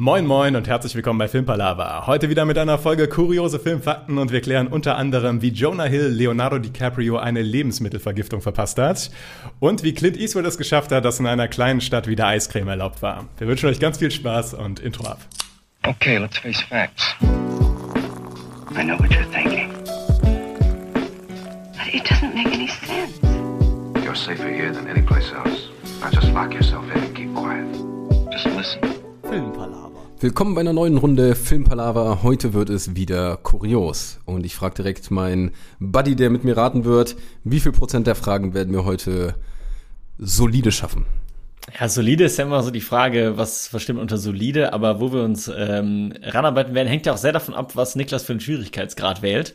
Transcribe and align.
Moin 0.00 0.28
moin 0.28 0.54
und 0.54 0.68
herzlich 0.68 0.94
willkommen 0.94 1.18
bei 1.18 1.26
Filmpalava. 1.26 2.06
Heute 2.06 2.28
wieder 2.28 2.44
mit 2.44 2.56
einer 2.56 2.78
Folge 2.78 3.08
kuriose 3.08 3.58
Filmfakten 3.58 4.16
und 4.18 4.30
wir 4.30 4.40
klären 4.40 4.68
unter 4.68 4.96
anderem, 4.96 5.42
wie 5.42 5.48
Jonah 5.48 5.86
Hill 5.86 6.06
Leonardo 6.06 6.60
DiCaprio 6.60 7.16
eine 7.16 7.42
Lebensmittelvergiftung 7.42 8.40
verpasst 8.40 8.78
hat 8.78 9.10
und 9.58 9.82
wie 9.82 9.94
Clint 9.94 10.16
Eastwood 10.16 10.46
es 10.46 10.56
geschafft 10.56 10.92
hat, 10.92 11.04
dass 11.04 11.18
in 11.18 11.26
einer 11.26 11.48
kleinen 11.48 11.80
Stadt 11.80 12.06
wieder 12.06 12.28
Eiscreme 12.28 12.68
erlaubt 12.68 13.02
war. 13.02 13.26
Wir 13.38 13.48
wünschen 13.48 13.68
euch 13.68 13.80
ganz 13.80 13.98
viel 13.98 14.12
Spaß 14.12 14.54
und 14.54 14.78
Intro 14.78 15.04
ab. 15.04 15.18
Okay, 15.84 16.18
let's 16.18 16.38
face 16.38 16.60
facts. 16.60 17.16
I 17.20 18.84
know 18.84 18.96
what 19.00 19.10
you're 19.10 19.26
thinking. 19.32 19.72
But 21.72 21.92
it 21.92 22.04
doesn't 22.04 22.36
make 22.36 22.54
any 22.54 22.68
sense. 22.68 23.18
You're 24.04 24.14
safer 24.14 24.48
here 24.48 24.72
than 24.72 24.86
any 24.86 25.02
place 25.02 25.32
else. 25.32 25.70
Now 26.00 26.10
just 26.12 26.32
lock 26.32 26.54
yourself 26.54 26.84
in 26.94 27.02
and 27.02 27.16
keep 27.16 27.34
quiet. 27.34 27.66
Just 28.30 28.46
listen. 28.54 28.80
Filmpalava. 29.24 29.87
Willkommen 30.20 30.56
bei 30.56 30.62
einer 30.62 30.72
neuen 30.72 30.98
Runde 30.98 31.36
Filmpalava. 31.36 32.24
Heute 32.24 32.52
wird 32.52 32.70
es 32.70 32.96
wieder 32.96 33.36
kurios. 33.36 34.18
Und 34.24 34.44
ich 34.44 34.56
frage 34.56 34.74
direkt 34.74 35.12
meinen 35.12 35.52
Buddy, 35.78 36.16
der 36.16 36.28
mit 36.28 36.42
mir 36.42 36.56
raten 36.56 36.84
wird, 36.84 37.14
wie 37.44 37.60
viel 37.60 37.70
Prozent 37.70 38.08
der 38.08 38.16
Fragen 38.16 38.52
werden 38.52 38.74
wir 38.74 38.84
heute 38.84 39.36
solide 40.18 40.72
schaffen? 40.72 41.06
Ja, 41.78 41.88
solide 41.88 42.24
ist 42.24 42.36
ja 42.38 42.46
immer 42.46 42.62
so 42.62 42.70
die 42.70 42.80
Frage, 42.80 43.34
was 43.36 43.68
versteht 43.68 43.96
unter 43.96 44.16
solide, 44.16 44.72
aber 44.72 45.00
wo 45.00 45.12
wir 45.12 45.22
uns 45.22 45.50
ähm, 45.54 46.14
ranarbeiten 46.22 46.74
werden, 46.74 46.88
hängt 46.88 47.06
ja 47.06 47.12
auch 47.12 47.18
sehr 47.18 47.32
davon 47.32 47.54
ab, 47.54 47.76
was 47.76 47.94
Niklas 47.94 48.24
für 48.24 48.32
einen 48.32 48.40
Schwierigkeitsgrad 48.40 49.22
wählt. 49.22 49.54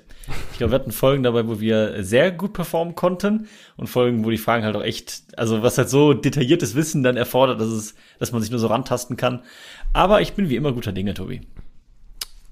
Ich 0.51 0.59
glaube, 0.59 0.71
wir 0.71 0.79
hatten 0.79 0.91
Folgen 0.91 1.23
dabei, 1.23 1.47
wo 1.47 1.59
wir 1.59 2.03
sehr 2.03 2.31
gut 2.31 2.53
performen 2.53 2.95
konnten 2.95 3.47
und 3.75 3.87
Folgen, 3.87 4.23
wo 4.23 4.29
die 4.29 4.37
Fragen 4.37 4.63
halt 4.63 4.75
auch 4.75 4.83
echt, 4.83 5.23
also 5.35 5.63
was 5.63 5.77
halt 5.77 5.89
so 5.89 6.13
detailliertes 6.13 6.75
Wissen 6.75 7.03
dann 7.03 7.17
erfordert, 7.17 7.59
dass 7.59 7.67
es, 7.67 7.95
dass 8.19 8.31
man 8.31 8.41
sich 8.41 8.51
nur 8.51 8.59
so 8.59 8.67
rantasten 8.67 9.17
kann. 9.17 9.41
Aber 9.93 10.21
ich 10.21 10.33
bin 10.33 10.49
wie 10.49 10.55
immer 10.55 10.73
guter 10.73 10.91
Dinge, 10.91 11.13
Tobi. 11.13 11.41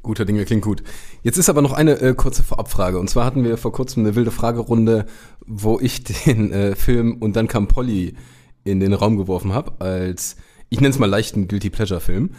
Guter 0.03 0.25
Dinge 0.25 0.45
klingt 0.45 0.63
gut. 0.63 0.81
Jetzt 1.21 1.37
ist 1.37 1.49
aber 1.49 1.61
noch 1.61 1.73
eine 1.73 1.99
äh, 1.99 2.13
kurze 2.15 2.43
Vorabfrage. 2.43 2.97
Und 2.97 3.09
zwar 3.09 3.25
hatten 3.25 3.43
wir 3.43 3.57
vor 3.57 3.71
kurzem 3.71 4.03
eine 4.03 4.15
wilde 4.15 4.31
Fragerunde, 4.31 5.05
wo 5.45 5.79
ich 5.79 6.03
den 6.25 6.51
äh, 6.51 6.75
Film 6.75 7.17
und 7.19 7.35
dann 7.35 7.47
kam 7.47 7.67
Polly 7.67 8.15
in 8.63 8.79
den 8.79 8.93
Raum 8.93 9.17
geworfen 9.17 9.53
habe, 9.53 9.73
als, 9.79 10.37
ich 10.69 10.79
nenne 10.79 10.91
es 10.91 10.99
mal 10.99 11.09
leichten 11.09 11.47
Guilty 11.47 11.69
Pleasure-Film. 11.69 12.31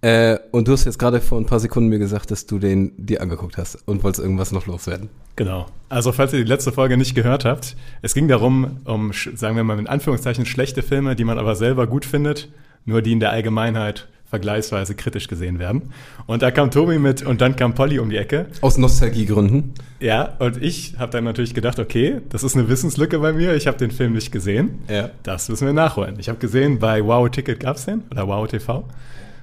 Äh, 0.00 0.38
und 0.52 0.68
du 0.68 0.72
hast 0.72 0.84
jetzt 0.84 0.98
gerade 0.98 1.20
vor 1.20 1.38
ein 1.38 1.46
paar 1.46 1.58
Sekunden 1.58 1.88
mir 1.88 1.98
gesagt, 1.98 2.30
dass 2.30 2.46
du 2.46 2.58
den 2.58 2.92
dir 2.96 3.22
angeguckt 3.22 3.56
hast 3.56 3.76
und 3.86 4.04
wolltest 4.04 4.22
irgendwas 4.22 4.52
noch 4.52 4.66
loswerden. 4.66 5.08
Genau. 5.36 5.66
Also 5.88 6.12
falls 6.12 6.32
ihr 6.32 6.40
die 6.40 6.48
letzte 6.48 6.70
Folge 6.70 6.96
nicht 6.96 7.14
gehört 7.14 7.44
habt, 7.44 7.76
es 8.02 8.14
ging 8.14 8.28
darum, 8.28 8.78
um, 8.84 9.12
sagen 9.12 9.56
wir 9.56 9.64
mal 9.64 9.78
in 9.78 9.86
Anführungszeichen, 9.86 10.44
schlechte 10.44 10.82
Filme, 10.82 11.16
die 11.16 11.24
man 11.24 11.38
aber 11.38 11.56
selber 11.56 11.86
gut 11.86 12.04
findet, 12.04 12.48
nur 12.84 13.00
die 13.00 13.12
in 13.12 13.20
der 13.20 13.30
Allgemeinheit 13.30 14.08
vergleichsweise 14.28 14.94
kritisch 14.94 15.28
gesehen 15.28 15.58
werden. 15.58 15.92
Und 16.26 16.42
da 16.42 16.50
kam 16.50 16.70
Tobi 16.70 16.98
mit 16.98 17.22
und 17.22 17.40
dann 17.40 17.56
kam 17.56 17.74
Polly 17.74 17.98
um 17.98 18.10
die 18.10 18.16
Ecke. 18.16 18.46
Aus 18.60 18.76
Nostalgiegründen. 18.76 19.74
Ja, 20.00 20.34
und 20.38 20.62
ich 20.62 20.94
habe 20.98 21.12
dann 21.12 21.24
natürlich 21.24 21.54
gedacht, 21.54 21.78
okay, 21.78 22.20
das 22.28 22.42
ist 22.42 22.56
eine 22.56 22.68
Wissenslücke 22.68 23.18
bei 23.20 23.32
mir. 23.32 23.54
Ich 23.54 23.66
habe 23.66 23.78
den 23.78 23.90
Film 23.90 24.12
nicht 24.14 24.32
gesehen. 24.32 24.80
Ja. 24.88 25.10
Das 25.22 25.48
müssen 25.48 25.66
wir 25.66 25.72
nachholen. 25.72 26.16
Ich 26.18 26.28
habe 26.28 26.38
gesehen, 26.38 26.78
bei 26.78 27.04
Wow 27.04 27.30
Ticket 27.30 27.60
gab's 27.60 27.84
den 27.84 28.02
oder 28.10 28.26
Wow 28.26 28.48
TV 28.48 28.84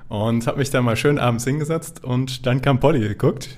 und 0.09 0.45
habe 0.45 0.59
mich 0.59 0.69
dann 0.69 0.83
mal 0.83 0.95
schön 0.95 1.17
abends 1.17 1.43
hingesetzt 1.43 2.03
und 2.03 2.45
dann 2.45 2.61
kam 2.61 2.79
Polly 2.79 2.99
geguckt. 2.99 3.57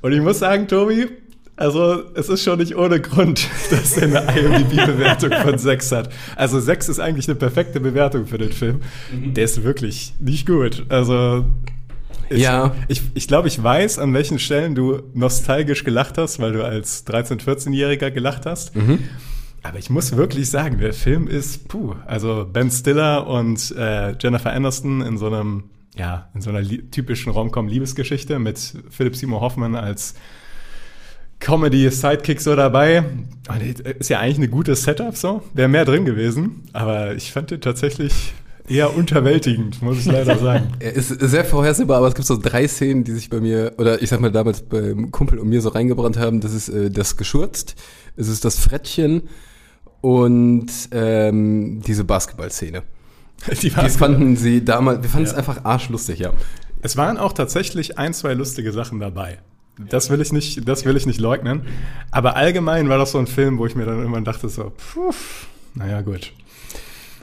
Und 0.00 0.12
ich 0.12 0.20
muss 0.20 0.38
sagen, 0.38 0.66
Tobi, 0.66 1.08
also 1.56 2.02
es 2.14 2.28
ist 2.28 2.42
schon 2.42 2.58
nicht 2.58 2.76
ohne 2.76 3.00
Grund, 3.00 3.46
dass 3.70 3.96
er 3.96 4.24
eine 4.24 4.40
IMDb-Bewertung 4.40 5.32
von 5.32 5.58
6 5.58 5.92
hat. 5.92 6.10
Also 6.36 6.60
6 6.60 6.88
ist 6.88 7.00
eigentlich 7.00 7.28
eine 7.28 7.36
perfekte 7.36 7.80
Bewertung 7.80 8.26
für 8.26 8.38
den 8.38 8.52
Film. 8.52 8.80
Mhm. 9.12 9.34
Der 9.34 9.44
ist 9.44 9.62
wirklich 9.62 10.14
nicht 10.18 10.46
gut. 10.46 10.86
Also 10.88 11.44
ich, 12.30 12.42
ja. 12.42 12.74
Ich, 12.88 13.02
ich 13.14 13.28
glaube, 13.28 13.48
ich 13.48 13.62
weiß, 13.62 13.98
an 13.98 14.14
welchen 14.14 14.38
Stellen 14.38 14.74
du 14.74 15.02
nostalgisch 15.14 15.84
gelacht 15.84 16.18
hast, 16.18 16.40
weil 16.40 16.52
du 16.52 16.64
als 16.64 17.06
13-, 17.06 17.42
14-Jähriger 17.42 18.10
gelacht 18.10 18.46
hast. 18.46 18.74
Mhm. 18.74 19.00
Aber 19.62 19.78
ich 19.78 19.90
muss 19.90 20.16
wirklich 20.16 20.50
sagen, 20.50 20.78
der 20.78 20.92
Film 20.92 21.28
ist, 21.28 21.68
puh, 21.68 21.94
also 22.06 22.46
Ben 22.50 22.70
Stiller 22.70 23.26
und 23.26 23.72
äh, 23.76 24.16
Jennifer 24.18 24.52
Aniston 24.52 25.02
in 25.02 25.18
so 25.18 25.26
einem, 25.26 25.64
ja, 25.94 26.30
in 26.34 26.40
so 26.40 26.50
einer 26.50 26.66
typischen 26.90 27.30
Rom-Com-Liebesgeschichte 27.30 28.38
mit 28.38 28.58
Philip 28.90 29.14
Seymour 29.14 29.40
Hoffman 29.40 29.76
als 29.76 30.14
Comedy-Sidekick 31.42 32.40
so 32.40 32.56
dabei. 32.56 33.04
Ist 33.98 34.08
ja 34.08 34.20
eigentlich 34.20 34.38
eine 34.38 34.48
gute 34.48 34.74
Setup 34.76 35.16
so. 35.16 35.42
Wäre 35.52 35.68
mehr 35.68 35.84
drin 35.84 36.04
gewesen. 36.04 36.62
Aber 36.72 37.14
ich 37.14 37.32
fand 37.32 37.50
den 37.50 37.60
tatsächlich 37.60 38.32
eher 38.68 38.96
unterwältigend, 38.96 39.82
muss 39.82 39.98
ich 39.98 40.06
leider 40.06 40.38
sagen. 40.38 40.72
Er 40.78 40.92
ist 40.92 41.08
sehr 41.08 41.44
vorhersehbar, 41.44 41.98
aber 41.98 42.08
es 42.08 42.14
gibt 42.14 42.26
so 42.26 42.36
drei 42.36 42.66
Szenen, 42.68 43.04
die 43.04 43.12
sich 43.12 43.28
bei 43.28 43.40
mir, 43.40 43.72
oder 43.78 44.00
ich 44.00 44.08
sag 44.08 44.20
mal 44.20 44.30
damals 44.30 44.62
beim 44.62 45.10
Kumpel 45.10 45.38
und 45.38 45.48
mir 45.48 45.60
so 45.60 45.70
reingebrannt 45.70 46.16
haben. 46.16 46.40
Das 46.40 46.54
ist 46.54 46.68
äh, 46.68 46.90
das 46.90 47.16
Geschurzt, 47.16 47.74
es 48.16 48.28
ist 48.28 48.44
das 48.44 48.58
Frettchen 48.58 49.22
und 50.00 50.70
ähm, 50.92 51.82
diese 51.86 52.04
Basketballszene. 52.04 52.82
Die, 53.60 53.70
die 53.70 53.70
fanden 53.70 54.36
sie 54.36 54.64
damals, 54.64 55.02
wir 55.02 55.10
fanden 55.10 55.26
ja. 55.26 55.32
es 55.32 55.36
einfach 55.36 55.64
arschlustig, 55.64 56.20
ja. 56.20 56.32
Es 56.80 56.96
waren 56.96 57.18
auch 57.18 57.32
tatsächlich 57.32 57.98
ein, 57.98 58.14
zwei 58.14 58.34
lustige 58.34 58.70
Sachen 58.70 59.00
dabei. 59.00 59.38
Das 59.78 60.10
will 60.10 60.20
ich 60.20 60.32
nicht, 60.32 60.68
das 60.68 60.84
will 60.84 60.96
ich 60.96 61.06
nicht 61.06 61.20
leugnen. 61.20 61.62
Aber 62.10 62.36
allgemein 62.36 62.88
war 62.88 62.98
das 62.98 63.12
so 63.12 63.18
ein 63.18 63.26
Film, 63.26 63.58
wo 63.58 63.66
ich 63.66 63.74
mir 63.74 63.86
dann 63.86 63.98
irgendwann 63.98 64.24
dachte 64.24 64.48
so, 64.48 64.70
pff, 64.70 65.46
naja, 65.74 66.02
gut. 66.02 66.32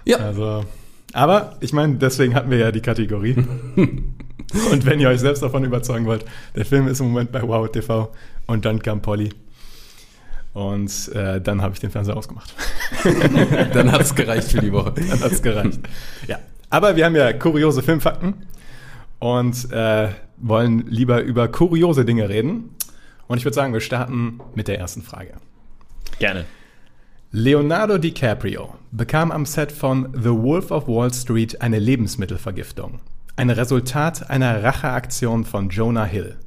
Ja. 0.06 0.18
Also, 0.18 0.66
aber 1.14 1.58
ich 1.60 1.74
meine, 1.74 1.96
deswegen 1.96 2.36
hatten 2.36 2.50
wir 2.50 2.58
ja 2.58 2.72
die 2.72 2.82
Kategorie. 2.82 3.34
und 3.76 4.86
wenn 4.86 5.00
ihr 5.00 5.10
euch 5.10 5.20
selbst 5.20 5.44
davon 5.44 5.64
überzeugen 5.64 6.06
wollt, 6.06 6.26
der 6.56 6.66
Film 6.66 6.88
ist 6.88 7.00
im 7.00 7.08
Moment 7.08 7.32
bei 7.32 7.42
Wow 7.42 7.72
TV 7.72 8.12
und 8.48 8.66
dann 8.66 8.82
kam 8.82 9.02
Polly. 9.02 9.30
Und 10.54 11.10
äh, 11.14 11.40
dann 11.40 11.62
habe 11.62 11.76
ich 11.76 11.80
den 11.80 11.92
Fernseher 11.92 12.18
ausgemacht. 12.18 12.54
dann 13.74 13.92
hat 13.92 14.02
es 14.02 14.16
gereicht 14.16 14.52
für 14.52 14.62
die 14.62 14.72
Woche. 14.72 14.94
Dann 14.96 15.22
hat 15.22 15.32
es 15.32 15.42
gereicht. 15.42 15.80
Ja. 16.28 16.40
Aber 16.72 16.96
wir 16.96 17.06
haben 17.06 17.16
ja 17.16 17.32
kuriose 17.34 17.84
Filmfakten 17.84 18.34
und 19.20 19.72
äh, 19.72 20.10
wollen 20.42 20.86
lieber 20.88 21.22
über 21.22 21.48
kuriose 21.48 22.06
Dinge 22.06 22.30
reden. 22.30 22.76
Und 23.28 23.38
ich 23.38 23.46
würde 23.46 23.56
sagen, 23.56 23.74
wir 23.74 23.82
starten 23.82 24.40
mit 24.56 24.68
der 24.68 24.80
ersten 24.80 25.02
Frage. 25.02 25.34
Gerne. 26.20 26.46
Leonardo 27.32 28.00
DiCaprio 28.00 28.74
bekam 28.92 29.32
am 29.32 29.46
Set 29.46 29.72
von 29.72 30.10
The 30.14 30.32
Wolf 30.32 30.72
of 30.72 30.88
Wall 30.88 31.14
Street 31.14 31.62
eine 31.62 31.78
Lebensmittelvergiftung. 31.78 33.02
Ein 33.36 33.52
Resultat 33.52 34.30
einer 34.30 34.64
Racheaktion 34.64 35.46
von 35.46 35.70
Jonah 35.70 36.06
Hill. 36.06 36.38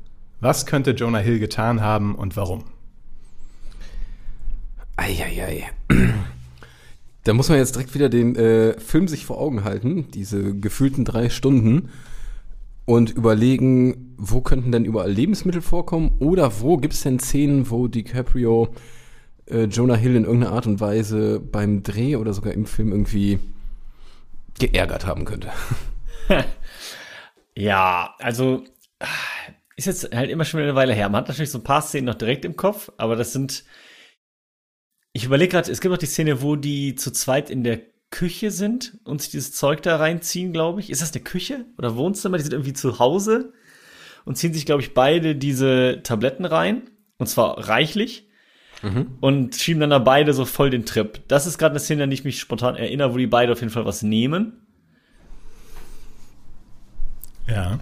Was 0.41 0.66
könnte 0.66 0.91
Jonah 0.91 1.20
Hill 1.20 1.38
getan 1.38 1.81
haben 1.81 2.16
und 2.16 2.36
warum? 2.36 2.64
Eieiei. 4.97 5.70
Da 7.25 7.32
muss 7.32 7.48
man 7.48 7.58
jetzt 7.58 7.76
direkt 7.76 7.94
wieder 7.94 8.08
den 8.08 8.34
äh, 8.34 8.78
Film 8.81 9.06
sich 9.06 9.25
vor 9.25 9.41
Augen 9.41 9.62
halten, 9.62 10.10
diese 10.10 10.58
gefühlten 10.58 11.04
drei 11.04 11.31
Stunden 11.31 11.91
und 12.84 13.10
überlegen, 13.10 14.15
wo 14.16 14.41
könnten 14.41 14.72
denn 14.72 14.84
überall 14.84 15.10
Lebensmittel 15.10 15.62
vorkommen 15.62 16.16
oder 16.19 16.60
wo 16.60 16.76
gibt 16.76 16.94
es 16.94 17.03
denn 17.03 17.19
Szenen, 17.19 17.70
wo 17.70 17.88
DiCaprio 17.88 18.75
äh, 19.47 19.65
Jonah 19.65 19.97
Hill 19.97 20.16
in 20.16 20.25
irgendeiner 20.25 20.53
Art 20.53 20.66
und 20.66 20.81
Weise 20.81 21.41
beim 21.41 21.82
Dreh 21.82 22.16
oder 22.16 22.32
sogar 22.32 22.53
im 22.53 22.66
Film 22.66 22.91
irgendwie 22.93 23.38
geärgert 24.59 25.06
haben 25.06 25.25
könnte. 25.25 25.50
ja, 27.56 28.15
also 28.19 28.65
ist 29.76 29.87
jetzt 29.87 30.14
halt 30.14 30.31
immer 30.31 30.44
schon 30.44 30.60
eine 30.60 30.75
Weile 30.75 30.94
her. 30.94 31.09
Man 31.09 31.22
hat 31.22 31.28
natürlich 31.28 31.50
so 31.50 31.59
ein 31.59 31.64
paar 31.64 31.82
Szenen 31.82 32.06
noch 32.06 32.14
direkt 32.14 32.44
im 32.44 32.56
Kopf, 32.56 32.91
aber 32.97 33.16
das 33.16 33.32
sind. 33.32 33.64
Ich 35.14 35.25
überlege 35.25 35.50
gerade, 35.50 35.70
es 35.70 35.81
gibt 35.81 35.93
noch 35.93 35.99
die 35.99 36.06
Szene, 36.06 36.41
wo 36.41 36.56
die 36.56 36.94
zu 36.94 37.10
zweit 37.10 37.50
in 37.50 37.64
der 37.64 37.81
Küche 38.12 38.52
sind 38.52 38.98
und 39.02 39.20
sich 39.20 39.30
dieses 39.30 39.52
Zeug 39.52 39.82
da 39.82 39.96
reinziehen, 39.96 40.52
glaube 40.52 40.78
ich. 40.78 40.90
Ist 40.90 41.02
das 41.02 41.12
eine 41.12 41.24
Küche 41.24 41.64
oder 41.78 41.96
Wohnzimmer? 41.96 42.36
Die 42.36 42.44
sind 42.44 42.52
irgendwie 42.52 42.74
zu 42.74 43.00
Hause 43.00 43.52
und 44.25 44.37
ziehen 44.37 44.54
sich, 44.54 44.66
glaube 44.66 44.82
ich, 44.82 44.94
beide 44.94 45.34
diese 45.34 46.00
Tabletten 46.04 46.44
rein. 46.44 46.82
Und 47.19 47.26
zwar 47.26 47.69
reichlich. 47.69 48.28
Mhm. 48.82 49.19
Und 49.20 49.56
schieben 49.56 49.81
dann 49.81 49.90
da 49.90 49.98
beide 49.98 50.34
so 50.34 50.44
voll 50.44 50.70
den 50.70 50.84
Trip. 50.84 51.20
Das 51.28 51.46
ist 51.46 51.58
gerade 51.58 51.72
eine 51.72 51.81
Szene, 51.81 52.04
an 52.04 52.10
die 52.10 52.14
ich 52.14 52.25
mich 52.25 52.38
spontan 52.38 52.76
erinnere, 52.76 53.12
wo 53.12 53.16
die 53.16 53.26
beide 53.26 53.52
auf 53.52 53.60
jeden 53.60 53.72
Fall 53.72 53.87
was 53.87 54.02
nehmen. 54.02 54.66
Ja. 57.48 57.78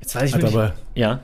Jetzt 0.00 0.14
weiß 0.14 0.28
ich 0.28 0.34
Hat 0.34 0.42
nicht. 0.42 0.54
aber 0.54 0.74
ja. 0.94 1.20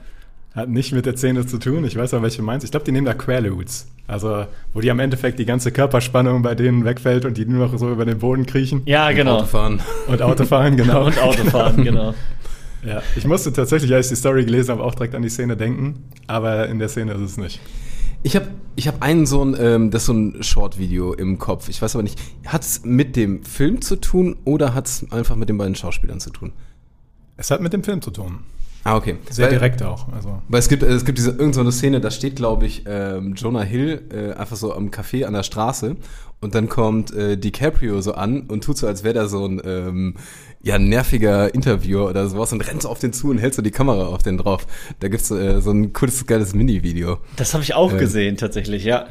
Hat 0.54 0.68
nicht 0.68 0.92
mit 0.92 1.06
der 1.06 1.16
Szene 1.16 1.46
zu 1.46 1.58
tun. 1.58 1.84
Ich 1.84 1.96
weiß 1.96 2.12
auch, 2.14 2.22
welche 2.22 2.38
du 2.38 2.42
meinst. 2.42 2.64
Ich 2.64 2.72
glaube, 2.72 2.84
die 2.84 2.92
nehmen 2.92 3.06
da 3.06 3.14
Quaaludes. 3.14 3.86
Also, 4.08 4.46
wo 4.74 4.80
die 4.80 4.90
am 4.90 4.98
Endeffekt 4.98 5.38
die 5.38 5.44
ganze 5.44 5.70
Körperspannung 5.70 6.42
bei 6.42 6.56
denen 6.56 6.84
wegfällt 6.84 7.24
und 7.24 7.36
die 7.36 7.44
nur 7.44 7.68
noch 7.68 7.78
so 7.78 7.90
über 7.90 8.04
den 8.04 8.18
Boden 8.18 8.46
kriechen. 8.46 8.82
Ja, 8.86 9.12
genau. 9.12 9.34
Und 9.34 9.42
Autofahren. 9.42 9.80
Und 10.08 10.22
Autofahren, 10.22 10.76
genau. 10.76 11.04
und 11.06 11.22
Autofahren, 11.22 11.84
genau. 11.84 12.14
Ja, 12.84 13.02
ich 13.14 13.26
musste 13.26 13.52
tatsächlich, 13.52 13.92
als 13.94 14.06
ich 14.06 14.10
die 14.10 14.16
Story 14.16 14.44
gelesen 14.44 14.72
habe, 14.72 14.82
auch 14.82 14.94
direkt 14.94 15.14
an 15.14 15.22
die 15.22 15.28
Szene 15.28 15.56
denken. 15.56 16.04
Aber 16.26 16.68
in 16.68 16.80
der 16.80 16.88
Szene 16.88 17.12
ist 17.12 17.20
es 17.20 17.36
nicht. 17.36 17.60
Ich 18.22 18.36
habe 18.36 18.48
ich 18.76 18.88
hab 18.88 19.02
einen 19.02 19.26
so 19.26 19.44
ein, 19.44 19.56
ähm, 19.58 19.90
das 19.90 20.02
ist 20.02 20.06
so 20.06 20.12
ein 20.12 20.42
Short-Video 20.42 21.12
im 21.14 21.38
Kopf. 21.38 21.68
Ich 21.68 21.80
weiß 21.80 21.94
aber 21.94 22.02
nicht, 22.02 22.20
hat 22.46 22.62
es 22.62 22.84
mit 22.84 23.16
dem 23.16 23.44
Film 23.44 23.80
zu 23.80 23.96
tun 23.96 24.36
oder 24.44 24.74
hat 24.74 24.86
es 24.86 25.06
einfach 25.12 25.36
mit 25.36 25.48
den 25.48 25.58
beiden 25.58 25.74
Schauspielern 25.74 26.20
zu 26.20 26.30
tun? 26.30 26.52
Es 27.36 27.50
hat 27.50 27.60
mit 27.60 27.72
dem 27.72 27.84
Film 27.84 28.02
zu 28.02 28.10
tun. 28.10 28.40
Ah, 28.84 28.96
okay. 28.96 29.16
Sehr 29.28 29.44
Weil- 29.46 29.52
direkt 29.52 29.82
auch. 29.82 30.08
Also. 30.12 30.40
Weil 30.48 30.60
es 30.60 30.68
gibt, 30.68 30.82
es 30.82 31.04
gibt 31.04 31.18
diese 31.18 31.30
irgendeine 31.30 31.54
so 31.54 31.60
eine 31.60 31.72
Szene, 31.72 32.00
da 32.00 32.10
steht, 32.10 32.36
glaube 32.36 32.64
ich, 32.66 32.84
ähm, 32.86 33.34
Jonah 33.34 33.62
Hill 33.62 34.02
äh, 34.12 34.32
einfach 34.38 34.56
so 34.56 34.74
am 34.74 34.88
Café 34.90 35.24
an 35.26 35.34
der 35.34 35.42
Straße 35.42 35.96
und 36.40 36.54
dann 36.54 36.68
kommt 36.70 37.12
äh, 37.12 37.36
DiCaprio 37.36 38.00
so 38.00 38.14
an 38.14 38.42
und 38.48 38.64
tut 38.64 38.78
so, 38.78 38.86
als 38.86 39.04
wäre 39.04 39.14
da 39.14 39.28
so 39.28 39.44
ein 39.46 39.60
ähm, 39.64 40.14
ja, 40.62 40.78
nerviger 40.78 41.54
Interviewer 41.54 42.08
oder 42.08 42.26
sowas 42.28 42.52
und 42.54 42.60
rennt 42.66 42.82
so 42.82 42.88
auf 42.88 42.98
den 42.98 43.12
zu 43.12 43.28
und 43.28 43.36
hält 43.38 43.54
so 43.54 43.60
die 43.62 43.70
Kamera 43.70 44.06
auf 44.06 44.22
den 44.22 44.38
drauf. 44.38 44.66
Da 45.00 45.08
gibt's 45.08 45.30
äh, 45.30 45.60
so 45.60 45.70
ein 45.72 45.92
cooles, 45.92 46.26
geiles 46.26 46.54
Mini-Video. 46.54 47.18
Das 47.36 47.52
habe 47.52 47.62
ich 47.62 47.74
auch 47.74 47.92
Äh. 47.92 47.98
gesehen, 47.98 48.36
tatsächlich, 48.38 48.84
ja. 48.84 49.06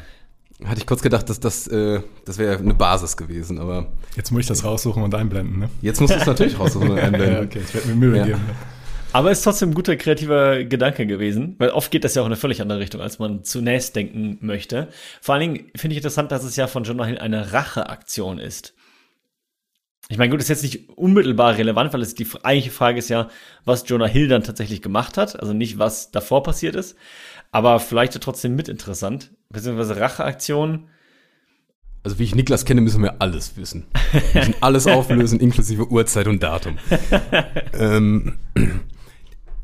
Hatte 0.65 0.79
ich 0.79 0.87
kurz 0.87 1.01
gedacht, 1.03 1.29
dass 1.29 1.39
das, 1.39 1.67
äh, 1.67 2.01
das 2.25 2.37
wäre 2.39 2.57
eine 2.57 2.73
Basis 2.73 3.15
gewesen, 3.17 3.59
aber 3.59 3.85
Jetzt 4.15 4.31
muss 4.31 4.41
ich 4.41 4.47
das 4.47 4.63
raussuchen 4.65 5.03
und 5.03 5.13
einblenden, 5.15 5.59
ne? 5.59 5.69
jetzt 5.81 6.01
musst 6.01 6.13
du 6.15 6.17
es 6.19 6.25
natürlich 6.25 6.59
raussuchen 6.59 6.89
und 6.89 6.99
einblenden. 6.99 7.33
Ja, 7.35 7.41
okay, 7.43 7.59
ich 7.65 7.73
werde 7.73 7.87
mir 7.87 7.95
Mühe 7.95 8.17
Ja. 8.17 8.25
geben. 8.25 8.41
Aber 9.11 9.31
ist 9.31 9.41
trotzdem 9.41 9.71
ein 9.71 9.73
guter 9.73 9.95
kreativer 9.95 10.63
Gedanke 10.63 11.07
gewesen, 11.07 11.55
weil 11.57 11.71
oft 11.71 11.89
geht 11.89 12.03
das 12.03 12.13
ja 12.13 12.21
auch 12.21 12.27
in 12.27 12.31
eine 12.31 12.39
völlig 12.39 12.61
andere 12.61 12.79
Richtung, 12.79 13.01
als 13.01 13.17
man 13.17 13.43
zunächst 13.43 13.95
denken 13.95 14.37
möchte. 14.41 14.89
Vor 15.19 15.33
allen 15.33 15.53
Dingen 15.53 15.71
finde 15.75 15.93
ich 15.93 15.97
interessant, 15.97 16.31
dass 16.31 16.43
es 16.43 16.55
ja 16.55 16.67
von 16.67 16.83
Jonah 16.83 17.05
Hill 17.05 17.17
eine 17.17 17.51
Racheaktion 17.51 18.37
ist. 18.37 18.75
Ich 20.11 20.17
meine, 20.17 20.31
gut, 20.31 20.39
ist 20.39 20.49
jetzt 20.49 20.63
nicht 20.63 20.89
unmittelbar 20.89 21.57
relevant, 21.57 21.93
weil 21.93 22.01
es 22.01 22.15
die 22.15 22.27
eigentliche 22.43 22.73
Frage 22.73 22.99
ist 22.99 23.09
ja, 23.09 23.29
was 23.65 23.87
Jonah 23.87 24.07
Hill 24.07 24.27
dann 24.27 24.43
tatsächlich 24.43 24.81
gemacht 24.81 25.17
hat, 25.17 25.39
also 25.39 25.53
nicht, 25.53 25.77
was 25.77 26.11
davor 26.11 26.41
passiert 26.41 26.75
ist, 26.75 26.95
aber 27.51 27.79
vielleicht 27.79 28.13
ja 28.15 28.19
trotzdem 28.19 28.55
mit 28.55 28.69
interessant, 28.69 29.31
beziehungsweise 29.49 29.99
Racheaktion. 29.99 30.89
Also 32.03 32.17
wie 32.17 32.23
ich 32.23 32.33
Niklas 32.33 32.65
kenne, 32.65 32.81
müssen 32.81 33.03
wir 33.03 33.21
alles 33.21 33.57
wissen. 33.57 33.85
Wir 34.33 34.41
müssen 34.41 34.55
alles 34.61 34.87
auflösen, 34.87 35.39
inklusive 35.39 35.91
Uhrzeit 35.91 36.27
und 36.27 36.41
Datum. 36.41 36.77
ähm, 37.73 38.35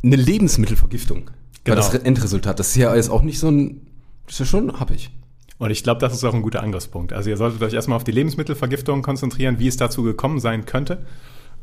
eine 0.04 0.16
Lebensmittelvergiftung. 0.16 1.32
Genau. 1.64 1.78
War 1.82 1.92
das 1.92 1.94
Endresultat. 2.04 2.60
Das 2.60 2.70
ist 2.70 2.76
ja 2.76 2.96
jetzt 2.96 3.10
auch 3.10 3.22
nicht 3.24 3.40
so 3.40 3.50
ein. 3.50 3.82
Das 4.26 4.36
ist 4.36 4.40
ja 4.40 4.46
schon 4.46 4.80
happig. 4.80 5.12
Und 5.58 5.72
ich 5.72 5.84
glaube, 5.84 6.00
das 6.02 6.14
ist 6.14 6.24
auch 6.24 6.34
ein 6.34 6.42
guter 6.42 6.62
Angriffspunkt. 6.62 7.14
Also 7.14 7.30
ihr 7.30 7.38
solltet 7.38 7.62
euch 7.64 7.74
erstmal 7.74 7.96
auf 7.96 8.04
die 8.04 8.12
Lebensmittelvergiftung 8.12 9.02
konzentrieren, 9.02 9.58
wie 9.60 9.68
es 9.68 9.78
dazu 9.78 10.04
gekommen 10.04 10.40
sein 10.40 10.66
könnte. 10.66 11.06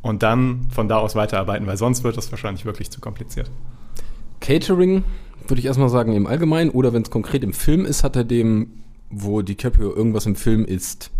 Und 0.00 0.23
dann 0.23 0.69
von 0.70 0.88
da 0.88 0.99
aus 0.99 1.14
weiterarbeiten, 1.14 1.67
weil 1.67 1.76
sonst 1.76 2.02
wird 2.02 2.17
das 2.17 2.31
wahrscheinlich 2.32 2.64
wirklich 2.64 2.90
zu 2.90 3.00
kompliziert. 3.00 3.50
Catering 4.40 5.05
würde 5.46 5.61
ich 5.61 5.67
erstmal 5.67 5.88
sagen 5.88 6.12
im 6.14 6.26
Allgemeinen. 6.26 6.70
Oder 6.70 6.93
wenn 6.93 7.02
es 7.02 7.11
konkret 7.11 7.44
im 7.44 7.52
Film 7.52 7.85
ist, 7.85 8.02
hat 8.02 8.17
er 8.17 8.25
dem, 8.25 8.69
wo 9.11 9.43
DiCaprio 9.43 9.94
irgendwas 9.94 10.26
im 10.26 10.37
Film 10.37 10.64
isst, 10.64 11.11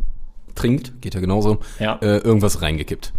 trinkt, 0.55 1.01
geht 1.01 1.15
ja 1.15 1.21
genauso, 1.21 1.59
Ja. 1.79 1.97
äh, 2.03 2.19
irgendwas 2.19 2.63
reingekippt. 2.63 3.13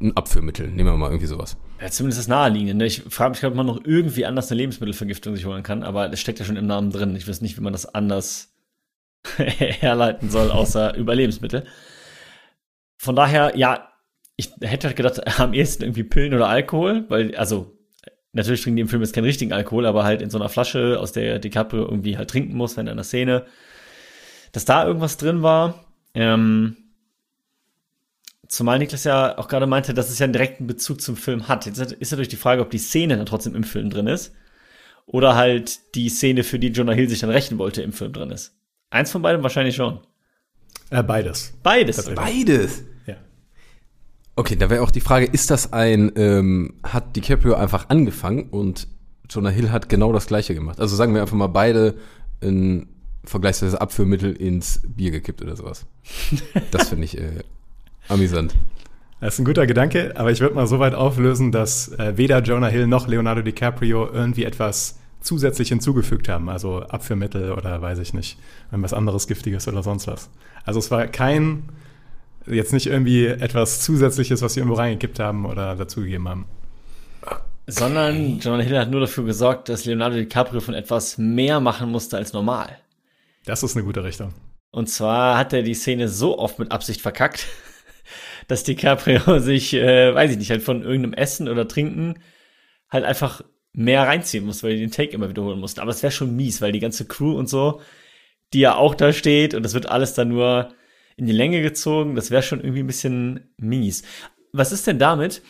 Ein 0.00 0.16
Abführmittel, 0.16 0.68
nehmen 0.68 0.90
wir 0.90 0.96
mal 0.96 1.08
irgendwie 1.08 1.26
sowas. 1.26 1.56
Ja, 1.82 1.90
zumindest 1.90 2.20
das 2.20 2.28
Naheliegende. 2.28 2.74
Ne? 2.74 2.86
Ich 2.86 3.02
frage 3.02 3.30
mich, 3.30 3.44
ob 3.44 3.56
man 3.56 3.66
noch 3.66 3.80
irgendwie 3.84 4.24
anders 4.24 4.52
eine 4.52 4.60
Lebensmittelvergiftung 4.60 5.34
sich 5.34 5.46
holen 5.46 5.64
kann, 5.64 5.82
aber 5.82 6.08
das 6.08 6.20
steckt 6.20 6.38
ja 6.38 6.44
schon 6.44 6.54
im 6.54 6.68
Namen 6.68 6.92
drin. 6.92 7.16
Ich 7.16 7.26
weiß 7.26 7.40
nicht, 7.40 7.58
wie 7.58 7.60
man 7.60 7.72
das 7.72 7.92
anders 7.92 8.54
herleiten 9.36 10.30
soll, 10.30 10.52
außer 10.52 10.94
über 10.96 11.16
Lebensmittel. 11.16 11.64
Von 12.98 13.16
daher, 13.16 13.56
ja, 13.56 13.88
ich 14.36 14.52
hätte 14.60 14.86
halt 14.86 14.96
gedacht, 14.96 15.26
am 15.40 15.54
ehesten 15.54 15.82
irgendwie 15.82 16.04
Pillen 16.04 16.34
oder 16.34 16.48
Alkohol, 16.48 17.04
weil, 17.08 17.34
also, 17.34 17.76
natürlich 18.32 18.62
trinken 18.62 18.76
die 18.76 18.82
im 18.82 18.88
Film 18.88 19.02
jetzt 19.02 19.12
keinen 19.12 19.24
richtigen 19.24 19.52
Alkohol, 19.52 19.84
aber 19.84 20.04
halt 20.04 20.22
in 20.22 20.30
so 20.30 20.38
einer 20.38 20.48
Flasche, 20.48 21.00
aus 21.00 21.10
der 21.10 21.40
DiCaprio 21.40 21.82
irgendwie 21.82 22.16
halt 22.16 22.30
trinken 22.30 22.56
muss, 22.56 22.76
wenn 22.76 22.86
er 22.86 22.92
in 22.92 22.98
der 22.98 23.04
Szene, 23.04 23.44
dass 24.52 24.64
da 24.64 24.86
irgendwas 24.86 25.16
drin 25.16 25.42
war. 25.42 25.84
Ähm, 26.14 26.76
Zumal 28.52 28.78
Niklas 28.78 29.04
ja 29.04 29.38
auch 29.38 29.48
gerade 29.48 29.66
meinte, 29.66 29.94
dass 29.94 30.10
es 30.10 30.18
ja 30.18 30.24
einen 30.24 30.34
direkten 30.34 30.66
Bezug 30.66 31.00
zum 31.00 31.16
Film 31.16 31.48
hat. 31.48 31.64
Jetzt 31.64 31.80
ist 31.80 32.10
natürlich 32.10 32.28
die 32.28 32.36
Frage, 32.36 32.60
ob 32.60 32.68
die 32.68 32.76
Szene 32.76 33.16
dann 33.16 33.24
trotzdem 33.24 33.54
im 33.54 33.64
Film 33.64 33.88
drin 33.88 34.06
ist. 34.06 34.34
Oder 35.06 35.36
halt 35.36 35.94
die 35.94 36.10
Szene, 36.10 36.44
für 36.44 36.58
die 36.58 36.68
Jonah 36.68 36.92
Hill 36.92 37.08
sich 37.08 37.20
dann 37.20 37.30
rächen 37.30 37.56
wollte, 37.56 37.80
im 37.80 37.94
Film 37.94 38.12
drin 38.12 38.30
ist. 38.30 38.54
Eins 38.90 39.10
von 39.10 39.22
beidem 39.22 39.42
wahrscheinlich 39.42 39.74
schon. 39.74 40.00
Äh, 40.90 41.02
beides. 41.02 41.54
Beides. 41.62 42.14
Beides. 42.14 42.84
Ja. 43.06 43.16
Okay, 44.36 44.56
da 44.56 44.68
wäre 44.68 44.82
auch 44.82 44.90
die 44.90 45.00
Frage, 45.00 45.24
ist 45.24 45.50
das 45.50 45.72
ein, 45.72 46.12
ähm, 46.16 46.74
hat 46.82 47.16
DiCaprio 47.16 47.54
einfach 47.54 47.88
angefangen 47.88 48.50
und 48.50 48.86
Jonah 49.30 49.48
Hill 49.48 49.70
hat 49.70 49.88
genau 49.88 50.12
das 50.12 50.26
gleiche 50.26 50.54
gemacht? 50.54 50.78
Also 50.78 50.94
sagen 50.94 51.14
wir 51.14 51.22
einfach 51.22 51.36
mal 51.36 51.46
beide 51.46 51.94
ein 52.42 52.86
vergleichsweise 53.24 53.80
Abführmittel 53.80 54.34
ins 54.34 54.82
Bier 54.86 55.10
gekippt 55.10 55.40
oder 55.40 55.56
sowas. 55.56 55.86
Das 56.70 56.90
finde 56.90 57.06
ich 57.06 57.16
äh, 57.16 57.44
amüsant. 58.12 58.54
Das 59.20 59.34
ist 59.34 59.40
ein 59.40 59.44
guter 59.44 59.66
Gedanke, 59.66 60.14
aber 60.16 60.32
ich 60.32 60.40
würde 60.40 60.54
mal 60.54 60.66
so 60.66 60.78
weit 60.80 60.94
auflösen, 60.94 61.52
dass 61.52 61.88
äh, 61.92 62.16
weder 62.16 62.40
Jonah 62.42 62.68
Hill 62.68 62.86
noch 62.86 63.06
Leonardo 63.06 63.42
DiCaprio 63.42 64.10
irgendwie 64.12 64.44
etwas 64.44 64.98
zusätzlich 65.20 65.68
hinzugefügt 65.68 66.28
haben. 66.28 66.48
Also 66.48 66.82
Abführmittel 66.82 67.52
oder 67.52 67.80
weiß 67.80 67.98
ich 68.00 68.14
nicht, 68.14 68.38
irgendwas 68.70 68.92
anderes 68.92 69.26
Giftiges 69.28 69.68
oder 69.68 69.82
sonst 69.82 70.06
was. 70.08 70.28
Also 70.64 70.80
es 70.80 70.90
war 70.90 71.06
kein, 71.06 71.68
jetzt 72.46 72.72
nicht 72.72 72.86
irgendwie 72.86 73.26
etwas 73.26 73.80
Zusätzliches, 73.80 74.42
was 74.42 74.54
sie 74.54 74.60
irgendwo 74.60 74.76
reingekippt 74.76 75.20
haben 75.20 75.46
oder 75.46 75.76
dazugegeben 75.76 76.28
haben. 76.28 76.46
Sondern 77.68 78.40
Jonah 78.40 78.64
Hill 78.64 78.78
hat 78.78 78.90
nur 78.90 79.00
dafür 79.00 79.24
gesorgt, 79.24 79.68
dass 79.68 79.84
Leonardo 79.84 80.16
DiCaprio 80.16 80.60
von 80.60 80.74
etwas 80.74 81.16
mehr 81.16 81.60
machen 81.60 81.90
musste 81.90 82.16
als 82.16 82.32
normal. 82.32 82.76
Das 83.44 83.62
ist 83.62 83.76
eine 83.76 83.84
gute 83.84 84.02
Richtung. 84.02 84.34
Und 84.72 84.88
zwar 84.88 85.38
hat 85.38 85.52
er 85.52 85.62
die 85.62 85.74
Szene 85.74 86.08
so 86.08 86.38
oft 86.38 86.58
mit 86.58 86.72
Absicht 86.72 87.00
verkackt, 87.00 87.46
dass 88.48 88.64
DiCaprio 88.64 89.38
sich, 89.40 89.74
äh, 89.74 90.14
weiß 90.14 90.32
ich 90.32 90.38
nicht, 90.38 90.50
halt 90.50 90.62
von 90.62 90.82
irgendeinem 90.82 91.14
Essen 91.14 91.48
oder 91.48 91.68
Trinken 91.68 92.14
halt 92.90 93.04
einfach 93.04 93.42
mehr 93.72 94.02
reinziehen 94.02 94.44
muss, 94.44 94.62
weil 94.62 94.72
er 94.72 94.78
den 94.78 94.90
Take 94.90 95.12
immer 95.12 95.28
wiederholen 95.28 95.60
musste. 95.60 95.80
Aber 95.80 95.90
es 95.90 96.02
wäre 96.02 96.12
schon 96.12 96.36
mies, 96.36 96.60
weil 96.60 96.72
die 96.72 96.80
ganze 96.80 97.06
Crew 97.06 97.36
und 97.36 97.48
so, 97.48 97.80
die 98.52 98.60
ja 98.60 98.74
auch 98.74 98.94
da 98.94 99.12
steht 99.12 99.54
und 99.54 99.62
das 99.62 99.74
wird 99.74 99.86
alles 99.86 100.14
dann 100.14 100.28
nur 100.28 100.74
in 101.16 101.26
die 101.26 101.32
Länge 101.32 101.62
gezogen, 101.62 102.14
das 102.14 102.30
wäre 102.30 102.42
schon 102.42 102.60
irgendwie 102.60 102.82
ein 102.82 102.86
bisschen 102.86 103.52
mies. 103.56 104.02
Was 104.52 104.72
ist 104.72 104.86
denn 104.86 104.98
damit, 104.98 105.42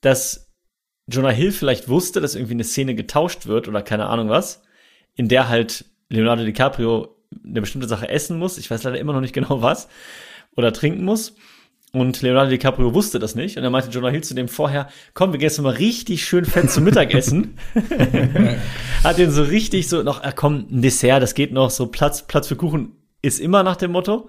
dass 0.00 0.50
Jonah 1.06 1.30
Hill 1.30 1.52
vielleicht 1.52 1.88
wusste, 1.88 2.20
dass 2.20 2.34
irgendwie 2.34 2.54
eine 2.54 2.64
Szene 2.64 2.94
getauscht 2.94 3.46
wird 3.46 3.68
oder 3.68 3.82
keine 3.82 4.06
Ahnung 4.06 4.28
was, 4.28 4.62
in 5.14 5.28
der 5.28 5.48
halt 5.48 5.86
Leonardo 6.08 6.44
DiCaprio 6.44 7.16
eine 7.44 7.60
bestimmte 7.60 7.88
Sache 7.88 8.08
essen 8.08 8.38
muss, 8.38 8.58
ich 8.58 8.70
weiß 8.70 8.82
leider 8.84 8.98
immer 8.98 9.12
noch 9.12 9.20
nicht 9.20 9.34
genau 9.34 9.62
was, 9.62 9.88
oder 10.56 10.72
trinken 10.72 11.04
muss. 11.04 11.36
Und 11.92 12.20
Leonardo 12.20 12.50
DiCaprio 12.50 12.92
wusste 12.92 13.18
das 13.18 13.34
nicht. 13.34 13.56
Und 13.56 13.64
er 13.64 13.70
meinte 13.70 13.88
Jonah 13.88 14.10
Hill 14.10 14.22
zu 14.22 14.34
dem 14.34 14.48
vorher, 14.48 14.88
komm, 15.14 15.32
wir 15.32 15.38
gehen 15.38 15.48
jetzt 15.48 15.60
mal 15.60 15.72
richtig 15.72 16.24
schön 16.24 16.44
fett 16.44 16.70
zum 16.70 16.84
Mittagessen. 16.84 17.56
Hat 19.04 19.16
den 19.16 19.30
so 19.30 19.42
richtig 19.42 19.88
so 19.88 20.02
noch, 20.02 20.22
ah, 20.22 20.32
komm, 20.32 20.66
ein 20.70 20.82
Dessert, 20.82 21.22
das 21.22 21.34
geht 21.34 21.52
noch, 21.52 21.70
so 21.70 21.86
Platz, 21.86 22.26
Platz 22.26 22.48
für 22.48 22.56
Kuchen 22.56 22.92
ist 23.22 23.40
immer 23.40 23.62
nach 23.62 23.76
dem 23.76 23.92
Motto. 23.92 24.28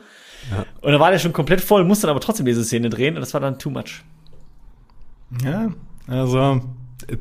Und 0.81 0.91
dann 0.91 0.99
war 0.99 1.11
der 1.11 1.19
schon 1.19 1.33
komplett 1.33 1.61
voll, 1.61 1.83
musste 1.83 2.07
dann 2.07 2.11
aber 2.11 2.21
trotzdem 2.21 2.45
diese 2.45 2.63
Szene 2.63 2.89
drehen 2.89 3.15
und 3.15 3.21
das 3.21 3.33
war 3.33 3.41
dann 3.41 3.59
too 3.59 3.69
much. 3.69 4.03
Ja, 5.43 5.69
also 6.07 6.61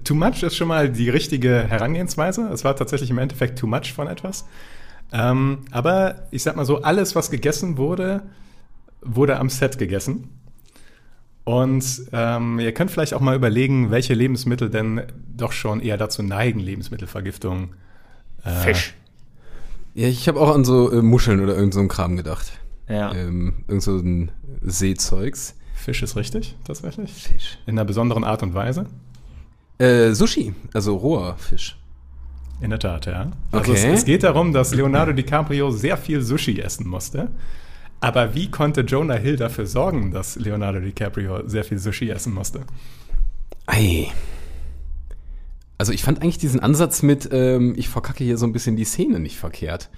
too 0.04 0.14
much 0.14 0.42
ist 0.42 0.56
schon 0.56 0.68
mal 0.68 0.88
die 0.88 1.10
richtige 1.10 1.66
Herangehensweise. 1.68 2.48
Es 2.52 2.64
war 2.64 2.74
tatsächlich 2.76 3.10
im 3.10 3.18
Endeffekt 3.18 3.58
too 3.58 3.66
much 3.66 3.92
von 3.92 4.06
etwas. 4.06 4.46
Ähm, 5.12 5.60
aber 5.70 6.26
ich 6.30 6.42
sag 6.42 6.56
mal 6.56 6.64
so, 6.64 6.82
alles, 6.82 7.14
was 7.14 7.30
gegessen 7.30 7.76
wurde, 7.76 8.22
wurde 9.02 9.38
am 9.38 9.48
Set 9.48 9.78
gegessen. 9.78 10.28
Und 11.44 12.02
ähm, 12.12 12.58
ihr 12.58 12.72
könnt 12.74 12.90
vielleicht 12.90 13.14
auch 13.14 13.20
mal 13.20 13.34
überlegen, 13.34 13.90
welche 13.90 14.12
Lebensmittel 14.12 14.68
denn 14.68 15.02
doch 15.34 15.52
schon 15.52 15.80
eher 15.80 15.96
dazu 15.96 16.22
neigen, 16.22 16.60
Lebensmittelvergiftung. 16.60 17.70
Äh, 18.44 18.50
Fisch. 18.50 18.94
Ja, 19.94 20.08
ich 20.08 20.28
habe 20.28 20.38
auch 20.40 20.54
an 20.54 20.64
so 20.64 20.92
äh, 20.92 21.00
Muscheln 21.00 21.40
oder 21.40 21.56
irgend 21.56 21.72
so 21.72 21.80
einen 21.80 21.88
Kram 21.88 22.16
gedacht. 22.16 22.52
Ja. 22.88 23.14
Ähm, 23.14 23.64
irgend 23.66 23.82
so 23.82 23.96
ein 23.96 24.30
Seezeugs. 24.60 25.54
Fisch 25.74 26.02
ist 26.02 26.16
richtig, 26.16 26.54
tatsächlich. 26.64 27.12
Fisch. 27.12 27.58
In 27.66 27.78
einer 27.78 27.86
besonderen 27.86 28.24
Art 28.24 28.42
und 28.42 28.52
Weise. 28.52 28.86
Äh, 29.78 30.12
Sushi, 30.12 30.54
also 30.74 30.96
roher 30.96 31.36
Fisch. 31.38 31.78
In 32.60 32.70
der 32.70 32.78
Tat, 32.78 33.06
ja. 33.06 33.30
Also 33.52 33.72
Okay. 33.72 33.92
es, 33.92 34.00
es 34.00 34.04
geht 34.04 34.22
darum, 34.24 34.52
dass 34.52 34.74
Leonardo 34.74 35.12
DiCaprio 35.12 35.70
sehr 35.70 35.96
viel 35.96 36.20
Sushi 36.20 36.60
essen 36.60 36.88
musste. 36.88 37.28
Aber 38.00 38.34
wie 38.34 38.50
konnte 38.50 38.82
Jonah 38.82 39.14
Hill 39.16 39.36
dafür 39.36 39.66
sorgen, 39.66 40.12
dass 40.12 40.36
Leonardo 40.36 40.80
DiCaprio 40.80 41.48
sehr 41.48 41.64
viel 41.64 41.78
Sushi 41.78 42.10
essen 42.10 42.32
musste? 42.32 42.60
Ei. 43.66 44.08
Also 45.78 45.92
ich 45.92 46.02
fand 46.02 46.22
eigentlich 46.22 46.38
diesen 46.38 46.60
Ansatz 46.60 47.02
mit, 47.02 47.28
ähm, 47.32 47.74
ich 47.76 47.88
verkacke 47.88 48.24
hier 48.24 48.38
so 48.38 48.46
ein 48.46 48.52
bisschen 48.52 48.76
die 48.76 48.84
Szene 48.84 49.20
nicht 49.20 49.36
verkehrt. 49.36 49.90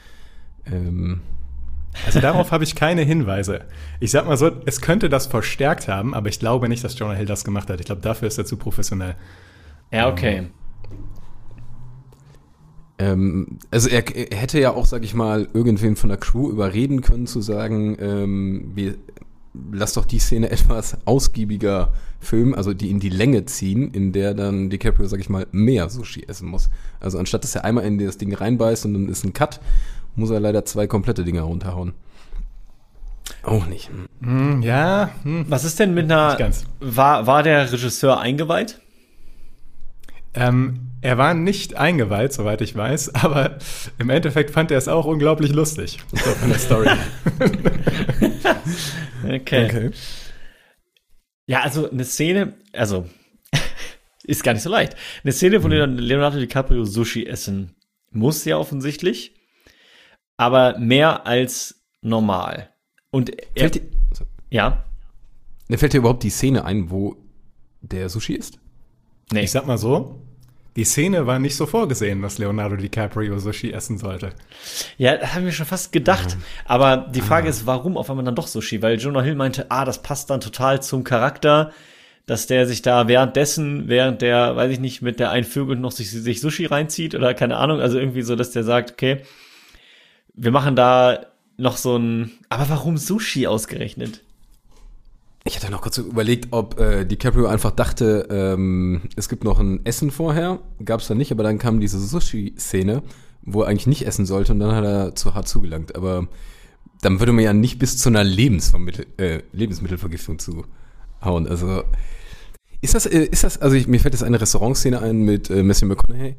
Ähm, 0.66 1.20
Also 2.06 2.20
darauf 2.20 2.52
habe 2.52 2.64
ich 2.64 2.74
keine 2.74 3.02
Hinweise. 3.02 3.62
Ich 3.98 4.12
sag 4.12 4.26
mal 4.26 4.36
so, 4.36 4.50
es 4.64 4.80
könnte 4.80 5.08
das 5.08 5.26
verstärkt 5.26 5.88
haben, 5.88 6.14
aber 6.14 6.28
ich 6.28 6.38
glaube 6.38 6.68
nicht, 6.68 6.84
dass 6.84 6.98
Jonah 6.98 7.14
Hill 7.14 7.26
das 7.26 7.44
gemacht 7.44 7.68
hat. 7.68 7.80
Ich 7.80 7.86
glaube, 7.86 8.00
dafür 8.00 8.28
ist 8.28 8.38
er 8.38 8.44
zu 8.44 8.56
professionell. 8.56 9.16
Ja, 9.90 10.08
okay. 10.08 10.38
ähm, 10.38 10.50
also 13.70 13.88
er, 13.88 14.16
er 14.16 14.36
hätte 14.36 14.60
ja 14.60 14.72
auch, 14.72 14.86
sag 14.86 15.04
ich 15.04 15.14
mal, 15.14 15.48
irgendwen 15.54 15.96
von 15.96 16.08
der 16.08 16.18
Crew 16.18 16.50
überreden 16.50 17.00
können 17.00 17.26
zu 17.26 17.40
sagen, 17.40 17.96
ähm, 18.00 18.72
wir 18.74 18.96
lass 19.72 19.94
doch 19.94 20.04
die 20.04 20.18
Szene 20.18 20.50
etwas 20.50 20.98
ausgiebiger 21.06 21.92
filmen, 22.20 22.54
also 22.54 22.74
die 22.74 22.90
in 22.90 23.00
die 23.00 23.08
Länge 23.08 23.46
ziehen, 23.46 23.92
in 23.92 24.12
der 24.12 24.34
dann 24.34 24.70
DiCaprio, 24.70 25.06
sag 25.08 25.20
ich 25.20 25.30
mal, 25.30 25.46
mehr 25.52 25.88
Sushi 25.88 26.24
essen 26.28 26.48
muss. 26.48 26.68
Also 27.00 27.18
anstatt 27.18 27.44
dass 27.44 27.54
er 27.54 27.64
einmal 27.64 27.84
in 27.84 27.98
das 27.98 28.18
Ding 28.18 28.34
reinbeißt 28.34 28.84
und 28.84 28.94
dann 28.94 29.08
ist 29.08 29.24
ein 29.24 29.32
Cut, 29.32 29.60
muss 30.16 30.30
er 30.30 30.40
leider 30.40 30.64
zwei 30.64 30.86
komplette 30.86 31.24
Dinger 31.24 31.42
runterhauen. 31.42 31.94
Auch 33.42 33.66
nicht. 33.66 33.90
Hm, 34.20 34.60
ja, 34.60 35.10
hm. 35.22 35.46
Was 35.48 35.64
ist 35.64 35.78
denn 35.78 35.94
mit 35.94 36.04
einer. 36.04 36.36
War, 36.80 37.26
war 37.26 37.42
der 37.42 37.72
Regisseur 37.72 38.20
eingeweiht? 38.20 38.80
Ähm, 40.34 40.89
er 41.02 41.18
war 41.18 41.34
nicht 41.34 41.76
eingeweiht, 41.76 42.32
soweit 42.32 42.60
ich 42.60 42.74
weiß, 42.76 43.14
aber 43.14 43.58
im 43.98 44.10
Endeffekt 44.10 44.50
fand 44.50 44.70
er 44.70 44.78
es 44.78 44.88
auch 44.88 45.06
unglaublich 45.06 45.52
lustig. 45.52 45.98
So 46.12 46.30
von 46.30 46.48
der 46.48 46.58
Story. 46.58 46.88
Okay. 49.22 49.90
Ja, 51.46 51.60
also 51.60 51.90
eine 51.90 52.04
Szene, 52.04 52.54
also 52.72 53.06
ist 54.24 54.42
gar 54.42 54.54
nicht 54.54 54.62
so 54.62 54.70
leicht. 54.70 54.96
Eine 55.22 55.32
Szene, 55.32 55.62
wo 55.62 55.68
Leonardo 55.68 56.38
DiCaprio 56.38 56.84
Sushi 56.84 57.26
essen 57.26 57.76
muss, 58.10 58.44
ja 58.46 58.56
offensichtlich, 58.56 59.34
aber 60.38 60.78
mehr 60.78 61.26
als 61.26 61.82
normal. 62.00 62.70
Und 63.10 63.30
er, 63.54 63.70
Fällt 63.70 63.74
dir, 63.74 63.82
ja, 64.48 64.86
fällt 65.70 65.92
dir 65.92 65.98
überhaupt 65.98 66.22
die 66.22 66.30
Szene 66.30 66.64
ein, 66.64 66.90
wo 66.90 67.16
der 67.82 68.08
Sushi 68.08 68.32
ist? 68.34 68.58
nee. 69.32 69.42
Ich 69.42 69.50
sag 69.50 69.66
mal 69.66 69.78
so, 69.78 70.22
die 70.76 70.84
Szene 70.84 71.26
war 71.26 71.38
nicht 71.38 71.56
so 71.56 71.66
vorgesehen, 71.66 72.22
dass 72.22 72.38
Leonardo 72.38 72.76
DiCaprio 72.76 73.38
Sushi 73.38 73.72
essen 73.72 73.98
sollte. 73.98 74.30
Ja, 74.98 75.16
das 75.16 75.34
haben 75.34 75.44
wir 75.44 75.52
schon 75.52 75.66
fast 75.66 75.92
gedacht. 75.92 76.36
Aber 76.64 76.96
die 76.96 77.20
Frage 77.20 77.48
ist, 77.48 77.66
warum 77.66 77.96
auf 77.96 78.08
einmal 78.08 78.24
dann 78.24 78.36
doch 78.36 78.46
Sushi? 78.46 78.80
Weil 78.80 78.98
Jonah 78.98 79.22
Hill 79.22 79.34
meinte, 79.34 79.70
ah, 79.70 79.84
das 79.84 80.02
passt 80.02 80.30
dann 80.30 80.40
total 80.40 80.80
zum 80.82 81.02
Charakter, 81.02 81.72
dass 82.26 82.46
der 82.46 82.66
sich 82.66 82.82
da 82.82 83.08
währenddessen, 83.08 83.88
während 83.88 84.22
der, 84.22 84.54
weiß 84.54 84.70
ich 84.70 84.78
nicht, 84.80 85.02
mit 85.02 85.18
der 85.18 85.30
einen 85.30 85.44
Vögel 85.44 85.76
noch 85.76 85.90
sich, 85.90 86.10
sich 86.10 86.40
Sushi 86.40 86.66
reinzieht 86.66 87.16
oder 87.16 87.34
keine 87.34 87.56
Ahnung, 87.56 87.80
also 87.80 87.98
irgendwie 87.98 88.22
so, 88.22 88.36
dass 88.36 88.52
der 88.52 88.62
sagt, 88.62 88.92
okay, 88.92 89.22
wir 90.34 90.52
machen 90.52 90.76
da 90.76 91.26
noch 91.56 91.76
so 91.76 91.96
ein, 91.96 92.30
aber 92.48 92.68
warum 92.68 92.96
Sushi 92.96 93.48
ausgerechnet? 93.48 94.22
Ich 95.44 95.56
hatte 95.56 95.70
noch 95.70 95.80
kurz 95.80 95.96
überlegt, 95.96 96.48
ob 96.50 96.78
äh, 96.78 97.04
DiCaprio 97.06 97.46
einfach 97.46 97.70
dachte, 97.70 98.28
ähm, 98.30 99.02
es 99.16 99.28
gibt 99.28 99.42
noch 99.42 99.58
ein 99.58 99.84
Essen 99.86 100.10
vorher. 100.10 100.60
Gab 100.84 101.00
es 101.00 101.08
dann 101.08 101.16
nicht, 101.16 101.32
aber 101.32 101.42
dann 101.42 101.58
kam 101.58 101.80
diese 101.80 101.98
Sushi-Szene, 101.98 103.02
wo 103.42 103.62
er 103.62 103.68
eigentlich 103.68 103.86
nicht 103.86 104.06
essen 104.06 104.26
sollte 104.26 104.52
und 104.52 104.60
dann 104.60 104.74
hat 104.74 104.84
er 104.84 105.14
zu 105.14 105.34
hart 105.34 105.48
zugelangt. 105.48 105.94
Aber 105.96 106.28
dann 107.00 107.20
würde 107.20 107.32
man 107.32 107.42
ja 107.42 107.54
nicht 107.54 107.78
bis 107.78 107.96
zu 107.96 108.10
einer 108.10 108.22
Lebensvermittel 108.22 109.06
äh, 109.16 109.40
Lebensmittelvergiftung 109.52 110.38
zuhauen. 110.38 111.46
Also 111.48 111.84
ist 112.82 112.94
das, 112.94 113.06
äh, 113.06 113.24
ist 113.24 113.42
das, 113.42 113.62
also 113.62 113.76
ich, 113.76 113.86
mir 113.86 113.98
fällt 113.98 114.14
jetzt 114.14 114.22
eine 114.22 114.40
Restaurantszene 114.40 115.00
ein 115.00 115.22
mit 115.22 115.48
äh, 115.48 115.62
Matthew 115.62 115.86
McConaughey. 115.86 116.36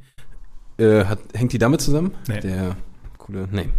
Äh, 0.77 1.05
hat, 1.05 1.19
hängt 1.33 1.53
die 1.53 1.57
damit 1.57 1.81
zusammen? 1.81 2.11
Nee. 2.27 2.39
Der 2.41 2.77
coole, 3.17 3.47
nee. 3.51 3.69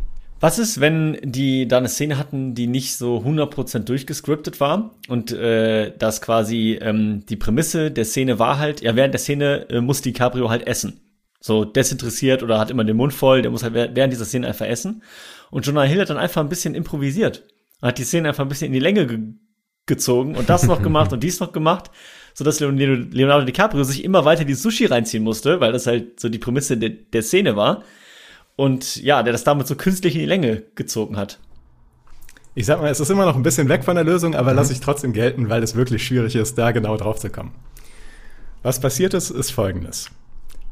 Was 0.42 0.58
ist, 0.58 0.80
wenn 0.80 1.18
die 1.22 1.68
da 1.68 1.78
eine 1.78 1.88
Szene 1.88 2.18
hatten, 2.18 2.56
die 2.56 2.66
nicht 2.66 2.96
so 2.96 3.18
100% 3.18 3.84
durchgescriptet 3.84 4.58
war 4.58 4.96
und 5.06 5.30
äh, 5.30 5.96
das 5.96 6.20
quasi 6.20 6.80
ähm, 6.82 7.24
die 7.26 7.36
Prämisse 7.36 7.92
der 7.92 8.04
Szene 8.04 8.40
war 8.40 8.58
halt, 8.58 8.80
ja, 8.80 8.96
während 8.96 9.14
der 9.14 9.20
Szene 9.20 9.70
äh, 9.70 9.80
muss 9.80 10.02
DiCaprio 10.02 10.50
halt 10.50 10.66
essen. 10.66 11.00
So 11.38 11.64
desinteressiert 11.64 12.42
oder 12.42 12.58
hat 12.58 12.72
immer 12.72 12.82
den 12.82 12.96
Mund 12.96 13.12
voll, 13.12 13.42
der 13.42 13.52
muss 13.52 13.62
halt 13.62 13.74
während 13.74 14.12
dieser 14.12 14.24
Szene 14.24 14.48
einfach 14.48 14.66
essen. 14.66 15.04
Und 15.52 15.64
Jonah 15.64 15.84
Hill 15.84 16.00
hat 16.00 16.10
dann 16.10 16.16
einfach 16.16 16.40
ein 16.40 16.48
bisschen 16.48 16.74
improvisiert. 16.74 17.44
Er 17.80 17.90
hat 17.90 17.98
die 17.98 18.04
Szene 18.04 18.26
einfach 18.26 18.44
ein 18.44 18.48
bisschen 18.48 18.66
in 18.66 18.72
die 18.72 18.80
Länge 18.80 19.06
ge 19.06 19.20
gezogen 19.86 20.34
und 20.34 20.50
das 20.50 20.66
noch 20.66 20.82
gemacht 20.88 21.12
und 21.12 21.22
dies 21.22 21.38
noch 21.38 21.52
gemacht, 21.52 21.92
sodass 22.34 22.58
Leonardo, 22.58 23.04
Leonardo 23.12 23.44
DiCaprio 23.44 23.84
sich 23.84 24.02
immer 24.02 24.24
weiter 24.24 24.44
die 24.44 24.54
Sushi 24.54 24.86
reinziehen 24.86 25.22
musste, 25.22 25.60
weil 25.60 25.70
das 25.70 25.86
halt 25.86 26.18
so 26.18 26.28
die 26.28 26.38
Prämisse 26.38 26.76
de 26.76 26.88
der 26.88 27.22
Szene 27.22 27.54
war. 27.54 27.84
Und 28.56 28.96
ja, 28.96 29.22
der 29.22 29.32
das 29.32 29.44
damit 29.44 29.66
so 29.66 29.76
künstlich 29.76 30.14
in 30.14 30.20
die 30.20 30.26
Länge 30.26 30.62
gezogen 30.74 31.16
hat. 31.16 31.38
Ich 32.54 32.66
sag 32.66 32.80
mal, 32.80 32.90
es 32.90 33.00
ist 33.00 33.10
immer 33.10 33.24
noch 33.24 33.36
ein 33.36 33.42
bisschen 33.42 33.68
weg 33.68 33.82
von 33.82 33.94
der 33.94 34.04
Lösung, 34.04 34.34
aber 34.34 34.52
lasse 34.52 34.72
ich 34.72 34.80
trotzdem 34.80 35.14
gelten, 35.14 35.48
weil 35.48 35.62
es 35.62 35.74
wirklich 35.74 36.04
schwierig 36.04 36.36
ist, 36.36 36.58
da 36.58 36.70
genau 36.72 36.96
drauf 36.98 37.18
zu 37.18 37.30
kommen. 37.30 37.52
Was 38.62 38.78
passiert 38.78 39.14
ist, 39.14 39.30
ist 39.30 39.50
folgendes. 39.50 40.10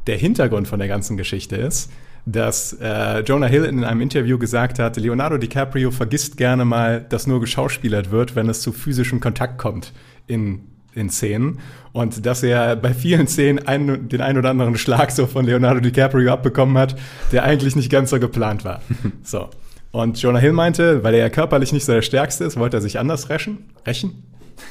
Der 0.07 0.19
Hintergrund 0.19 0.69
von 0.69 0.79
der 0.79 0.89
ganzen 0.89 1.17
Geschichte 1.17 1.57
ist, 1.57 1.91
dass 2.27 2.75
äh, 2.81 3.21
Jonah 3.21 3.47
Hill 3.47 3.65
in 3.65 3.83
einem 3.83 4.03
Interview 4.03 4.39
gesagt 4.39 4.79
hat, 4.79 4.97
Leonardo 4.97 5.39
DiCaprio 5.39 5.91
vergisst 5.91 6.37
gerne 6.37 6.65
mal, 6.67 7.01
dass 7.01 7.27
nur 7.27 7.41
geschauspielert 7.41 8.11
wird, 8.11 8.37
wenn 8.37 8.49
es 8.49 8.61
zu 8.61 8.73
physischem 8.73 9.21
Kontakt 9.21 9.59
kommt 9.59 9.93
in, 10.27 10.67
in 10.95 11.11
Szenen. 11.11 11.59
Und 11.93 12.25
dass 12.27 12.43
er 12.43 12.77
bei 12.77 12.95
vielen 12.95 13.27
Szenen 13.27 13.67
einen, 13.67 14.09
den 14.09 14.21
ein 14.21 14.39
oder 14.39 14.51
anderen 14.51 14.77
Schlag 14.77 15.11
so 15.11 15.27
von 15.27 15.45
Leonardo 15.45 15.81
DiCaprio 15.81 16.33
abbekommen 16.33 16.79
hat, 16.79 16.97
der 17.33 17.45
eigentlich 17.45 17.77
nicht 17.77 17.91
ganz 17.91 18.11
so 18.11 18.21
geplant 18.21 18.65
war. 18.65 18.81
So. 19.23 19.49
Und 19.93 20.23
Jonah 20.23 20.39
Hill 20.39 20.53
meinte, 20.53 21.03
weil 21.03 21.15
er 21.15 21.21
ja 21.21 21.29
körperlich 21.31 21.73
nicht 21.73 21.85
so 21.85 21.93
der 21.93 22.03
Stärkste 22.03 22.45
ist, 22.45 22.57
wollte 22.57 22.77
er 22.77 22.81
sich 22.81 22.99
anders 22.99 23.29
rächen. 23.29 23.59
Rächen? 23.85 24.23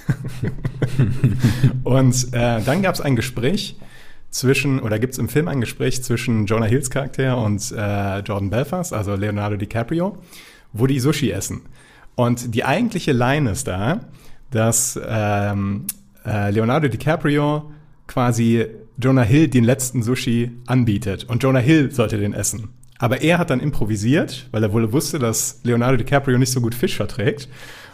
und 1.84 2.34
äh, 2.34 2.62
dann 2.62 2.82
gab 2.82 2.96
es 2.96 3.02
ein 3.02 3.16
Gespräch 3.18 3.76
zwischen, 4.30 4.80
oder 4.80 5.00
gibt 5.00 5.14
es 5.14 5.20
im 5.20 5.28
Film 5.28 5.48
ein 5.48 5.60
Gespräch 5.60 6.04
zwischen 6.04 6.46
Jonah 6.46 6.68
Hills 6.68 6.90
Charakter 6.90 7.38
und 7.38 7.72
äh, 7.72 8.20
Jordan 8.20 8.50
Belfast, 8.50 8.94
also 8.94 9.16
Leonardo 9.16 9.58
DiCaprio, 9.58 10.18
wo 10.72 10.88
die 10.88 11.00
Sushi 11.00 11.32
essen. 11.32 11.62
Und 12.16 12.54
die 12.54 12.64
eigentliche 12.64 13.12
Line 13.12 13.52
ist 13.52 13.68
da, 13.68 14.02
dass 14.52 15.00
ähm, 15.06 15.86
äh, 16.26 16.52
Leonardo 16.52 16.88
DiCaprio 16.88 17.72
quasi 18.08 18.66
Jonah 18.98 19.24
Hill 19.24 19.48
den 19.48 19.64
letzten 19.64 20.04
Sushi 20.04 20.52
anbietet 20.66 21.24
und 21.26 21.44
Jonah 21.44 21.60
Hill 21.60 21.92
sollte 21.92 22.18
den 22.18 22.34
essen. 22.34 22.70
Aber 22.98 23.22
er 23.22 23.38
hat 23.38 23.50
dann 23.50 23.62
improvisiert, 23.62 24.48
weil 24.52 24.62
er 24.62 24.74
wohl 24.74 24.92
wusste, 24.92 25.20
dass 25.20 25.62
Leonardo 25.64 25.98
DiCaprio 25.98 26.38
nicht 26.38 26.52
so 26.52 26.60
gut 26.60 26.76
Fisch 26.76 26.98
verträgt 26.98 27.48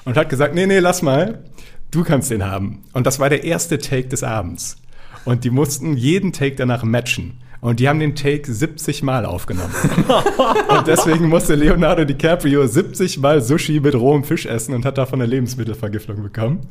und 0.03 0.17
hat 0.17 0.29
gesagt, 0.29 0.55
nee, 0.55 0.65
nee, 0.65 0.79
lass 0.79 1.03
mal, 1.03 1.43
du 1.91 2.03
kannst 2.03 2.31
den 2.31 2.43
haben. 2.43 2.83
Und 2.93 3.05
das 3.05 3.19
war 3.19 3.29
der 3.29 3.43
erste 3.43 3.77
Take 3.77 4.07
des 4.07 4.23
Abends. 4.23 4.77
Und 5.23 5.43
die 5.43 5.51
mussten 5.51 5.95
jeden 5.95 6.33
Take 6.33 6.55
danach 6.55 6.83
matchen. 6.83 7.37
Und 7.65 7.79
die 7.79 7.89
haben 7.89 7.99
den 7.99 8.13
Take 8.13 8.53
70 8.53 9.01
Mal 9.01 9.25
aufgenommen. 9.25 9.73
und 10.69 10.85
deswegen 10.85 11.27
musste 11.29 11.55
Leonardo 11.55 12.05
DiCaprio 12.05 12.67
70 12.67 13.17
Mal 13.17 13.41
Sushi 13.41 13.79
mit 13.79 13.95
rohem 13.95 14.23
Fisch 14.23 14.45
essen 14.45 14.75
und 14.75 14.85
hat 14.85 14.99
davon 14.99 15.19
eine 15.19 15.27
Lebensmittelvergiftung 15.27 16.21
bekommen. 16.21 16.67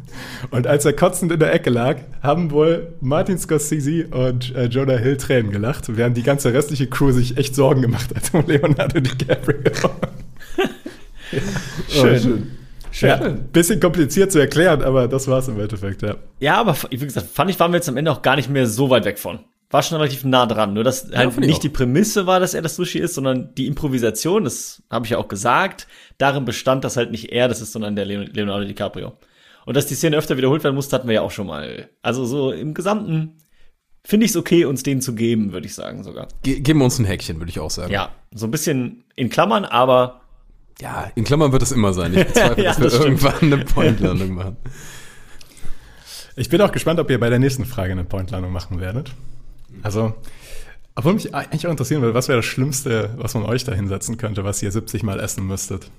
Und 0.52 0.68
als 0.68 0.84
er 0.84 0.92
kotzend 0.92 1.32
in 1.32 1.40
der 1.40 1.52
Ecke 1.52 1.70
lag, 1.70 1.96
haben 2.22 2.52
wohl 2.52 2.94
Martin 3.00 3.38
Scorsese 3.38 4.06
und 4.06 4.54
äh, 4.54 4.66
Jonah 4.66 4.96
Hill 4.96 5.16
Tränen 5.16 5.50
gelacht, 5.50 5.96
während 5.96 6.16
die 6.16 6.22
ganze 6.22 6.52
restliche 6.52 6.86
Crew 6.86 7.10
sich 7.10 7.38
echt 7.38 7.56
Sorgen 7.56 7.82
gemacht 7.82 8.14
hat 8.14 8.32
um 8.32 8.46
Leonardo 8.46 9.00
DiCaprio. 9.00 9.58
Schön. 11.88 12.46
schön. 12.92 13.08
Ja, 13.08 13.16
bisschen 13.52 13.80
kompliziert 13.80 14.30
zu 14.30 14.38
erklären, 14.38 14.80
aber 14.80 15.08
das 15.08 15.26
war's 15.26 15.48
im 15.48 15.58
Endeffekt, 15.58 16.02
ja. 16.02 16.14
Ja, 16.38 16.60
aber 16.60 16.76
wie 16.88 16.98
gesagt, 16.98 17.26
fand 17.26 17.50
ich, 17.50 17.58
waren 17.58 17.72
wir 17.72 17.78
jetzt 17.78 17.88
am 17.88 17.96
Ende 17.96 18.12
auch 18.12 18.22
gar 18.22 18.36
nicht 18.36 18.48
mehr 18.48 18.68
so 18.68 18.90
weit 18.90 19.04
weg 19.04 19.18
von. 19.18 19.40
War 19.70 19.82
schon 19.82 19.96
relativ 19.98 20.24
nah 20.24 20.46
dran. 20.46 20.72
Nur, 20.74 20.84
dass 20.84 21.10
halt 21.12 21.32
finde 21.32 21.42
ich 21.42 21.48
nicht 21.48 21.56
auch. 21.56 21.60
die 21.62 21.68
Prämisse 21.68 22.26
war, 22.26 22.38
dass 22.38 22.54
er 22.54 22.62
das 22.62 22.76
Sushi 22.76 22.98
ist, 22.98 23.14
sondern 23.14 23.54
die 23.56 23.66
Improvisation, 23.66 24.44
das 24.44 24.82
habe 24.90 25.04
ich 25.06 25.10
ja 25.10 25.18
auch 25.18 25.26
gesagt, 25.28 25.88
darin 26.18 26.44
bestand, 26.44 26.84
dass 26.84 26.96
halt 26.96 27.10
nicht 27.10 27.32
er 27.32 27.48
das 27.48 27.60
ist, 27.60 27.72
sondern 27.72 27.96
der 27.96 28.04
Leon- 28.04 28.30
Leonardo 28.32 28.64
DiCaprio. 28.66 29.14
Und 29.66 29.76
dass 29.76 29.86
die 29.86 29.94
Szene 29.94 30.16
öfter 30.16 30.36
wiederholt 30.36 30.62
werden 30.62 30.74
musste, 30.76 30.94
hatten 30.94 31.08
wir 31.08 31.14
ja 31.14 31.22
auch 31.22 31.30
schon 31.30 31.46
mal. 31.46 31.88
Also 32.02 32.24
so 32.26 32.52
im 32.52 32.74
Gesamten 32.74 33.38
finde 34.04 34.26
ich 34.26 34.32
es 34.32 34.36
okay, 34.36 34.64
uns 34.66 34.82
den 34.82 35.00
zu 35.00 35.14
geben, 35.14 35.52
würde 35.52 35.66
ich 35.66 35.74
sagen 35.74 36.04
sogar. 36.04 36.28
Ge 36.42 36.60
geben 36.60 36.80
wir 36.80 36.84
uns 36.84 36.98
ein 36.98 37.06
Häkchen, 37.06 37.38
würde 37.40 37.50
ich 37.50 37.58
auch 37.58 37.70
sagen. 37.70 37.90
Ja, 37.92 38.10
so 38.32 38.46
ein 38.46 38.50
bisschen 38.50 39.04
in 39.16 39.30
Klammern, 39.30 39.64
aber 39.64 40.20
Ja, 40.80 41.10
in 41.14 41.24
Klammern 41.24 41.50
wird 41.52 41.62
es 41.62 41.72
immer 41.72 41.94
sein. 41.94 42.12
Ich 42.14 42.24
bezweifle, 42.26 42.62
Ja, 42.62 42.70
dass 42.70 42.78
wir 42.78 42.84
das 42.84 42.94
stimmt. 42.96 43.22
irgendwann 43.22 43.52
eine 43.52 43.64
Pointlandung 43.64 44.30
machen. 44.34 44.56
Ich 46.36 46.48
bin 46.48 46.60
auch 46.60 46.72
gespannt, 46.72 46.98
ob 46.98 47.08
ihr 47.10 47.20
bei 47.20 47.30
der 47.30 47.38
nächsten 47.38 47.64
Frage 47.64 47.92
eine 47.92 48.02
Pointlandung 48.04 48.50
machen 48.52 48.80
werdet. 48.80 49.12
Also, 49.82 50.14
obwohl 50.94 51.14
mich 51.14 51.34
eigentlich 51.34 51.66
auch 51.66 51.70
interessieren 51.70 52.02
würde, 52.02 52.14
was 52.14 52.28
wäre 52.28 52.38
das 52.38 52.46
Schlimmste, 52.46 53.10
was 53.16 53.34
man 53.34 53.44
euch 53.44 53.64
da 53.64 53.72
hinsetzen 53.72 54.16
könnte, 54.16 54.44
was 54.44 54.62
ihr 54.62 54.70
70 54.70 55.02
Mal 55.02 55.20
essen 55.20 55.46
müsstet? 55.46 55.90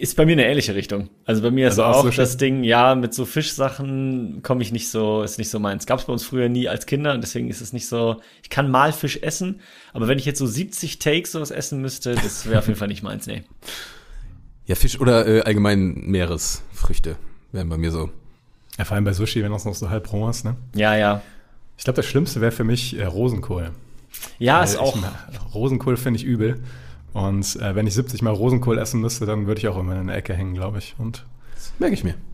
ist 0.00 0.16
bei 0.16 0.24
mir 0.24 0.32
eine 0.32 0.46
ähnliche 0.46 0.74
Richtung. 0.74 1.08
Also 1.24 1.42
bei 1.42 1.50
mir 1.50 1.66
ist 1.68 1.72
Also 1.72 1.84
auch 1.84 1.96
auch 1.96 2.04
Sushi? 2.04 2.18
das 2.18 2.36
Ding, 2.36 2.62
ja, 2.62 2.94
mit 2.94 3.14
so 3.14 3.24
Fischsachen 3.24 4.42
komme 4.42 4.62
ich 4.62 4.72
nicht 4.72 4.90
so, 4.90 5.22
ist 5.22 5.38
nicht 5.38 5.50
so 5.50 5.58
meins. 5.58 5.86
Gab 5.86 5.98
es 5.98 6.04
bei 6.06 6.12
uns 6.12 6.24
früher 6.24 6.48
nie 6.48 6.68
als 6.68 6.86
Kinder 6.86 7.14
und 7.14 7.20
deswegen 7.20 7.50
ist 7.50 7.60
es 7.60 7.72
nicht 7.72 7.88
so, 7.88 8.20
ich 8.42 8.50
kann 8.50 8.70
mal 8.70 8.92
Fisch 8.92 9.18
essen, 9.22 9.60
aber 9.92 10.08
wenn 10.08 10.18
ich 10.18 10.24
jetzt 10.24 10.38
so 10.38 10.46
70 10.46 10.98
Takes 11.00 11.32
sowas 11.32 11.50
essen 11.50 11.80
müsste, 11.80 12.14
das 12.14 12.46
wäre 12.46 12.58
auf 12.60 12.66
jeden 12.68 12.78
Fall 12.78 12.88
nicht 12.88 13.02
meins, 13.02 13.26
nee. 13.26 13.42
Ja, 14.66 14.74
Fisch 14.74 15.00
oder 15.00 15.26
äh, 15.26 15.40
allgemein 15.40 15.94
Meeresfrüchte 16.06 17.16
wären 17.52 17.68
bei 17.68 17.76
mir 17.78 17.90
so. 17.90 18.10
Ja, 18.78 18.84
vor 18.84 18.94
allem 18.94 19.04
bei 19.04 19.12
Sushi, 19.12 19.42
wenn 19.42 19.50
das 19.50 19.64
noch 19.64 19.74
so 19.74 19.90
halb 19.90 20.12
roh 20.12 20.28
ist, 20.28 20.44
ne? 20.44 20.56
Ja, 20.76 20.96
ja. 20.96 21.22
Ich 21.78 21.84
glaube, 21.84 21.96
das 21.96 22.06
Schlimmste 22.06 22.40
wäre 22.42 22.52
für 22.52 22.64
mich 22.64 22.98
äh, 22.98 23.04
Rosenkohl. 23.04 23.70
Ja, 24.38 24.58
Weil 24.58 24.64
ist 24.64 24.76
auch. 24.76 24.96
Ich, 24.96 25.54
Rosenkohl 25.54 25.96
finde 25.96 26.18
ich 26.18 26.24
übel. 26.24 26.60
Und 27.14 27.56
äh, 27.56 27.74
wenn 27.74 27.86
ich 27.86 27.94
70 27.94 28.20
Mal 28.20 28.34
Rosenkohl 28.34 28.78
essen 28.78 29.00
müsste, 29.00 29.24
dann 29.24 29.46
würde 29.46 29.60
ich 29.60 29.68
auch 29.68 29.78
immer 29.78 29.98
in 29.98 30.08
der 30.08 30.16
Ecke 30.16 30.34
hängen, 30.34 30.54
glaube 30.54 30.78
ich. 30.78 30.94
Und 30.98 31.24
Merke 31.78 31.94
ich 31.94 32.04
mir. 32.04 32.14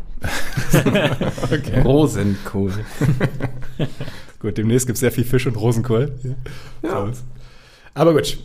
Okay. 1.42 1.80
Rosenkohl. 1.82 2.72
Gut, 4.40 4.58
demnächst 4.58 4.86
gibt 4.86 4.96
es 4.96 5.00
sehr 5.00 5.12
viel 5.12 5.24
Fisch 5.24 5.46
und 5.46 5.56
Rosenkohl. 5.56 6.18
uns. 6.82 7.22
Aber 7.94 8.12
gut. 8.12 8.38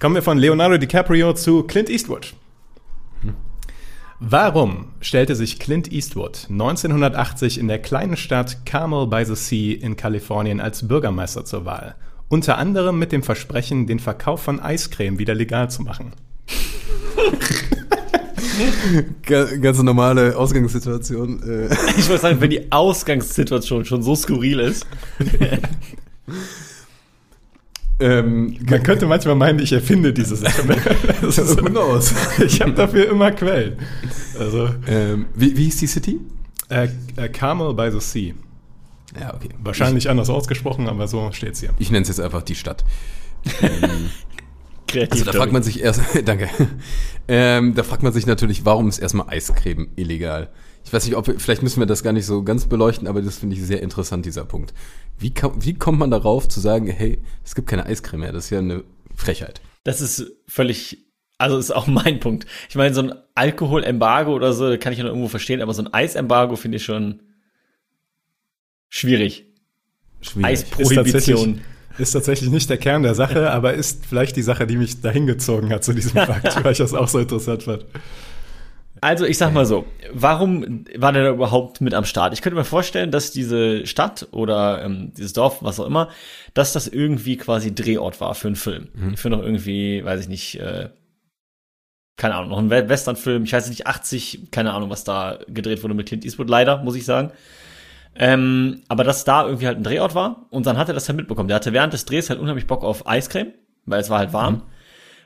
Kommen 0.00 0.14
wir 0.16 0.22
von 0.22 0.36
Leonardo 0.36 0.78
DiCaprio 0.78 1.32
zu 1.34 1.62
Clint 1.62 1.88
Eastwood. 1.88 2.34
Warum 4.20 4.86
stellte 5.00 5.34
sich 5.34 5.58
Clint 5.58 5.92
Eastwood 5.92 6.46
1980 6.48 7.58
in 7.58 7.68
der 7.68 7.78
kleinen 7.80 8.16
Stadt 8.16 8.64
Carmel 8.64 9.06
by 9.06 9.24
the 9.24 9.34
Sea 9.34 9.74
in 9.76 9.96
Kalifornien 9.96 10.60
als 10.60 10.86
Bürgermeister 10.88 11.44
zur 11.44 11.64
Wahl? 11.64 11.94
Unter 12.28 12.58
anderem 12.58 12.98
mit 12.98 13.12
dem 13.12 13.22
Versprechen, 13.22 13.86
den 13.86 13.98
Verkauf 13.98 14.42
von 14.42 14.60
Eiscreme 14.60 15.18
wieder 15.18 15.34
legal 15.34 15.70
zu 15.70 15.82
machen. 15.82 16.12
Ga- 19.26 19.56
Ganz 19.56 19.82
normale 19.82 20.36
Ausgangssituation. 20.36 21.42
Äh, 21.42 21.74
Ich 21.98 22.08
würde 22.08 22.20
sagen, 22.22 22.40
wenn 22.40 22.50
die 22.50 22.70
Ausgangssituation 22.72 23.84
schon 23.84 24.02
so 24.02 24.14
skurril 24.14 24.60
ist. 24.60 24.86
ähm, 28.00 28.56
Man 28.68 28.82
könnte 28.82 29.06
manchmal 29.06 29.34
meinen, 29.36 29.58
ich 29.60 29.72
erfinde 29.72 30.12
diese 30.12 30.36
Sachen. 30.36 30.68
Das 31.20 31.38
ist, 31.38 31.60
Who 31.60 31.66
knows? 31.66 32.12
ich 32.44 32.60
habe 32.60 32.72
dafür 32.72 33.08
immer 33.10 33.32
Quellen. 33.32 33.78
Also, 34.38 34.68
ähm, 34.86 35.26
wie, 35.34 35.56
wie 35.56 35.64
hieß 35.64 35.78
die 35.78 35.86
City? 35.86 36.20
äh, 36.68 36.88
äh, 37.16 37.28
Carmel 37.28 37.74
by 37.74 37.90
the 37.90 38.00
Sea. 38.00 38.34
Ja, 39.18 39.34
okay. 39.34 39.50
Wahrscheinlich 39.62 40.10
anders 40.10 40.28
ausgesprochen, 40.28 40.88
aber 40.88 41.06
so 41.06 41.30
steht's 41.32 41.60
hier. 41.60 41.70
Ich, 41.78 41.86
ich 41.86 41.90
nenne 41.92 42.02
es 42.02 42.08
jetzt 42.08 42.20
einfach 42.20 42.42
die 42.42 42.54
Stadt. 42.54 42.84
Kreativ. 43.44 44.10
Also 45.10 45.24
da 45.24 45.32
fragt 45.32 45.50
man 45.50 45.64
sich 45.64 45.82
erst, 45.82 46.00
danke. 46.24 46.48
Ähm, 47.26 47.74
da 47.74 47.82
fragt 47.82 48.04
man 48.04 48.12
sich 48.12 48.26
natürlich, 48.26 48.64
warum 48.64 48.88
ist 48.88 49.00
erstmal 49.00 49.28
Eiscreme 49.28 49.88
illegal? 49.96 50.50
Ich 50.84 50.92
weiß 50.92 51.06
nicht, 51.06 51.16
ob 51.16 51.26
wir, 51.26 51.40
vielleicht 51.40 51.62
müssen 51.62 51.80
wir 51.80 51.86
das 51.86 52.02
gar 52.02 52.12
nicht 52.12 52.26
so 52.26 52.42
ganz 52.42 52.66
beleuchten, 52.66 53.08
aber 53.08 53.22
das 53.22 53.38
finde 53.38 53.56
ich 53.56 53.62
sehr 53.62 53.82
interessant, 53.82 54.26
dieser 54.26 54.44
Punkt. 54.44 54.74
Wie, 55.18 55.32
kam, 55.32 55.64
wie 55.64 55.74
kommt 55.74 55.98
man 55.98 56.10
darauf 56.10 56.46
zu 56.48 56.60
sagen, 56.60 56.86
hey, 56.86 57.18
es 57.44 57.54
gibt 57.54 57.68
keine 57.68 57.86
Eiscreme 57.86 58.20
mehr? 58.20 58.32
Das 58.32 58.44
ist 58.44 58.50
ja 58.50 58.58
eine 58.58 58.84
Frechheit. 59.16 59.60
Das 59.84 60.00
ist 60.00 60.32
völlig, 60.46 60.98
also 61.38 61.56
ist 61.56 61.74
auch 61.74 61.86
mein 61.88 62.20
Punkt. 62.20 62.46
Ich 62.68 62.74
meine, 62.74 62.94
so 62.94 63.02
ein 63.02 63.14
Alkoholembargo 63.34 64.34
oder 64.34 64.52
so, 64.52 64.76
kann 64.78 64.92
ich 64.92 64.98
ja 64.98 65.04
noch 65.04 65.10
irgendwo 65.10 65.28
verstehen, 65.28 65.62
aber 65.62 65.72
so 65.72 65.82
ein 65.82 65.92
Eisembargo 65.92 66.56
finde 66.56 66.76
ich 66.76 66.84
schon 66.84 67.22
schwierig. 68.90 69.46
Schwierig. 70.20 70.46
Eisprohibition. 70.46 71.60
Ist 71.96 72.12
tatsächlich 72.12 72.50
nicht 72.50 72.68
der 72.70 72.76
Kern 72.76 73.04
der 73.04 73.14
Sache, 73.14 73.50
aber 73.52 73.74
ist 73.74 74.04
vielleicht 74.04 74.36
die 74.36 74.42
Sache, 74.42 74.66
die 74.66 74.76
mich 74.76 75.00
dahin 75.00 75.26
gezogen 75.26 75.70
hat 75.70 75.84
zu 75.84 75.92
diesem 75.92 76.12
Fakt, 76.26 76.62
weil 76.62 76.72
ich 76.72 76.78
das 76.78 76.92
auch 76.92 77.08
so 77.08 77.20
interessant 77.20 77.62
fand. 77.62 77.86
Also 79.04 79.26
ich 79.26 79.36
sag 79.36 79.52
mal 79.52 79.66
so, 79.66 79.84
warum 80.12 80.86
war 80.96 81.12
der 81.12 81.24
da 81.24 81.30
überhaupt 81.30 81.80
mit 81.82 81.92
am 81.92 82.06
Start? 82.06 82.32
Ich 82.32 82.40
könnte 82.40 82.56
mir 82.56 82.64
vorstellen, 82.64 83.10
dass 83.10 83.32
diese 83.32 83.86
Stadt 83.86 84.28
oder 84.30 84.82
ähm, 84.82 85.12
dieses 85.14 85.34
Dorf, 85.34 85.58
was 85.62 85.78
auch 85.78 85.86
immer, 85.86 86.08
dass 86.54 86.72
das 86.72 86.88
irgendwie 86.88 87.36
quasi 87.36 87.74
Drehort 87.74 88.20
war 88.22 88.34
für 88.34 88.46
einen 88.48 88.56
Film. 88.56 88.88
Für 89.16 89.28
noch 89.28 89.42
irgendwie, 89.42 90.02
weiß 90.02 90.20
ich 90.22 90.28
nicht, 90.28 90.58
äh, 90.58 90.88
keine 92.16 92.34
Ahnung, 92.36 92.48
noch 92.50 92.58
ein 92.58 92.70
We- 92.70 92.88
Westernfilm, 92.88 93.44
ich 93.44 93.52
weiß 93.52 93.68
nicht, 93.68 93.86
80, 93.86 94.50
keine 94.50 94.72
Ahnung, 94.72 94.88
was 94.88 95.04
da 95.04 95.38
gedreht 95.48 95.82
wurde 95.82 95.94
mit 95.94 96.06
Clint 96.08 96.24
Eastwood, 96.24 96.48
leider, 96.48 96.78
muss 96.82 96.94
ich 96.96 97.04
sagen. 97.04 97.30
Ähm, 98.16 98.82
aber 98.88 99.04
dass 99.04 99.24
da 99.24 99.44
irgendwie 99.44 99.66
halt 99.66 99.76
ein 99.78 99.82
Drehort 99.84 100.14
war 100.14 100.46
und 100.50 100.64
dann 100.66 100.78
hat 100.78 100.88
er 100.88 100.94
das 100.94 101.08
halt 101.08 101.16
mitbekommen. 101.18 101.48
Der 101.48 101.56
hatte 101.56 101.72
während 101.72 101.92
des 101.92 102.04
Drehs 102.04 102.30
halt 102.30 102.38
unheimlich 102.40 102.66
Bock 102.66 102.84
auf 102.84 103.06
Eiscreme, 103.06 103.52
weil 103.84 104.00
es 104.00 104.08
war 104.08 104.20
halt 104.20 104.32
warm. 104.32 104.62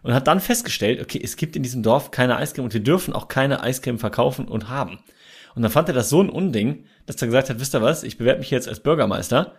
Und 0.02 0.14
hat 0.14 0.26
dann 0.26 0.40
festgestellt, 0.40 1.00
okay, 1.00 1.20
es 1.22 1.36
gibt 1.36 1.56
in 1.56 1.62
diesem 1.62 1.82
Dorf 1.82 2.10
keine 2.10 2.36
Eiscreme 2.36 2.64
und 2.64 2.74
wir 2.74 2.82
dürfen 2.82 3.12
auch 3.14 3.28
keine 3.28 3.62
Eiscreme 3.62 3.98
verkaufen 3.98 4.46
und 4.46 4.68
haben. 4.68 4.98
Und 5.54 5.62
dann 5.62 5.72
fand 5.72 5.88
er 5.88 5.94
das 5.94 6.08
so 6.08 6.22
ein 6.22 6.30
Unding, 6.30 6.84
dass 7.06 7.20
er 7.20 7.26
gesagt 7.26 7.50
hat, 7.50 7.58
wisst 7.58 7.74
ihr 7.74 7.82
was, 7.82 8.04
ich 8.04 8.18
bewerbe 8.18 8.40
mich 8.40 8.50
jetzt 8.50 8.68
als 8.68 8.80
Bürgermeister 8.80 9.56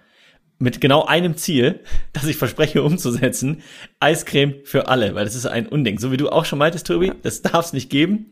mit 0.59 0.81
genau 0.81 1.05
einem 1.05 1.35
Ziel, 1.35 1.81
das 2.13 2.25
ich 2.25 2.37
verspreche 2.37 2.83
umzusetzen, 2.83 3.61
Eiscreme 3.99 4.55
für 4.63 4.87
alle, 4.87 5.15
weil 5.15 5.25
das 5.25 5.35
ist 5.35 5.45
ein 5.45 5.67
Unding. 5.67 5.99
So 5.99 6.11
wie 6.11 6.17
du 6.17 6.29
auch 6.29 6.45
schon 6.45 6.59
meintest, 6.59 6.87
Tobi, 6.87 7.11
das 7.21 7.41
darf 7.41 7.65
es 7.65 7.73
nicht 7.73 7.89
geben. 7.89 8.31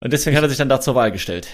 Und 0.00 0.12
deswegen 0.12 0.36
hat 0.36 0.42
er 0.42 0.48
sich 0.48 0.58
dann 0.58 0.68
da 0.68 0.80
zur 0.80 0.94
Wahl 0.94 1.10
gestellt. 1.10 1.48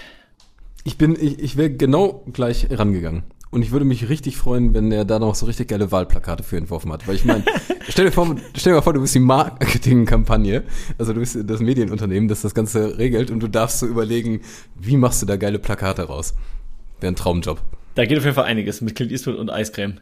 Ich 0.85 0.99
bin, 0.99 1.17
ich, 1.19 1.39
ich 1.39 1.57
wäre 1.57 1.71
genau 1.71 2.25
gleich 2.33 2.67
rangegangen. 2.71 3.23
Und 3.53 3.61
ich 3.61 3.71
würde 3.71 3.85
mich 3.85 4.09
richtig 4.09 4.39
freuen, 4.39 4.73
wenn 4.73 4.91
er 4.91 5.05
da 5.05 5.19
noch 5.19 5.35
so 5.35 5.45
richtig 5.45 5.69
geile 5.69 5.93
Wahlplakate 5.93 6.43
für 6.43 6.57
entworfen 6.57 6.91
hat. 6.91 7.07
Weil 7.07 7.17
ich 7.17 7.27
meine, 7.27 7.45
stell, 7.91 8.07
dir 8.07 8.11
vor, 8.11 8.35
stell 8.57 8.73
dir 8.73 8.77
mal 8.77 8.83
vor, 8.83 8.95
du 8.95 9.03
bist 9.03 9.15
die 9.15 9.21
Marketingkampagne, 9.21 10.63
also 10.97 11.13
du 11.13 11.21
bist 11.21 11.37
das 11.45 11.61
Medienunternehmen, 11.61 12.29
das 12.29 12.41
das 12.41 12.55
Ganze 12.55 12.97
regelt 12.97 13.31
und 13.31 13.41
du 13.41 13.49
darfst 13.49 13.81
so 13.81 13.87
überlegen, 13.87 14.41
wie 14.81 14.97
machst 14.97 15.21
du 15.21 15.27
da 15.27 15.37
geile 15.37 15.59
Plakate 15.59 16.05
raus? 16.05 16.35
Wäre 17.01 17.13
ein 17.13 17.17
Traumjob. 17.17 17.61
Da 17.95 18.07
geht 18.07 18.17
auf 18.17 18.25
jeden 18.25 18.35
Fall 18.35 18.47
einiges 18.47 18.81
mit 18.81 18.95
Clint 18.95 19.13
Eastwood 19.13 19.37
und 19.37 19.51
Eiscreme. 19.51 20.01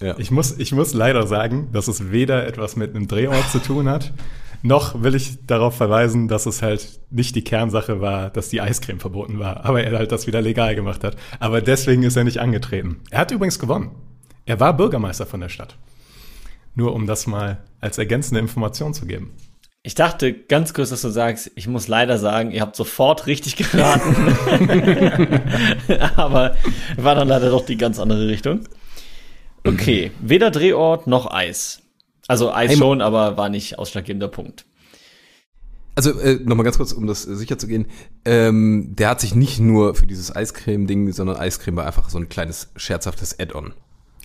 Ja. 0.00 0.14
Ich 0.18 0.30
muss, 0.30 0.58
ich 0.58 0.72
muss 0.72 0.92
leider 0.92 1.26
sagen, 1.26 1.68
dass 1.72 1.88
es 1.88 2.10
weder 2.10 2.46
etwas 2.46 2.76
mit 2.76 2.94
einem 2.94 3.08
Drehort 3.08 3.50
zu 3.50 3.58
tun 3.60 3.88
hat, 3.88 4.12
noch 4.62 5.02
will 5.02 5.14
ich 5.14 5.46
darauf 5.46 5.76
verweisen, 5.76 6.28
dass 6.28 6.46
es 6.46 6.62
halt 6.62 7.00
nicht 7.10 7.34
die 7.36 7.44
Kernsache 7.44 8.00
war, 8.00 8.30
dass 8.30 8.48
die 8.48 8.60
Eiscreme 8.60 9.00
verboten 9.00 9.38
war, 9.38 9.64
aber 9.64 9.82
er 9.84 9.96
halt 9.96 10.12
das 10.12 10.26
wieder 10.26 10.42
legal 10.42 10.74
gemacht 10.74 11.04
hat. 11.04 11.16
Aber 11.40 11.60
deswegen 11.60 12.02
ist 12.02 12.16
er 12.16 12.24
nicht 12.24 12.38
angetreten. 12.38 13.00
Er 13.10 13.20
hat 13.20 13.30
übrigens 13.30 13.58
gewonnen. 13.58 13.90
Er 14.44 14.60
war 14.60 14.76
Bürgermeister 14.76 15.26
von 15.26 15.40
der 15.40 15.48
Stadt. 15.48 15.76
Nur 16.74 16.94
um 16.94 17.06
das 17.06 17.26
mal 17.26 17.58
als 17.80 17.98
ergänzende 17.98 18.40
Information 18.40 18.92
zu 18.92 19.06
geben. 19.06 19.32
Ich 19.82 19.94
dachte 19.94 20.32
ganz 20.32 20.74
kurz, 20.74 20.90
dass 20.90 21.02
du 21.02 21.10
sagst, 21.10 21.52
ich 21.54 21.68
muss 21.68 21.86
leider 21.86 22.18
sagen, 22.18 22.50
ihr 22.50 22.60
habt 22.60 22.74
sofort 22.74 23.26
richtig 23.28 23.56
geraten. 23.56 24.36
Aber 26.16 26.56
war 26.96 27.14
dann 27.14 27.28
leider 27.28 27.50
doch 27.50 27.64
die 27.64 27.76
ganz 27.76 28.00
andere 28.00 28.26
Richtung. 28.26 28.60
Okay, 29.68 30.10
weder 30.20 30.50
Drehort 30.50 31.06
noch 31.06 31.30
Eis. 31.30 31.82
Also 32.28 32.52
Eis 32.52 32.70
Hey, 32.70 32.76
schon, 32.76 33.00
aber 33.00 33.36
war 33.36 33.48
nicht 33.48 33.78
ausschlaggebender 33.78 34.28
Punkt. 34.28 34.66
Also 35.94 36.18
äh, 36.20 36.34
nochmal 36.44 36.64
ganz 36.64 36.76
kurz, 36.76 36.92
um 36.92 37.06
das 37.06 37.26
äh, 37.26 37.34
sicher 37.34 37.56
zu 37.56 37.66
gehen. 37.66 37.86
Ähm, 38.24 38.94
der 38.96 39.08
hat 39.10 39.20
sich 39.20 39.34
nicht 39.34 39.60
nur 39.60 39.94
für 39.94 40.06
dieses 40.06 40.34
Eiscreme-Ding, 40.34 41.10
sondern 41.12 41.36
Eiscreme 41.36 41.76
war 41.76 41.86
einfach 41.86 42.10
so 42.10 42.18
ein 42.18 42.28
kleines 42.28 42.70
scherzhaftes 42.76 43.38
Add-on. 43.40 43.72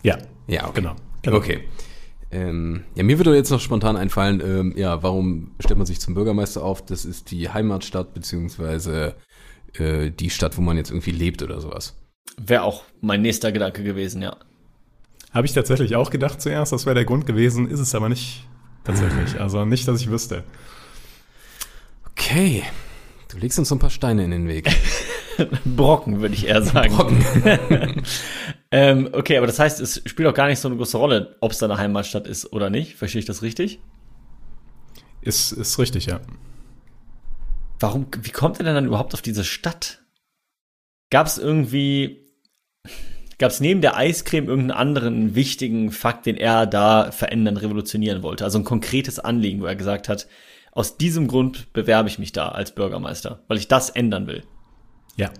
Ja, 0.03 0.17
Ja, 0.47 0.67
okay. 0.67 0.81
genau. 0.81 0.95
genau. 1.21 1.37
Okay. 1.37 1.61
Ähm, 2.31 2.83
ja, 2.95 3.03
mir 3.03 3.17
würde 3.19 3.35
jetzt 3.35 3.51
noch 3.51 3.59
spontan 3.59 3.97
einfallen, 3.97 4.41
ähm, 4.43 4.73
ja, 4.75 5.03
warum 5.03 5.51
stellt 5.59 5.77
man 5.77 5.85
sich 5.85 5.99
zum 5.99 6.13
Bürgermeister 6.13 6.63
auf? 6.63 6.85
Das 6.85 7.05
ist 7.05 7.31
die 7.31 7.49
Heimatstadt, 7.49 8.13
beziehungsweise 8.13 9.15
äh, 9.77 10.11
die 10.11 10.29
Stadt, 10.29 10.57
wo 10.57 10.61
man 10.61 10.77
jetzt 10.77 10.91
irgendwie 10.91 11.11
lebt 11.11 11.41
oder 11.41 11.59
sowas. 11.61 11.95
Wäre 12.37 12.63
auch 12.63 12.83
mein 13.01 13.21
nächster 13.21 13.51
Gedanke 13.51 13.83
gewesen, 13.83 14.21
ja. 14.21 14.37
Habe 15.33 15.45
ich 15.45 15.53
tatsächlich 15.53 15.95
auch 15.95 16.09
gedacht 16.09 16.41
zuerst, 16.41 16.73
das 16.73 16.85
wäre 16.85 16.95
der 16.95 17.05
Grund 17.05 17.25
gewesen, 17.25 17.69
ist 17.69 17.79
es 17.79 17.95
aber 17.95 18.09
nicht 18.09 18.47
tatsächlich. 18.83 19.35
Also 19.39 19.65
nicht, 19.65 19.87
dass 19.87 20.01
ich 20.01 20.09
wüsste. 20.09 20.43
Okay. 22.11 22.63
Du 23.29 23.37
legst 23.37 23.57
uns 23.57 23.69
so 23.69 23.75
ein 23.75 23.79
paar 23.79 23.89
Steine 23.89 24.25
in 24.25 24.31
den 24.31 24.47
Weg. 24.47 24.69
Brocken, 25.65 26.21
würde 26.21 26.35
ich 26.35 26.47
eher 26.47 26.61
sagen. 26.61 26.93
Brocken. 26.93 27.23
ähm, 28.71 29.09
okay, 29.13 29.37
aber 29.37 29.47
das 29.47 29.57
heißt, 29.57 29.79
es 29.79 30.01
spielt 30.05 30.27
auch 30.27 30.33
gar 30.33 30.47
nicht 30.47 30.59
so 30.59 30.67
eine 30.67 30.75
große 30.75 30.97
Rolle, 30.97 31.37
ob 31.39 31.51
es 31.51 31.59
da 31.59 31.67
eine 31.67 31.77
Heimatstadt 31.77 32.27
ist 32.27 32.51
oder 32.51 32.69
nicht. 32.69 32.95
Verstehe 32.95 33.19
ich 33.19 33.25
das 33.25 33.41
richtig? 33.41 33.79
Ist, 35.21 35.53
ist 35.53 35.79
richtig, 35.79 36.07
ja. 36.07 36.19
Warum, 37.79 38.07
wie 38.21 38.31
kommt 38.31 38.59
er 38.59 38.65
denn 38.65 38.75
dann 38.75 38.85
überhaupt 38.85 39.13
auf 39.13 39.21
diese 39.21 39.43
Stadt? 39.43 40.01
Gab 41.09 41.27
es 41.27 41.37
irgendwie, 41.37 42.20
gab 43.41 43.51
es 43.51 43.59
neben 43.59 43.81
der 43.81 43.97
Eiscreme 43.97 44.47
irgendeinen 44.47 44.79
anderen 44.79 45.35
wichtigen 45.35 45.91
Fakt, 45.91 46.27
den 46.27 46.37
er 46.37 46.67
da 46.67 47.11
verändern, 47.11 47.57
revolutionieren 47.57 48.21
wollte? 48.21 48.43
Also 48.43 48.59
ein 48.59 48.63
konkretes 48.63 49.19
Anliegen, 49.19 49.61
wo 49.61 49.65
er 49.65 49.75
gesagt 49.75 50.07
hat, 50.07 50.27
aus 50.71 50.95
diesem 50.95 51.27
Grund 51.27 51.73
bewerbe 51.73 52.07
ich 52.07 52.19
mich 52.19 52.31
da 52.31 52.49
als 52.49 52.73
Bürgermeister, 52.73 53.41
weil 53.47 53.57
ich 53.57 53.67
das 53.67 53.89
ändern 53.89 54.27
will. 54.27 54.43
Ja. 55.15 55.31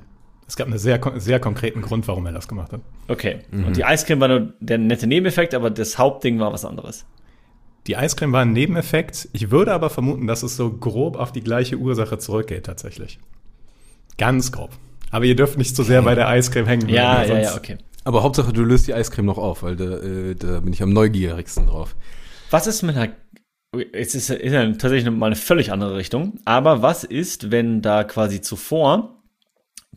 Es 0.47 0.57
gab 0.57 0.67
einen 0.67 0.79
sehr, 0.79 0.99
sehr 1.17 1.39
konkreten 1.39 1.81
Grund, 1.81 2.07
warum 2.07 2.25
er 2.25 2.33
das 2.33 2.47
gemacht 2.47 2.73
hat. 2.73 2.81
Okay. 3.07 3.39
Und 3.51 3.77
die 3.77 3.85
Eiscreme 3.85 4.19
war 4.19 4.27
nur 4.27 4.53
der 4.59 4.79
nette 4.79 5.07
Nebeneffekt, 5.07 5.53
aber 5.53 5.69
das 5.69 5.97
Hauptding 5.97 6.39
war 6.39 6.51
was 6.51 6.65
anderes. 6.65 7.05
Die 7.87 7.95
Eiscreme 7.95 8.33
war 8.33 8.41
ein 8.41 8.51
Nebeneffekt. 8.51 9.29
Ich 9.31 9.51
würde 9.51 9.71
aber 9.71 9.89
vermuten, 9.89 10.27
dass 10.27 10.43
es 10.43 10.57
so 10.57 10.71
grob 10.71 11.15
auf 11.15 11.31
die 11.31 11.41
gleiche 11.41 11.77
Ursache 11.77 12.17
zurückgeht, 12.17 12.65
tatsächlich. 12.65 13.19
Ganz 14.17 14.51
grob. 14.51 14.71
Aber 15.11 15.25
ihr 15.25 15.35
dürft 15.35 15.57
nicht 15.57 15.75
zu 15.75 15.83
sehr 15.83 16.01
bei 16.01 16.15
der 16.15 16.27
Eiscreme 16.27 16.67
hängen. 16.67 16.89
Ja, 16.89 17.19
weil 17.19 17.29
ja, 17.29 17.39
ja, 17.39 17.55
okay. 17.55 17.77
Aber 18.03 18.23
Hauptsache, 18.23 18.53
du 18.53 18.63
löst 18.63 18.87
die 18.87 18.93
Eiscreme 18.93 19.25
noch 19.25 19.37
auf, 19.37 19.63
weil 19.63 19.75
da, 19.75 19.97
äh, 19.99 20.35
da 20.35 20.59
bin 20.59 20.73
ich 20.73 20.81
am 20.81 20.93
neugierigsten 20.93 21.67
drauf. 21.67 21.95
Was 22.49 22.67
ist 22.67 22.81
mit 22.81 22.95
einer 22.95 23.13
Jetzt 23.73 24.15
ist, 24.15 24.29
ist 24.29 24.51
ja 24.51 24.65
tatsächlich 24.73 25.09
mal 25.09 25.27
eine 25.27 25.35
völlig 25.37 25.71
andere 25.71 25.95
Richtung. 25.95 26.39
Aber 26.43 26.81
was 26.81 27.05
ist, 27.05 27.51
wenn 27.51 27.81
da 27.81 28.03
quasi 28.03 28.41
zuvor 28.41 29.23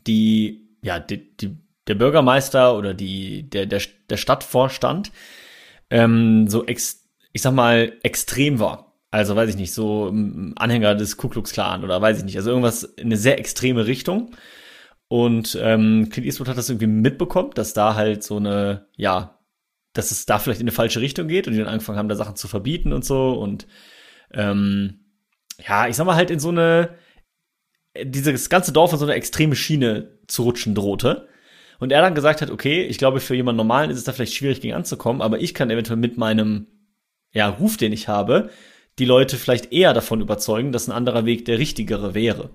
die, 0.07 0.69
ja, 0.81 1.01
die, 1.01 1.37
die, 1.37 1.57
der 1.89 1.97
Bürgermeister 1.97 2.79
oder 2.79 2.95
die, 2.95 3.51
der, 3.51 3.67
der, 3.67 3.81
der 4.09 4.17
Stadtvorstand 4.17 5.11
ähm, 5.91 6.47
so 6.49 6.65
ex, 6.67 7.05
ich 7.33 7.43
sag 7.43 7.53
mal, 7.53 7.93
extrem 8.05 8.61
war. 8.61 8.93
Also 9.11 9.35
weiß 9.35 9.51
ich 9.51 9.57
nicht, 9.57 9.73
so 9.73 10.13
Anhänger 10.57 10.95
des 10.95 11.17
Ku 11.17 11.29
Klux 11.29 11.53
Klan 11.53 11.85
oder 11.85 12.01
weiß 12.01 12.19
ich 12.19 12.25
nicht. 12.25 12.37
Also 12.37 12.51
irgendwas 12.51 12.85
in 12.85 13.07
eine 13.07 13.17
sehr 13.17 13.39
extreme 13.41 13.87
Richtung. 13.87 14.31
Und 15.15 15.57
ähm, 15.63 16.09
Clint 16.11 16.27
Eastwood 16.27 16.49
hat 16.49 16.59
das 16.59 16.71
irgendwie 16.71 16.89
mitbekommen, 16.89 17.53
dass 17.55 17.73
da 17.73 17.95
halt 17.95 18.25
so 18.25 18.37
eine, 18.37 18.89
ja, 18.97 19.39
dass 19.93 20.11
es 20.11 20.27
da 20.27 20.41
vielleicht 20.41 20.61
in 20.61 20.65
eine 20.65 20.75
falsche 20.75 21.01
Richtung 21.01 21.29
geht 21.29 21.47
und 21.47 21.53
die 21.53 21.61
dann 21.61 21.69
angefangen 21.69 21.99
haben, 21.99 22.09
da 22.09 22.17
Sachen 22.17 22.35
zu 22.35 22.49
verbieten 22.49 22.93
und 22.93 23.05
so. 23.05 23.31
Und 23.31 23.69
ähm, 24.33 25.05
ja, 25.65 25.87
ich 25.87 25.95
sag 25.95 26.05
mal 26.05 26.17
halt 26.17 26.33
in 26.33 26.41
so 26.41 26.49
eine, 26.49 26.97
dieses 28.03 28.49
ganze 28.49 28.73
Dorf 28.73 28.93
in 28.93 28.99
so 28.99 29.05
eine 29.05 29.15
extreme 29.15 29.55
Schiene 29.55 30.19
zu 30.27 30.43
rutschen 30.43 30.75
drohte. 30.75 31.29
Und 31.79 31.93
er 31.93 32.03
dann 32.03 32.17
gesagt 32.17 32.43
hat, 32.43 32.51
okay, 32.51 32.83
ich 32.83 32.99
glaube, 32.99 33.21
für 33.21 33.37
jemanden 33.37 33.59
Normalen 33.59 33.91
ist 33.91 33.99
es 33.99 34.05
da 34.05 34.13
vielleicht 34.13 34.35
schwierig 34.35 34.63
gegen 34.63 34.75
anzukommen, 34.75 35.23
aber 35.23 35.41
ich 35.41 35.55
kann 35.55 35.71
eventuell 35.71 35.97
mit 35.97 36.19
meinem 36.19 36.67
ja, 37.31 37.51
Ruf, 37.51 37.77
den 37.77 37.93
ich 37.93 38.09
habe, 38.09 38.51
die 38.99 39.05
Leute 39.05 39.37
vielleicht 39.37 39.73
eher 39.73 39.95
davon 39.95 40.21
überzeugen, 40.21 40.73
dass 40.73 40.89
ein 40.89 40.93
anderer 40.93 41.25
Weg 41.25 41.45
der 41.45 41.61
richtigere 41.61 42.15
wäre. 42.15 42.51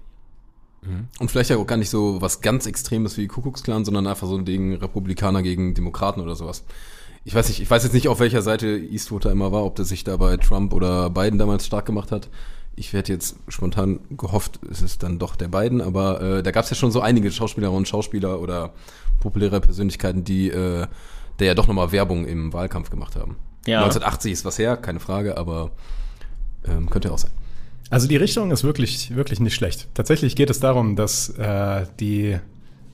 Und 1.20 1.30
vielleicht 1.30 1.50
ja 1.50 1.58
auch 1.58 1.68
gar 1.68 1.78
nicht 1.78 1.90
so 1.90 2.22
was 2.22 2.42
ganz 2.42 2.66
Extremes 2.66 3.18
wie 3.18 3.28
Kuckucksklan, 3.28 3.86
sondern 3.86 4.08
einfach 4.08 4.28
so 4.28 4.38
ein 4.38 4.46
Ding 4.46 4.76
Republikaner 4.76 5.42
gegen 5.42 5.74
Demokraten 5.74 6.22
oder 6.22 6.36
sowas. 6.36 6.64
Ich 7.26 7.36
weiß 7.36 7.50
nicht, 7.50 7.62
ich 7.62 7.70
weiß 7.70 7.84
jetzt 7.84 7.94
nicht, 7.94 8.08
auf 8.08 8.20
welcher 8.20 8.42
Seite 8.42 8.68
Eastwood 8.68 9.26
da 9.26 9.32
immer 9.32 9.52
war, 9.52 9.66
ob 9.66 9.76
der 9.76 9.86
sich 9.86 10.04
da 10.04 10.16
bei 10.18 10.38
Trump 10.38 10.74
oder 10.74 11.10
Biden 11.10 11.38
damals 11.38 11.66
stark 11.66 11.86
gemacht 11.86 12.12
hat. 12.12 12.30
Ich 12.76 12.94
werde 12.94 13.12
jetzt 13.12 13.36
spontan 13.50 14.00
gehofft, 14.12 14.62
es 14.72 14.82
ist 14.82 15.04
dann 15.04 15.20
doch 15.20 15.36
der 15.36 15.50
Biden, 15.50 15.82
aber 15.82 16.22
äh, 16.22 16.44
da 16.44 16.52
gab 16.52 16.64
es 16.64 16.70
ja 16.70 16.78
schon 16.78 16.92
so 16.92 17.02
einige 17.02 17.30
Schauspielerinnen 17.30 17.80
und 17.80 17.88
Schauspieler 17.90 18.40
oder 18.40 18.74
populäre 19.20 19.60
Persönlichkeiten, 19.60 20.24
die 20.24 20.50
äh, 20.50 20.88
der 21.40 21.48
ja 21.48 21.56
doch 21.56 21.68
nochmal 21.68 21.92
Werbung 21.92 22.26
im 22.26 22.54
Wahlkampf 22.54 22.90
gemacht 22.90 23.18
haben. 23.18 23.36
Ja. 23.66 23.80
1980 23.80 24.32
ist 24.32 24.46
was 24.46 24.58
her, 24.58 24.78
keine 24.78 25.02
Frage, 25.02 25.38
aber 25.38 25.72
ähm, 26.66 26.90
könnte 26.90 27.12
auch 27.12 27.18
sein. 27.18 27.32
Also 27.90 28.08
die 28.08 28.18
Richtung 28.18 28.52
ist 28.52 28.64
wirklich, 28.64 29.16
wirklich 29.16 29.40
nicht 29.40 29.56
schlecht. 29.56 29.88
Tatsächlich 29.94 30.36
geht 30.36 30.50
es 30.50 30.60
darum, 30.60 30.96
dass 30.96 31.30
äh, 31.30 31.86
die, 32.00 32.38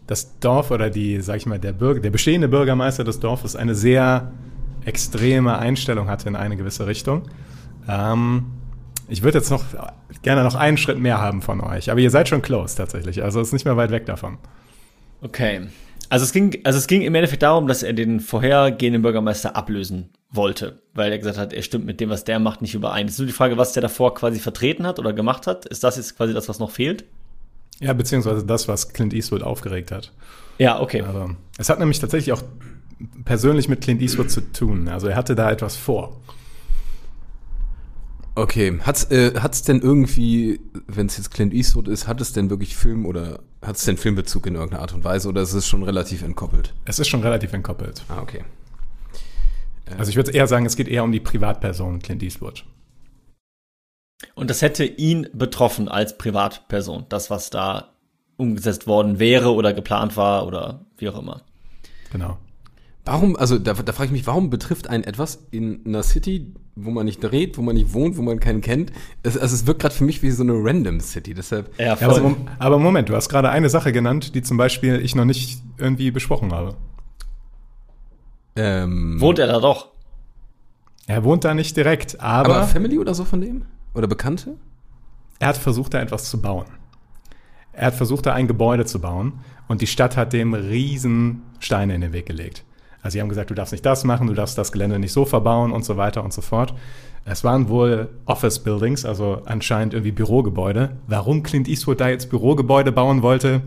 das 0.07 0.39
Dorf 0.39 0.71
oder 0.71 0.89
die, 0.89 1.19
sag 1.21 1.37
ich 1.37 1.45
mal, 1.45 1.59
der, 1.59 1.73
Bürger, 1.73 1.99
der 1.99 2.11
bestehende 2.11 2.47
Bürgermeister 2.47 3.03
des 3.03 3.19
Dorfes 3.19 3.55
eine 3.55 3.75
sehr 3.75 4.31
extreme 4.85 5.57
Einstellung 5.57 6.07
hatte 6.07 6.29
in 6.29 6.35
eine 6.35 6.55
gewisse 6.55 6.87
Richtung. 6.87 7.23
Ähm, 7.89 8.45
ich 9.09 9.21
würde 9.21 9.39
jetzt 9.39 9.49
noch 9.49 9.63
gerne 10.21 10.43
noch 10.43 10.55
einen 10.55 10.77
Schritt 10.77 10.99
mehr 10.99 11.19
haben 11.19 11.41
von 11.41 11.61
euch, 11.61 11.91
aber 11.91 11.99
ihr 11.99 12.09
seid 12.09 12.29
schon 12.29 12.41
close 12.41 12.75
tatsächlich. 12.75 13.21
Also 13.21 13.41
ist 13.41 13.53
nicht 13.53 13.65
mehr 13.65 13.77
weit 13.77 13.91
weg 13.91 14.05
davon. 14.05 14.37
Okay. 15.21 15.67
Also 16.07 16.23
es 16.23 16.31
ging, 16.31 16.59
also 16.63 16.77
es 16.77 16.87
ging 16.87 17.01
im 17.01 17.15
Endeffekt 17.15 17.43
darum, 17.43 17.67
dass 17.67 17.83
er 17.83 17.93
den 17.93 18.19
vorhergehenden 18.19 19.01
Bürgermeister 19.01 19.55
ablösen 19.55 20.09
wollte, 20.35 20.79
weil 20.93 21.11
er 21.11 21.17
gesagt 21.17 21.37
hat, 21.37 21.53
er 21.53 21.61
stimmt 21.61 21.85
mit 21.85 21.99
dem, 21.99 22.09
was 22.09 22.23
der 22.23 22.39
macht, 22.39 22.61
nicht 22.61 22.75
überein. 22.75 23.07
Es 23.07 23.13
ist 23.13 23.19
nur 23.19 23.27
die 23.27 23.33
Frage, 23.33 23.57
was 23.57 23.73
der 23.73 23.81
davor 23.81 24.13
quasi 24.13 24.39
vertreten 24.39 24.85
hat 24.85 24.99
oder 24.99 25.13
gemacht 25.13 25.47
hat. 25.47 25.65
Ist 25.65 25.83
das 25.83 25.97
jetzt 25.97 26.17
quasi 26.17 26.33
das, 26.33 26.49
was 26.49 26.59
noch 26.59 26.71
fehlt? 26.71 27.05
Ja, 27.79 27.93
beziehungsweise 27.93 28.45
das, 28.45 28.67
was 28.67 28.93
Clint 28.93 29.13
Eastwood 29.13 29.43
aufgeregt 29.43 29.91
hat. 29.91 30.11
Ja, 30.57 30.79
okay. 30.79 31.01
Also, 31.01 31.31
es 31.57 31.69
hat 31.69 31.79
nämlich 31.79 31.99
tatsächlich 31.99 32.31
auch 32.31 32.43
persönlich 33.25 33.67
mit 33.67 33.81
Clint 33.81 34.01
Eastwood 34.01 34.31
zu 34.31 34.41
tun. 34.41 34.87
Also 34.87 35.07
er 35.07 35.15
hatte 35.15 35.35
da 35.35 35.51
etwas 35.51 35.75
vor. 35.75 36.21
Okay, 38.35 38.79
hat's, 38.81 39.09
äh, 39.11 39.39
hat's 39.39 39.63
denn 39.63 39.79
irgendwie, 39.79 40.59
wenn 40.87 41.07
es 41.07 41.17
jetzt 41.17 41.31
Clint 41.31 41.53
Eastwood 41.53 41.87
ist, 41.87 42.07
hat 42.07 42.19
es 42.19 42.33
denn 42.33 42.49
wirklich 42.49 42.75
Film 42.75 43.05
oder 43.05 43.39
hat 43.61 43.77
es 43.77 43.85
denn 43.85 43.95
Filmbezug 43.95 44.45
in 44.45 44.55
irgendeiner 44.55 44.81
Art 44.81 44.93
und 44.93 45.05
Weise 45.05 45.29
oder 45.29 45.41
ist 45.41 45.53
es 45.53 45.65
schon 45.65 45.83
relativ 45.83 46.21
entkoppelt? 46.21 46.73
Es 46.83 46.99
ist 46.99 47.07
schon 47.07 47.21
relativ 47.21 47.53
entkoppelt. 47.53 48.03
Ah, 48.09 48.21
okay. 48.21 48.43
Also 49.97 50.09
ich 50.09 50.15
würde 50.15 50.31
eher 50.31 50.47
sagen, 50.47 50.65
es 50.65 50.75
geht 50.75 50.87
eher 50.87 51.03
um 51.03 51.11
die 51.11 51.19
Privatperson 51.19 51.99
Clint 51.99 52.23
Eastwood. 52.23 52.65
Und 54.33 54.49
das 54.49 54.61
hätte 54.61 54.85
ihn 54.85 55.27
betroffen 55.33 55.87
als 55.87 56.17
Privatperson, 56.17 57.05
das, 57.09 57.29
was 57.29 57.49
da 57.49 57.89
umgesetzt 58.37 58.87
worden 58.87 59.19
wäre 59.19 59.53
oder 59.53 59.73
geplant 59.73 60.17
war 60.17 60.47
oder 60.47 60.85
wie 60.97 61.07
auch 61.09 61.19
immer. 61.19 61.41
Genau. 62.11 62.37
Warum, 63.05 63.35
also 63.35 63.59
da, 63.59 63.73
da 63.73 63.93
frage 63.93 64.07
ich 64.07 64.11
mich, 64.11 64.25
warum 64.27 64.49
betrifft 64.49 64.89
einen 64.89 65.03
etwas 65.03 65.45
in 65.51 65.85
einer 65.85 66.01
City, 66.01 66.55
wo 66.75 66.89
man 66.89 67.05
nicht 67.05 67.23
dreht, 67.23 67.57
wo 67.57 67.61
man 67.61 67.75
nicht 67.75 67.93
wohnt, 67.93 68.17
wo 68.17 68.23
man 68.23 68.39
keinen 68.39 68.61
kennt? 68.61 68.91
Es, 69.21 69.37
also 69.37 69.53
es 69.53 69.67
wirkt 69.67 69.81
gerade 69.81 69.93
für 69.93 70.03
mich 70.05 70.23
wie 70.23 70.31
so 70.31 70.41
eine 70.41 70.53
random 70.55 70.99
City, 70.99 71.33
deshalb. 71.35 71.69
Ja, 71.79 71.85
Ja, 71.89 71.95
voll. 71.97 72.09
aber, 72.09 72.19
Mom- 72.21 72.47
aber 72.57 72.79
Moment, 72.79 73.07
du 73.09 73.15
hast 73.15 73.29
gerade 73.29 73.49
eine 73.51 73.69
Sache 73.69 73.91
genannt, 73.91 74.33
die 74.33 74.41
zum 74.41 74.57
Beispiel 74.57 74.99
ich 75.01 75.13
noch 75.13 75.25
nicht 75.25 75.59
irgendwie 75.77 76.09
besprochen 76.09 76.51
habe. 76.51 76.75
Ähm, 78.55 79.19
Wohnt 79.19 79.39
er 79.39 79.47
da 79.47 79.59
doch? 79.59 79.89
Er 81.07 81.23
wohnt 81.23 81.43
da 81.43 81.53
nicht 81.53 81.75
direkt, 81.77 82.19
aber, 82.19 82.55
aber 82.55 82.67
Family 82.67 82.97
oder 82.97 83.13
so 83.13 83.25
von 83.25 83.41
dem? 83.41 83.65
Oder 83.93 84.07
Bekannte? 84.07 84.57
er 85.39 85.49
hat 85.49 85.57
versucht, 85.57 85.93
da 85.93 86.01
etwas 86.01 86.29
zu 86.29 86.41
bauen. 86.41 86.65
Er 87.73 87.87
hat 87.87 87.95
versucht, 87.95 88.25
da 88.25 88.33
ein 88.33 88.47
Gebäude 88.47 88.85
zu 88.85 88.99
bauen 88.99 89.33
und 89.67 89.81
die 89.81 89.87
Stadt 89.87 90.15
hat 90.15 90.33
dem 90.33 90.53
riesen 90.53 91.41
Steine 91.59 91.93
in 91.93 92.01
den 92.01 92.13
Weg 92.13 92.25
gelegt. 92.25 92.63
Also 93.01 93.13
sie 93.13 93.21
haben 93.21 93.29
gesagt, 93.29 93.49
du 93.49 93.53
darfst 93.53 93.73
nicht 93.73 93.85
das 93.85 94.03
machen, 94.03 94.27
du 94.27 94.33
darfst 94.33 94.57
das 94.57 94.71
Gelände 94.71 94.97
nicht 94.97 95.11
so 95.11 95.25
verbauen 95.25 95.71
und 95.71 95.83
so 95.83 95.97
weiter 95.97 96.23
und 96.23 96.33
so 96.33 96.41
fort. 96.41 96.73
Es 97.25 97.43
waren 97.43 97.69
wohl 97.69 98.09
Office 98.25 98.59
Buildings, 98.59 99.03
also 99.03 99.41
anscheinend 99.45 99.93
irgendwie 99.93 100.11
Bürogebäude. 100.11 100.91
Warum 101.07 101.43
Clint 101.43 101.67
Eastwood 101.67 101.99
da 101.99 102.07
jetzt 102.07 102.29
Bürogebäude 102.29 102.91
bauen 102.91 103.21
wollte, 103.21 103.61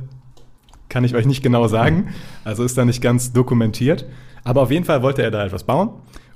kann 0.88 1.04
ich 1.04 1.14
euch 1.14 1.26
nicht 1.26 1.42
genau 1.42 1.68
sagen. 1.68 2.08
Also 2.44 2.64
ist 2.64 2.78
da 2.78 2.84
nicht 2.84 3.02
ganz 3.02 3.32
dokumentiert. 3.32 4.06
Aber 4.44 4.62
auf 4.62 4.70
jeden 4.70 4.84
Fall 4.84 5.02
wollte 5.02 5.22
er 5.22 5.30
da 5.30 5.44
etwas 5.44 5.64
bauen 5.64 5.90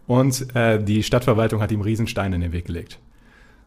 und 0.07 0.55
äh, 0.55 0.83
die 0.83 1.03
Stadtverwaltung 1.03 1.61
hat 1.61 1.73
ihm 1.73 1.81
Riesensteine 1.81 2.37
in 2.37 2.43
den 2.43 2.53
Weg 2.53 2.67
gelegt. 2.67 2.99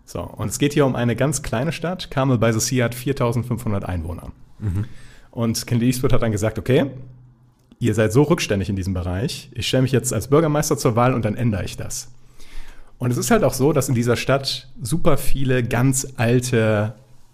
So, 0.06 0.22
und 0.22 0.50
es 0.50 0.60
geht 0.60 0.74
hier 0.74 0.86
um 0.86 0.96
eine 0.96 1.16
ganz 1.16 1.42
kleine 1.42 1.72
Stadt. 1.72 2.12
Carmel 2.12 2.38
by 2.38 2.54
the 2.54 2.60
Sea 2.60 2.86
hat 2.86 2.96
4500 2.96 3.86
Einwohner. 3.86 4.32
Und 5.32 5.66
Clint 5.66 5.84
Eastwood 5.84 6.14
hat 6.14 6.22
dann 6.22 6.32
gesagt, 6.32 6.60
okay, 6.60 6.92
ihr 7.80 7.94
seid 7.94 8.14
so 8.14 8.24
rückständig 8.24 8.70
in 8.70 8.76
diesem 8.76 8.94
Bereich, 8.94 9.50
ich 9.54 9.68
stelle 9.68 9.84
mich 9.84 9.92
jetzt 9.92 10.14
als 10.14 10.30
Bürgermeister 10.30 10.78
zur 10.78 10.96
Wahl 10.96 11.14
und 11.14 11.26
dann 11.26 11.36
ändere 11.36 11.66
ich 11.66 11.78
das. 11.78 12.12
Und 12.98 13.12
es 13.12 13.18
ist 13.18 13.32
halt 13.32 13.44
auch 13.44 13.54
so, 13.54 13.74
dass 13.74 13.90
in 13.90 13.96
dieser 13.96 14.16
Stadt 14.16 14.70
super 14.82 15.18
viele 15.18 15.64
ganz 15.64 16.08
alte 16.16 16.94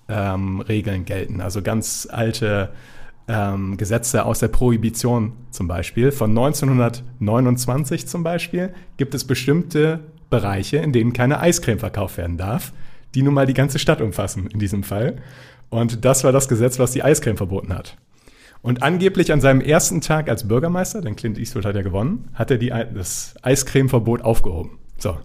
ähm, 0.09 0.61
Regeln 0.61 1.05
gelten, 1.05 1.41
also 1.41 1.61
ganz 1.61 2.07
alte 2.09 2.69
ähm, 3.27 3.77
Gesetze 3.77 4.25
aus 4.25 4.39
der 4.39 4.47
Prohibition 4.47 5.33
zum 5.51 5.67
Beispiel. 5.67 6.11
Von 6.11 6.31
1929 6.31 8.07
zum 8.07 8.23
Beispiel 8.23 8.73
gibt 8.97 9.13
es 9.13 9.25
bestimmte 9.25 10.01
Bereiche, 10.29 10.77
in 10.77 10.91
denen 10.91 11.13
keine 11.13 11.39
Eiscreme 11.39 11.79
verkauft 11.79 12.17
werden 12.17 12.37
darf, 12.37 12.73
die 13.13 13.21
nun 13.21 13.33
mal 13.33 13.45
die 13.45 13.53
ganze 13.53 13.79
Stadt 13.79 14.01
umfassen 14.01 14.47
in 14.47 14.59
diesem 14.59 14.83
Fall. 14.83 15.17
Und 15.69 16.05
das 16.05 16.23
war 16.23 16.31
das 16.31 16.47
Gesetz, 16.47 16.79
was 16.79 16.91
die 16.91 17.03
Eiscreme 17.03 17.37
verboten 17.37 17.73
hat. 17.73 17.97
Und 18.61 18.83
angeblich 18.83 19.31
an 19.31 19.41
seinem 19.41 19.61
ersten 19.61 20.01
Tag 20.01 20.29
als 20.29 20.47
Bürgermeister, 20.47 21.01
denn 21.01 21.15
Clint 21.15 21.39
Eastwood 21.39 21.65
hat 21.65 21.75
ja 21.75 21.81
gewonnen, 21.81 22.29
hat 22.33 22.51
er 22.51 22.57
die, 22.57 22.69
das 22.69 23.35
Eiscremeverbot 23.41 24.21
aufgehoben. 24.21 24.77
So. 24.97 25.17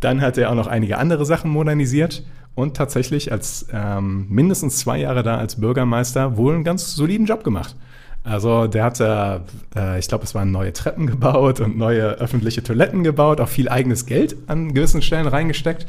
Dann 0.00 0.20
hat 0.20 0.38
er 0.38 0.50
auch 0.50 0.54
noch 0.54 0.66
einige 0.66 0.98
andere 0.98 1.24
Sachen 1.24 1.50
modernisiert 1.50 2.24
und 2.58 2.76
tatsächlich 2.76 3.30
als 3.30 3.66
ähm, 3.72 4.26
mindestens 4.28 4.78
zwei 4.78 4.98
Jahre 4.98 5.22
da 5.22 5.38
als 5.38 5.60
Bürgermeister 5.60 6.36
wohl 6.36 6.54
einen 6.54 6.64
ganz 6.64 6.96
soliden 6.96 7.24
Job 7.24 7.44
gemacht. 7.44 7.76
Also 8.24 8.66
der 8.66 8.82
hat 8.82 8.98
da, 8.98 9.44
äh, 9.76 10.00
ich 10.00 10.08
glaube, 10.08 10.24
es 10.24 10.34
waren 10.34 10.50
neue 10.50 10.72
Treppen 10.72 11.06
gebaut 11.06 11.60
und 11.60 11.78
neue 11.78 12.18
öffentliche 12.18 12.64
Toiletten 12.64 13.04
gebaut, 13.04 13.40
auch 13.40 13.48
viel 13.48 13.68
eigenes 13.68 14.06
Geld 14.06 14.36
an 14.48 14.74
gewissen 14.74 15.02
Stellen 15.02 15.28
reingesteckt 15.28 15.86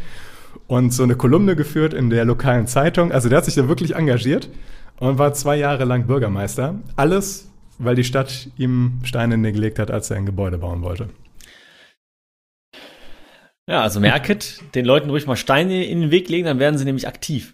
und 0.67 0.93
so 0.93 1.01
eine 1.01 1.15
Kolumne 1.15 1.55
geführt 1.55 1.95
in 1.95 2.11
der 2.11 2.23
lokalen 2.23 2.67
Zeitung. 2.67 3.11
Also 3.11 3.29
der 3.29 3.39
hat 3.39 3.45
sich 3.45 3.55
da 3.55 3.67
wirklich 3.67 3.95
engagiert 3.95 4.47
und 4.99 5.17
war 5.17 5.33
zwei 5.33 5.55
Jahre 5.55 5.85
lang 5.85 6.05
Bürgermeister. 6.05 6.75
Alles, 6.95 7.49
weil 7.79 7.95
die 7.95 8.03
Stadt 8.03 8.51
ihm 8.57 8.99
Steine 9.01 9.33
in 9.33 9.41
den 9.41 9.55
gelegt 9.55 9.79
hat, 9.79 9.89
als 9.89 10.11
er 10.11 10.17
ein 10.17 10.27
Gebäude 10.27 10.59
bauen 10.59 10.83
wollte. 10.83 11.09
Ja, 13.69 13.83
also 13.83 13.99
merket, 13.99 14.61
den 14.73 14.83
Leuten 14.83 15.09
ruhig 15.11 15.27
mal 15.27 15.35
Steine 15.35 15.85
in 15.85 16.01
den 16.01 16.09
Weg 16.11 16.27
legen, 16.27 16.45
dann 16.45 16.57
werden 16.57 16.77
sie 16.79 16.85
nämlich 16.85 17.07
aktiv. 17.07 17.53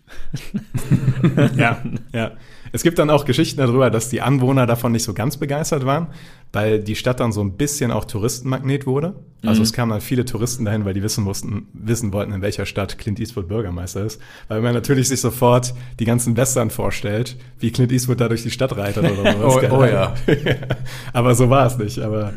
ja, 1.58 1.82
ja. 2.14 2.32
Es 2.72 2.84
gibt 2.84 3.00
dann 3.00 3.10
auch 3.10 3.26
Geschichten 3.26 3.60
darüber, 3.60 3.90
dass 3.90 4.10
die 4.10 4.22
Anwohner 4.22 4.66
davon 4.66 4.92
nicht 4.92 5.04
so 5.04 5.14
ganz 5.14 5.38
begeistert 5.38 5.86
waren, 5.86 6.08
weil 6.52 6.80
die 6.80 6.96
Stadt 6.96 7.20
dann 7.22 7.32
so 7.32 7.42
ein 7.42 7.54
bisschen 7.58 7.92
auch 7.92 8.06
Touristenmagnet 8.06 8.86
wurde. 8.86 9.16
Also 9.46 9.60
Mhm. 9.60 9.64
es 9.64 9.74
kamen 9.74 9.92
dann 9.92 10.02
viele 10.02 10.26
Touristen 10.26 10.66
dahin, 10.66 10.84
weil 10.86 10.94
die 10.94 11.04
wissen 11.04 11.24
mussten, 11.24 11.68
wissen 11.74 12.12
wollten, 12.12 12.34
in 12.34 12.42
welcher 12.42 12.66
Stadt 12.66 12.98
Clint 12.98 13.20
Eastwood 13.20 13.48
Bürgermeister 13.48 14.04
ist. 14.06 14.20
Weil 14.50 14.62
man 14.62 14.74
natürlich 14.74 15.08
sich 15.08 15.22
sofort 15.22 15.74
die 16.00 16.06
ganzen 16.06 16.36
Western 16.36 16.70
vorstellt, 16.70 17.38
wie 17.60 17.72
Clint 17.72 17.92
Eastwood 17.92 18.20
da 18.20 18.28
durch 18.28 18.44
die 18.44 18.52
Stadt 18.52 18.76
reitet 18.76 19.04
oder 19.04 19.34
sowas. 19.38 19.72
Oh, 19.72 19.76
oh 19.80 19.86
ja. 19.86 20.14
Aber 21.14 21.36
so 21.36 21.50
war 21.50 21.68
es 21.68 21.78
nicht. 21.78 22.00
Aber 22.00 22.34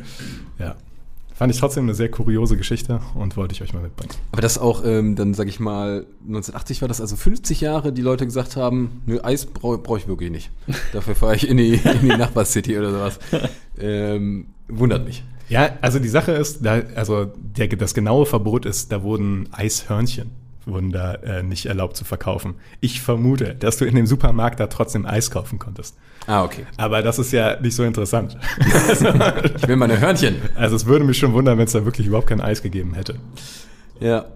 ja. 0.58 0.76
Fand 1.38 1.54
ich 1.54 1.60
trotzdem 1.60 1.84
eine 1.84 1.94
sehr 1.94 2.10
kuriose 2.10 2.56
Geschichte 2.56 3.00
und 3.14 3.36
wollte 3.36 3.54
ich 3.54 3.62
euch 3.62 3.72
mal 3.72 3.80
mitbringen. 3.80 4.12
Aber 4.32 4.42
das 4.42 4.58
auch, 4.58 4.84
ähm, 4.84 5.14
dann 5.14 5.34
sage 5.34 5.48
ich 5.48 5.60
mal, 5.60 6.04
1980 6.26 6.82
war 6.82 6.88
das 6.88 7.00
also 7.00 7.14
50 7.14 7.60
Jahre, 7.60 7.92
die 7.92 8.02
Leute 8.02 8.24
gesagt 8.24 8.56
haben, 8.56 9.02
nö, 9.06 9.20
Eis 9.22 9.46
brauche 9.46 9.78
brauch 9.78 9.98
ich 9.98 10.08
wirklich 10.08 10.32
nicht. 10.32 10.50
Dafür 10.92 11.14
fahre 11.14 11.36
ich 11.36 11.48
in 11.48 11.58
die, 11.58 11.74
in 11.74 12.00
die 12.00 12.08
Nachbarcity 12.08 12.76
oder 12.76 12.90
sowas. 12.90 13.20
Ähm, 13.78 14.46
wundert 14.66 15.06
mich. 15.06 15.22
Ja, 15.48 15.78
also 15.80 16.00
die 16.00 16.08
Sache 16.08 16.32
ist, 16.32 16.66
da, 16.66 16.82
also 16.96 17.26
der, 17.36 17.68
das 17.68 17.94
genaue 17.94 18.26
Verbot 18.26 18.66
ist, 18.66 18.90
da 18.90 19.04
wurden 19.04 19.48
Eishörnchen 19.52 20.32
wurden 20.66 20.92
da 20.92 21.14
äh, 21.14 21.42
nicht 21.42 21.66
erlaubt 21.66 21.96
zu 21.96 22.04
verkaufen. 22.04 22.56
Ich 22.80 23.00
vermute, 23.00 23.54
dass 23.54 23.78
du 23.78 23.84
in 23.84 23.94
dem 23.94 24.06
Supermarkt 24.06 24.60
da 24.60 24.66
trotzdem 24.66 25.06
Eis 25.06 25.30
kaufen 25.30 25.58
konntest. 25.58 25.96
Ah, 26.30 26.44
okay. 26.44 26.66
Aber 26.76 27.00
das 27.00 27.18
ist 27.18 27.32
ja 27.32 27.58
nicht 27.58 27.74
so 27.74 27.84
interessant. 27.84 28.36
Ich 29.56 29.66
will 29.66 29.76
meine 29.76 29.98
Hörnchen. 29.98 30.36
Also 30.54 30.76
es 30.76 30.84
würde 30.84 31.04
mich 31.04 31.16
schon 31.18 31.32
wundern, 31.32 31.56
wenn 31.56 31.64
es 31.64 31.72
da 31.72 31.84
wirklich 31.86 32.06
überhaupt 32.06 32.26
kein 32.28 32.42
Eis 32.42 32.60
gegeben 32.62 32.92
hätte. 32.94 33.14
Ja. 33.98 34.26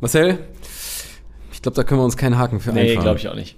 Marcel, 0.00 0.38
ich 1.52 1.60
glaube, 1.60 1.76
da 1.76 1.84
können 1.84 2.00
wir 2.00 2.04
uns 2.04 2.16
keinen 2.16 2.38
Haken 2.38 2.58
für 2.58 2.72
Nee, 2.72 2.88
einfahren. 2.90 3.02
glaube 3.02 3.18
ich 3.18 3.28
auch 3.28 3.34
nicht. 3.34 3.56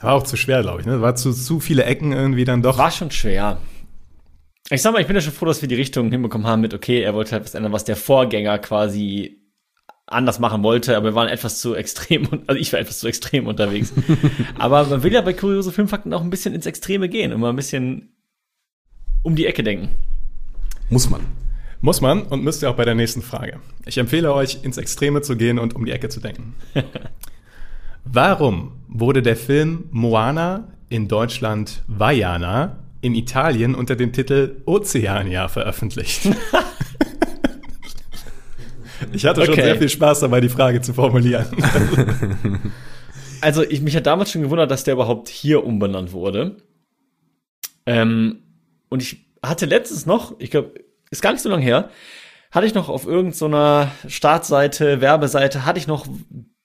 War 0.00 0.14
auch 0.14 0.22
zu 0.22 0.36
schwer, 0.36 0.62
glaube 0.62 0.80
ich. 0.80 0.86
Ne? 0.86 1.00
War 1.02 1.16
zu, 1.16 1.32
zu 1.32 1.58
viele 1.58 1.84
Ecken 1.84 2.12
irgendwie 2.12 2.44
dann 2.44 2.62
doch. 2.62 2.78
War 2.78 2.90
schon 2.92 3.10
schwer. 3.10 3.58
Ich 4.70 4.80
sag 4.82 4.92
mal, 4.92 5.00
ich 5.00 5.08
bin 5.08 5.16
ja 5.16 5.22
schon 5.22 5.32
froh, 5.32 5.46
dass 5.46 5.60
wir 5.62 5.68
die 5.68 5.74
Richtung 5.74 6.10
hinbekommen 6.12 6.46
haben 6.46 6.60
mit, 6.60 6.72
okay, 6.72 7.00
er 7.02 7.14
wollte 7.14 7.32
halt 7.32 7.44
was 7.44 7.54
ändern, 7.56 7.72
was 7.72 7.84
der 7.84 7.96
Vorgänger 7.96 8.58
quasi 8.60 9.39
anders 10.10 10.38
machen 10.38 10.62
wollte, 10.62 10.96
aber 10.96 11.10
wir 11.10 11.14
waren 11.14 11.28
etwas 11.28 11.60
zu 11.60 11.74
extrem, 11.74 12.26
und- 12.26 12.48
also 12.48 12.60
ich 12.60 12.72
war 12.72 12.80
etwas 12.80 12.98
zu 12.98 13.06
extrem 13.08 13.46
unterwegs. 13.46 13.92
aber 14.58 14.84
man 14.84 15.02
will 15.02 15.12
ja 15.12 15.20
bei 15.22 15.32
kuriose 15.32 15.72
Filmfakten 15.72 16.12
auch 16.12 16.20
ein 16.22 16.30
bisschen 16.30 16.54
ins 16.54 16.66
Extreme 16.66 17.08
gehen 17.08 17.32
und 17.32 17.40
mal 17.40 17.50
ein 17.50 17.56
bisschen 17.56 18.12
um 19.22 19.36
die 19.36 19.46
Ecke 19.46 19.62
denken. 19.62 19.90
Muss 20.88 21.08
man. 21.08 21.20
Muss 21.80 22.00
man 22.00 22.22
und 22.22 22.42
müsst 22.42 22.62
ihr 22.62 22.70
auch 22.70 22.74
bei 22.76 22.84
der 22.84 22.94
nächsten 22.94 23.22
Frage. 23.22 23.60
Ich 23.86 23.96
empfehle 23.98 24.34
euch, 24.34 24.58
ins 24.64 24.76
Extreme 24.76 25.22
zu 25.22 25.36
gehen 25.36 25.58
und 25.58 25.74
um 25.76 25.84
die 25.86 25.92
Ecke 25.92 26.08
zu 26.08 26.20
denken. 26.20 26.54
Warum 28.04 28.72
wurde 28.88 29.22
der 29.22 29.36
Film 29.36 29.84
Moana 29.90 30.68
in 30.88 31.06
Deutschland 31.08 31.82
Vaiana, 31.86 32.78
in 33.00 33.14
Italien 33.14 33.74
unter 33.74 33.94
dem 33.96 34.12
Titel 34.12 34.56
Oceania 34.66 35.48
veröffentlicht? 35.48 36.22
Ich 39.12 39.24
hatte 39.26 39.44
schon 39.44 39.52
Okay. 39.54 39.62
sehr 39.62 39.76
viel 39.76 39.88
Spaß 39.88 40.20
dabei, 40.20 40.40
die 40.40 40.48
Frage 40.48 40.80
zu 40.80 40.92
formulieren. 40.94 41.46
Also 43.42 43.62
ich, 43.62 43.80
mich 43.80 43.96
hat 43.96 44.04
damals 44.06 44.30
schon 44.30 44.42
gewundert, 44.42 44.70
dass 44.70 44.84
der 44.84 44.92
überhaupt 44.92 45.30
hier 45.30 45.64
umbenannt 45.64 46.12
wurde. 46.12 46.56
Ähm, 47.86 48.40
und 48.90 49.00
ich 49.02 49.24
hatte 49.42 49.64
letztens 49.64 50.04
noch, 50.04 50.38
ich 50.38 50.50
glaube, 50.50 50.74
ist 51.10 51.22
gar 51.22 51.32
nicht 51.32 51.40
so 51.40 51.48
lange 51.48 51.62
her, 51.64 51.88
hatte 52.50 52.66
ich 52.66 52.74
noch 52.74 52.90
auf 52.90 53.06
irgendeiner 53.06 53.92
Startseite, 54.06 55.00
Werbeseite, 55.00 55.64
hatte 55.64 55.78
ich 55.78 55.86
noch 55.86 56.06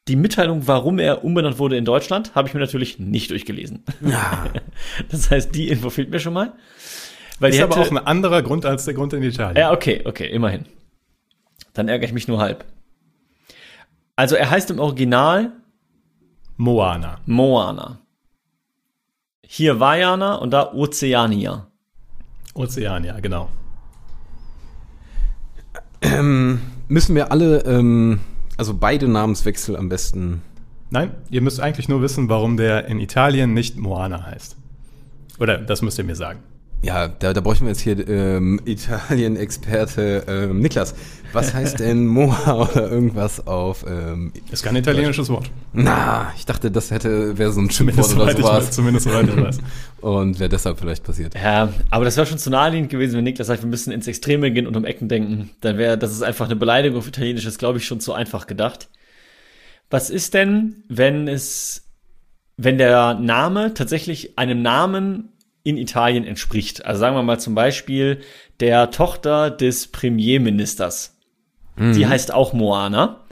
die 0.10 0.18
Mitteilung, 0.18 0.68
warum 0.68 1.00
er 1.00 1.24
umbenannt 1.24 1.60
wurde 1.60 1.78
in 1.78 1.86
Deutschland, 1.86 2.36
habe 2.36 2.50
ich 2.50 2.54
mir 2.54 2.60
natürlich 2.60 3.00
nicht 3.00 3.32
durchgelesen. 3.32 3.84
Ja. 4.02 4.46
Das 5.10 5.32
heißt, 5.32 5.56
die 5.56 5.70
Info 5.70 5.90
fehlt 5.90 6.10
mir 6.10 6.20
schon 6.20 6.34
mal. 6.34 6.54
Weil 7.40 7.52
Ist 7.52 7.60
die 7.60 7.64
aber 7.64 7.78
auch 7.78 7.90
ein 7.90 7.98
anderer 7.98 8.42
Grund 8.44 8.66
als 8.66 8.84
der 8.86 8.94
Grund 8.96 9.14
in 9.14 9.24
Italien. 9.24 9.58
ja, 9.58 9.72
okay, 9.72 10.02
okay, 10.06 10.28
immerhin. 10.28 10.66
Dann 11.76 11.88
ärgere 11.88 12.08
ich 12.08 12.14
mich 12.14 12.28
nur 12.28 12.40
halb. 12.40 12.66
Also 14.16 14.36
er 14.36 14.50
heißt 14.50 14.72
im 14.72 14.80
Original 14.80 15.52
Moana. 16.58 17.20
Moana. 17.26 18.00
Hier 19.46 19.80
Vajana 19.80 20.36
und 20.36 20.52
da 20.52 20.74
Oceania. 20.74 21.68
Oceania, 22.56 23.20
genau. 23.20 23.50
Müssen 26.88 27.16
wir 27.16 27.32
alle, 27.32 27.60
ähm, 27.66 28.20
also 28.58 28.74
beide 28.74 29.08
Namenswechsel 29.08 29.76
am 29.76 29.90
besten. 29.90 30.42
Nein, 30.90 31.12
ihr 31.30 31.42
müsst 31.42 31.60
eigentlich 31.60 31.90
nur 31.90 32.02
wissen, 32.02 32.30
warum 32.30 32.58
der 32.58 32.86
in 32.86 33.00
Italien 33.00 33.54
nicht 33.54 33.78
Moana 33.78 34.26
heißt. 34.26 34.56
Oder 35.40 35.58
das 35.58 35.82
müsst 35.82 35.98
ihr 35.98 36.06
mir 36.06 36.16
sagen. 36.16 36.40
Ja, 36.86 37.08
da, 37.08 37.34
da 37.34 37.42
bräuchten 37.42 37.66
wir 37.66 37.72
jetzt 37.72 37.82
hier 37.82 38.08
ähm, 38.08 38.62
Italien-Experte 38.64 40.24
ähm, 40.28 40.60
Niklas. 40.60 40.94
Was 41.34 41.52
heißt 41.52 41.80
denn 41.80 42.06
Moa 42.06 42.70
oder 42.72 42.92
irgendwas 42.92 43.48
auf? 43.48 43.84
Ähm, 43.88 44.32
Ist 44.52 44.62
kein 44.62 44.76
italienisches 44.76 45.30
Wort. 45.30 45.50
na, 45.74 46.32
ich 46.38 46.46
dachte, 46.46 46.70
das 46.70 46.92
hätte 46.92 47.40
wäre 47.40 47.52
so 47.52 47.62
ein 47.62 47.72
Schimpfwort 47.72 48.14
oder 48.14 48.20
soweit 48.20 48.38
ich 48.38 48.46
sowas 48.46 48.72
zumindest 48.72 49.08
soweit 49.08 49.28
ich 49.28 49.36
weiß. 49.36 49.58
und 50.02 50.40
wäre 50.40 50.48
deshalb 50.48 50.80
vielleicht 50.80 51.04
passiert. 51.04 51.34
Ja, 51.34 51.74
aber 51.90 52.06
das 52.06 52.18
wäre 52.18 52.28
schon 52.28 52.38
zu 52.38 52.52
naheliegend 52.52 52.92
gewesen, 52.92 53.18
wenn 53.18 53.24
Niklas 53.24 53.48
sagt, 53.48 53.64
wir 53.64 53.70
müssen 53.70 53.92
ins 53.92 54.06
Extreme 54.06 54.52
gehen 54.52 54.68
und 54.68 54.78
um 54.78 54.86
Ecken 54.86 55.10
denken. 55.10 55.50
Dann 55.62 55.80
wäre, 55.80 55.98
das 55.98 56.12
ist 56.12 56.22
einfach 56.22 56.46
eine 56.46 56.56
Beleidigung 56.56 57.00
auf 57.00 57.08
Italienisch, 57.08 57.48
ist 57.48 57.58
glaube 57.58 57.80
ich 57.80 57.88
schon 57.88 58.00
zu 58.00 58.14
einfach 58.14 58.46
gedacht. 58.46 58.90
Was 59.90 60.12
ist 60.12 60.36
denn, 60.36 60.84
wenn 60.88 61.28
es, 61.28 61.88
wenn 62.58 62.78
der 62.78 63.16
Name 63.16 63.74
tatsächlich 63.74 64.38
einem 64.38 64.62
Namen 64.62 65.30
in 65.66 65.78
Italien 65.78 66.24
entspricht? 66.24 66.86
Also 66.86 67.02
sagen 67.02 67.18
wir 67.18 67.24
mal 67.24 67.40
zum 67.40 67.56
Beispiel 67.56 68.22
der 68.62 68.92
Tochter 68.92 69.52
des 69.52 69.88
Premierministers. 69.88 71.18
Die 71.78 72.08
heißt 72.08 72.34
auch 72.34 72.54
Moana. 72.54 73.26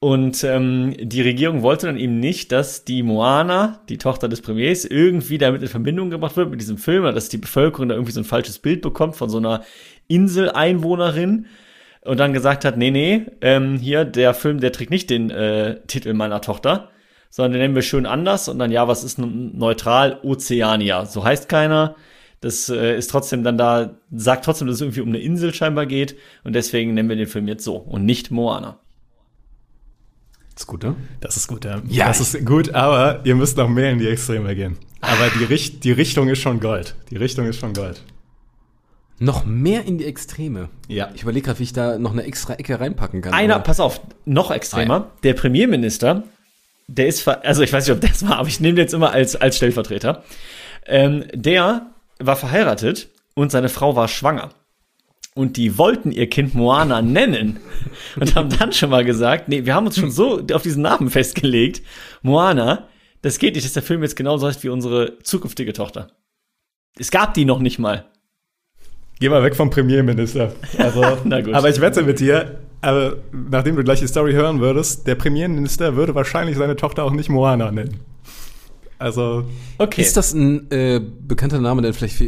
Und 0.00 0.44
ähm, 0.44 0.94
die 0.96 1.22
Regierung 1.22 1.62
wollte 1.62 1.86
dann 1.86 1.96
eben 1.96 2.20
nicht, 2.20 2.52
dass 2.52 2.84
die 2.84 3.02
Moana, 3.02 3.80
die 3.88 3.98
Tochter 3.98 4.28
des 4.28 4.42
Premiers, 4.42 4.84
irgendwie 4.84 5.38
damit 5.38 5.62
in 5.62 5.68
Verbindung 5.68 6.10
gebracht 6.10 6.36
wird 6.36 6.50
mit 6.50 6.60
diesem 6.60 6.78
Film, 6.78 7.02
oder 7.02 7.12
dass 7.12 7.28
die 7.28 7.38
Bevölkerung 7.38 7.88
da 7.88 7.96
irgendwie 7.96 8.12
so 8.12 8.20
ein 8.20 8.24
falsches 8.24 8.60
Bild 8.60 8.80
bekommt 8.80 9.16
von 9.16 9.28
so 9.28 9.38
einer 9.38 9.64
Inseleinwohnerin 10.06 11.46
und 12.02 12.20
dann 12.20 12.32
gesagt 12.32 12.64
hat, 12.64 12.76
nee, 12.76 12.92
nee, 12.92 13.26
ähm, 13.40 13.78
hier, 13.78 14.04
der 14.04 14.34
Film, 14.34 14.60
der 14.60 14.70
trägt 14.70 14.92
nicht 14.92 15.10
den 15.10 15.30
äh, 15.30 15.80
Titel 15.88 16.14
meiner 16.14 16.40
Tochter, 16.40 16.90
sondern 17.30 17.52
den 17.52 17.60
nennen 17.60 17.74
wir 17.74 17.82
schön 17.82 18.06
anders 18.06 18.48
und 18.48 18.58
dann, 18.58 18.70
ja, 18.72 18.88
was 18.88 19.04
ist 19.04 19.18
nun 19.18 19.56
neutral? 19.56 20.20
Oceania. 20.22 21.04
So 21.06 21.24
heißt 21.24 21.48
keiner. 21.48 21.96
Das 22.40 22.68
äh, 22.68 22.96
ist 22.96 23.10
trotzdem 23.10 23.42
dann 23.42 23.58
da, 23.58 23.96
sagt 24.14 24.44
trotzdem, 24.44 24.68
dass 24.68 24.76
es 24.76 24.80
irgendwie 24.80 25.00
um 25.00 25.08
eine 25.08 25.18
Insel 25.18 25.52
scheinbar 25.52 25.86
geht 25.86 26.16
und 26.44 26.52
deswegen 26.54 26.94
nennen 26.94 27.08
wir 27.08 27.16
den 27.16 27.26
Film 27.26 27.48
jetzt 27.48 27.64
so 27.64 27.76
und 27.76 28.04
nicht 28.04 28.30
Moana. 28.30 28.78
Das 30.54 30.62
ist 30.62 30.66
gut, 30.66 30.82
ne? 30.82 30.96
Das 31.20 31.36
ist 31.36 31.48
gut, 31.48 31.64
ja. 31.64 31.82
Ja, 31.88 32.08
das 32.08 32.20
ist 32.20 32.44
gut, 32.46 32.74
aber 32.74 33.20
ihr 33.24 33.34
müsst 33.36 33.56
noch 33.56 33.68
mehr 33.68 33.90
in 33.90 33.98
die 33.98 34.08
Extreme 34.08 34.54
gehen. 34.56 34.76
Aber 35.00 35.28
die, 35.38 35.44
Richt 35.48 35.84
die 35.84 35.92
Richtung 35.92 36.28
ist 36.28 36.40
schon 36.40 36.58
Gold. 36.60 36.96
Die 37.10 37.16
Richtung 37.16 37.46
ist 37.46 37.58
schon 37.60 37.72
Gold. 37.74 38.02
Noch 39.20 39.44
mehr 39.44 39.84
in 39.84 39.98
die 39.98 40.04
Extreme. 40.04 40.68
Ja. 40.88 41.10
Ich 41.14 41.22
überlege 41.22 41.46
gerade, 41.46 41.58
wie 41.58 41.64
ich 41.64 41.72
da 41.72 41.98
noch 41.98 42.12
eine 42.12 42.22
extra 42.22 42.54
Ecke 42.54 42.78
reinpacken 42.78 43.20
kann. 43.22 43.32
Einer, 43.34 43.56
aber- 43.56 43.64
pass 43.64 43.80
auf, 43.80 44.00
noch 44.24 44.50
extremer. 44.52 45.08
Ah, 45.12 45.18
Der 45.24 45.34
Premierminister, 45.34 46.22
der 46.88 47.06
ist, 47.06 47.20
ver 47.20 47.44
also 47.44 47.62
ich 47.62 47.72
weiß 47.72 47.86
nicht, 47.86 47.94
ob 47.94 48.00
das 48.00 48.26
war, 48.26 48.38
aber 48.38 48.48
ich 48.48 48.60
nehme 48.60 48.74
den 48.74 48.84
jetzt 48.84 48.94
immer 48.94 49.12
als, 49.12 49.36
als 49.36 49.56
Stellvertreter. 49.56 50.24
Ähm, 50.86 51.24
der 51.32 51.86
war 52.18 52.34
verheiratet 52.34 53.08
und 53.34 53.52
seine 53.52 53.68
Frau 53.68 53.94
war 53.94 54.08
schwanger. 54.08 54.50
Und 55.34 55.56
die 55.56 55.78
wollten 55.78 56.10
ihr 56.10 56.28
Kind 56.28 56.54
Moana 56.54 57.00
nennen 57.00 57.60
und 58.16 58.34
haben 58.34 58.48
dann 58.58 58.72
schon 58.72 58.90
mal 58.90 59.04
gesagt, 59.04 59.48
nee, 59.48 59.64
wir 59.66 59.74
haben 59.74 59.86
uns 59.86 59.98
schon 59.98 60.10
so 60.10 60.44
auf 60.52 60.62
diesen 60.62 60.82
Namen 60.82 61.10
festgelegt. 61.10 61.82
Moana, 62.22 62.88
das 63.22 63.38
geht 63.38 63.54
nicht, 63.54 63.64
dass 63.64 63.74
der 63.74 63.82
Film 63.82 64.02
jetzt 64.02 64.16
genauso 64.16 64.48
heißt 64.48 64.64
wie 64.64 64.68
unsere 64.68 65.18
zukünftige 65.22 65.72
Tochter. 65.72 66.08
Es 66.98 67.10
gab 67.10 67.34
die 67.34 67.44
noch 67.44 67.60
nicht 67.60 67.78
mal. 67.78 68.06
Geh 69.20 69.28
mal 69.28 69.42
weg 69.42 69.54
vom 69.54 69.70
Premierminister. 69.70 70.52
Also, 70.78 71.04
Na 71.24 71.40
gut. 71.40 71.54
Aber 71.54 71.68
ich 71.68 71.80
wette 71.80 72.02
mit 72.02 72.18
dir, 72.18 72.58
aber 72.80 73.16
nachdem 73.32 73.76
du 73.76 73.84
gleich 73.84 74.00
die 74.00 74.06
Story 74.06 74.32
hören 74.32 74.60
würdest, 74.60 75.06
der 75.06 75.14
Premierminister 75.14 75.96
würde 75.96 76.14
wahrscheinlich 76.14 76.56
seine 76.56 76.76
Tochter 76.76 77.04
auch 77.04 77.12
nicht 77.12 77.28
Moana 77.28 77.70
nennen. 77.70 78.00
Also, 78.98 79.44
Okay. 79.78 80.02
Ist 80.02 80.16
das 80.16 80.32
ein 80.34 80.70
äh, 80.70 81.00
bekannter 81.00 81.60
Name 81.60 81.82
denn 81.82 81.92
vielleicht 81.92 82.16
für 82.16 82.24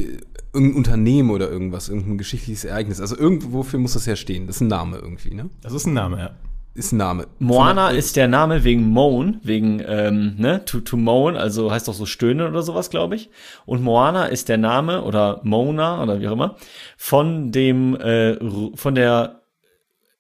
irgendein 0.52 0.76
Unternehmen 0.76 1.30
oder 1.30 1.50
irgendwas, 1.50 1.88
irgendein 1.88 2.18
geschichtliches 2.18 2.64
Ereignis? 2.64 3.00
Also 3.00 3.16
irgendwofür 3.16 3.78
muss 3.80 3.94
das 3.94 4.06
ja 4.06 4.16
stehen. 4.16 4.46
Das 4.46 4.56
ist 4.56 4.62
ein 4.62 4.68
Name 4.68 4.98
irgendwie, 4.98 5.34
ne? 5.34 5.50
das 5.62 5.72
ist 5.72 5.86
ein 5.86 5.94
Name, 5.94 6.18
ja. 6.18 6.30
Ist 6.72 6.92
ein 6.92 6.98
Name. 6.98 7.26
Moana 7.40 7.88
Von- 7.88 7.96
ist 7.96 8.14
der 8.14 8.28
Name 8.28 8.62
wegen 8.62 8.82
Moan, 8.88 9.40
wegen, 9.42 9.82
ähm, 9.84 10.36
ne, 10.38 10.64
to, 10.64 10.78
to 10.78 10.96
moan, 10.96 11.36
also 11.36 11.72
heißt 11.72 11.88
doch 11.88 11.94
so 11.94 12.06
stöhnen 12.06 12.46
oder 12.46 12.62
sowas, 12.62 12.90
glaube 12.90 13.16
ich. 13.16 13.28
Und 13.66 13.82
Moana 13.82 14.26
ist 14.26 14.48
der 14.48 14.56
Name, 14.56 15.02
oder 15.02 15.40
Mona, 15.42 16.00
oder 16.00 16.20
wie 16.20 16.28
auch 16.28 16.32
immer, 16.32 16.54
von 16.96 17.50
dem, 17.50 17.96
äh, 17.96 18.36
von 18.76 18.94
der 18.94 19.39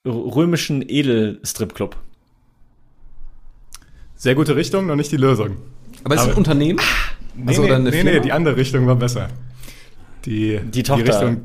römischen 0.06 0.82
Edelstripclub. 0.86 1.96
Sehr 4.16 4.34
gute 4.34 4.56
Richtung, 4.56 4.86
noch 4.86 4.96
nicht 4.96 5.12
die 5.12 5.16
Lösung. 5.16 5.56
Aber 6.04 6.14
ist 6.14 6.22
es 6.22 6.28
ein 6.28 6.34
Unternehmen? 6.34 6.80
Nee, 7.34 7.48
Also, 7.48 7.62
nee, 7.62 7.66
oder 7.68 7.76
eine 7.76 7.90
nee, 7.90 7.96
Firma? 7.96 8.10
nee, 8.10 8.20
die 8.20 8.32
andere 8.32 8.56
Richtung 8.56 8.86
war 8.86 8.96
besser. 8.96 9.28
Die, 10.24 10.60
Die 10.70 10.82
Tochter. 10.82 11.04
Richtung, 11.06 11.42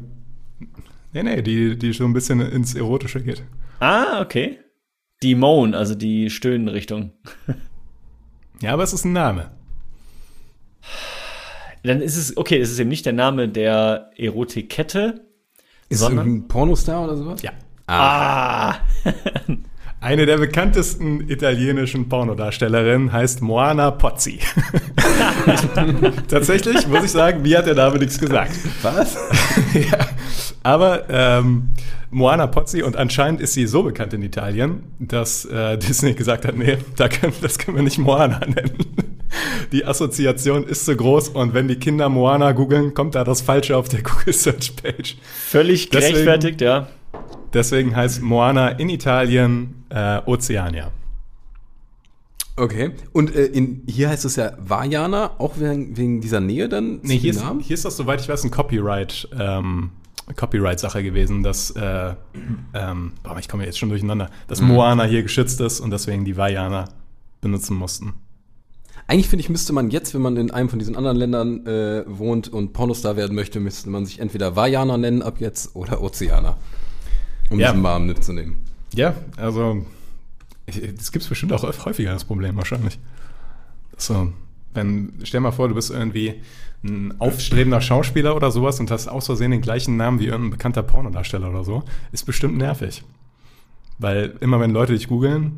nee, 1.14 1.24
nee, 1.24 1.42
die, 1.42 1.78
die 1.78 1.94
schon 1.94 2.12
ein 2.12 2.14
bisschen 2.14 2.42
ins 2.42 2.76
Erotische 2.76 3.22
geht. 3.22 3.44
Ah, 3.80 4.22
okay. 4.22 4.60
Die 5.24 5.36
Moan, 5.36 5.74
also 5.74 5.96
die 5.96 6.30
Stöhnenrichtung. 6.30 7.12
Ja, 8.62 8.74
aber 8.74 8.84
es 8.84 8.94
ist 8.94 9.06
ein 9.06 9.14
Name. 9.14 9.52
Dann 11.84 12.02
ist 12.02 12.18
es, 12.18 12.36
okay, 12.36 12.58
es 12.60 12.72
ist 12.72 12.80
eben 12.80 12.90
nicht 12.90 13.06
der 13.06 13.14
Name 13.14 13.48
der 13.48 14.12
Erotikkette. 14.18 15.26
Ist 15.88 16.02
es 16.02 16.10
irgendein 16.10 16.48
Pornostar 16.48 17.04
oder 17.06 17.16
sowas? 17.16 17.42
Ja. 17.42 17.52
Ah, 17.88 18.76
Eine 20.02 20.28
der 20.28 20.38
bekanntesten 20.38 21.30
italienischen 21.30 22.10
Pornodarstellerinnen 22.10 23.12
heißt 23.12 23.42
Moana 23.42 23.90
Pozzi. 23.90 24.40
Tatsächlich 26.28 26.88
muss 26.88 27.06
ich 27.06 27.12
sagen, 27.12 27.42
mir 27.42 27.58
hat 27.58 27.66
der 27.66 27.74
Name 27.76 27.98
nichts 27.98 28.20
gesagt. 28.20 28.52
Was? 28.84 29.16
ja. 29.74 29.98
Aber 30.62 31.10
ähm, 31.10 31.70
Moana 32.12 32.46
Pozzi 32.48 32.84
und 32.84 32.96
anscheinend 32.96 33.42
ist 33.42 33.54
sie 33.54 33.66
so 33.66 33.82
bekannt 33.82 34.14
in 34.14 34.22
Italien, 34.22 34.84
dass 35.00 35.46
äh, 35.46 35.78
Disney 35.78 36.14
gesagt 36.14 36.46
hat, 36.46 36.56
nee, 36.56 36.78
da 36.98 37.08
können, 37.08 37.34
das 37.42 37.58
können 37.58 37.78
wir 37.78 37.84
nicht 37.84 37.98
Moana 37.98 38.40
nennen. 38.42 38.78
Die 39.72 39.86
Assoziation 39.86 40.66
ist 40.66 40.86
so 40.86 40.96
groß 40.96 41.30
und 41.30 41.54
wenn 41.56 41.68
die 41.68 41.78
Kinder 41.78 42.10
Moana 42.10 42.52
googeln, 42.52 42.94
kommt 42.94 43.16
da 43.16 43.24
das 43.24 43.42
Falsche 43.42 43.76
auf 43.76 43.90
der 43.90 44.04
Google 44.04 44.34
Search 44.34 44.76
Page. 44.76 45.18
Völlig 45.50 45.90
Deswegen- 45.90 46.12
gerechtfertigt, 46.14 46.62
ja. 46.62 46.88
Deswegen 47.54 47.96
heißt 47.96 48.22
Moana 48.22 48.70
in 48.70 48.90
Italien 48.90 49.86
äh, 49.90 50.22
Ozeania. 50.26 50.92
Okay. 52.58 52.92
Und 53.12 53.36
äh, 53.36 53.46
in, 53.46 53.84
hier 53.86 54.10
heißt 54.10 54.24
es 54.26 54.38
ja 54.38 54.54
Vajana, 54.58 55.32
auch 55.40 55.60
wegen, 55.60 55.98
wegen 55.98 56.22
dieser 56.22 56.40
Nähe 56.40 56.70
dann 56.70 57.00
Nee, 57.04 57.18
hier 57.18 57.32
ist, 57.32 57.44
hier 57.62 57.74
ist 57.74 57.84
das, 57.84 57.98
soweit 57.98 58.22
ich 58.22 58.30
weiß, 58.30 58.46
ein 58.46 58.52
Copyright, 58.52 59.28
ähm, 59.38 59.92
Copyright-Sache 60.36 61.04
gewesen, 61.04 61.44
dass, 61.44 61.72
äh, 61.72 62.14
ähm, 62.74 63.12
boah, 63.24 63.38
ich 63.40 63.50
komme 63.50 63.66
jetzt 63.66 63.78
schon 63.78 63.90
durcheinander, 63.90 64.30
dass 64.48 64.62
Moana 64.62 65.04
hier 65.04 65.22
geschützt 65.22 65.60
ist 65.60 65.82
und 65.82 65.92
deswegen 65.92 66.24
die 66.24 66.38
Vajana 66.38 66.86
benutzen 67.42 67.76
mussten. 67.76 68.14
Eigentlich 69.08 69.30
finde 69.30 69.42
ich, 69.42 69.50
müsste 69.50 69.72
man 69.72 69.92
jetzt, 69.92 70.16
wenn 70.16 70.22
man 70.22 70.36
in 70.38 70.50
einem 70.50 70.70
von 70.70 70.80
diesen 70.80 70.96
anderen 70.96 71.18
Ländern 71.18 71.66
äh, 71.68 72.06
wohnt 72.08 72.48
und 72.48 72.74
Pornostar 72.74 73.18
werden 73.18 73.36
möchte, 73.36 73.60
müsste 73.60 73.90
man 73.90 74.06
sich 74.06 74.20
entweder 74.20 74.56
Vajana 74.56 74.98
nennen 74.98 75.22
ab 75.22 75.36
jetzt 75.40 75.76
oder 75.76 76.02
Ozeaner. 76.02 76.58
Um 77.50 77.60
Ja. 77.60 77.70
diesen 77.70 77.82
Namen 77.84 78.08
mitzunehmen. 78.08 78.56
Ja, 78.94 79.14
also 79.38 79.86
das 80.66 81.12
gibt 81.12 81.24
es 81.24 81.30
bestimmt 81.30 81.54
auch 81.54 81.64
häufiger, 81.86 82.12
das 82.12 82.26
Problem 82.26 82.56
wahrscheinlich. 82.58 82.98
So, 83.98 84.32
wenn, 84.74 85.14
stell 85.24 85.40
mal 85.42 85.52
vor, 85.52 85.68
du 85.70 85.76
bist 85.76 85.92
irgendwie 85.92 86.42
ein 86.84 87.14
aufstrebender 87.20 87.82
Schauspieler 87.82 88.36
oder 88.36 88.52
sowas 88.52 88.80
und 88.80 88.92
hast 88.92 89.08
aus 89.08 89.26
Versehen 89.28 89.52
den 89.52 89.62
gleichen 89.62 89.98
Namen 89.98 90.20
wie 90.20 90.26
irgendein 90.26 90.52
bekannter 90.52 90.84
Pornodarsteller 90.84 91.50
oder 91.50 91.64
so, 91.64 91.84
ist 92.12 92.26
bestimmt 92.26 92.58
nervig. 92.58 93.04
Weil 93.98 94.36
immer 94.42 94.60
wenn 94.60 94.72
Leute 94.72 94.94
dich 94.94 95.08
googeln, 95.08 95.54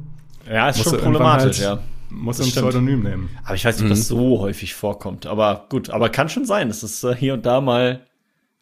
Ja, 0.49 0.69
ist 0.69 0.77
musst 0.77 0.89
schon 0.91 0.99
problematisch, 0.99 1.59
halt, 1.59 1.79
ja. 1.79 1.83
musst 2.09 2.39
du 2.39 2.43
Das 2.43 2.55
ein. 2.55 2.61
Pseudonym 2.61 3.03
nehmen. 3.03 3.29
Aber 3.43 3.55
ich 3.55 3.65
weiß 3.65 3.77
nicht, 3.77 3.85
ob 3.85 3.89
das 3.89 4.07
so 4.07 4.39
häufig 4.39 4.73
vorkommt. 4.75 5.25
Aber 5.25 5.65
gut, 5.69 5.89
aber 5.89 6.09
kann 6.09 6.29
schon 6.29 6.45
sein, 6.45 6.67
dass 6.67 6.83
es 6.83 7.03
äh, 7.03 7.15
hier 7.15 7.33
und 7.33 7.45
da 7.45 7.59
mal 7.61 8.05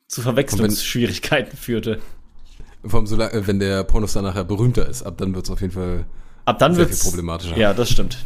zu 0.07 0.21
Verwechslungsschwierigkeiten 0.21 1.57
führte. 1.57 1.99
Vor 2.87 2.99
allem, 2.99 3.07
solange, 3.07 3.33
äh, 3.33 3.47
wenn 3.47 3.59
der 3.59 3.83
Pornostar 3.83 4.23
nachher 4.23 4.43
berühmter 4.43 4.87
ist, 4.87 5.03
ab 5.03 5.17
dann 5.17 5.33
wird 5.35 5.45
es 5.45 5.51
auf 5.51 5.61
jeden 5.61 5.73
Fall 5.73 6.05
Ab 6.45 6.59
dann 6.59 6.75
Sehr 6.75 6.85
wird's 6.85 7.01
viel 7.01 7.09
problematischer. 7.09 7.57
Ja, 7.57 7.73
das 7.73 7.89
stimmt. 7.89 8.23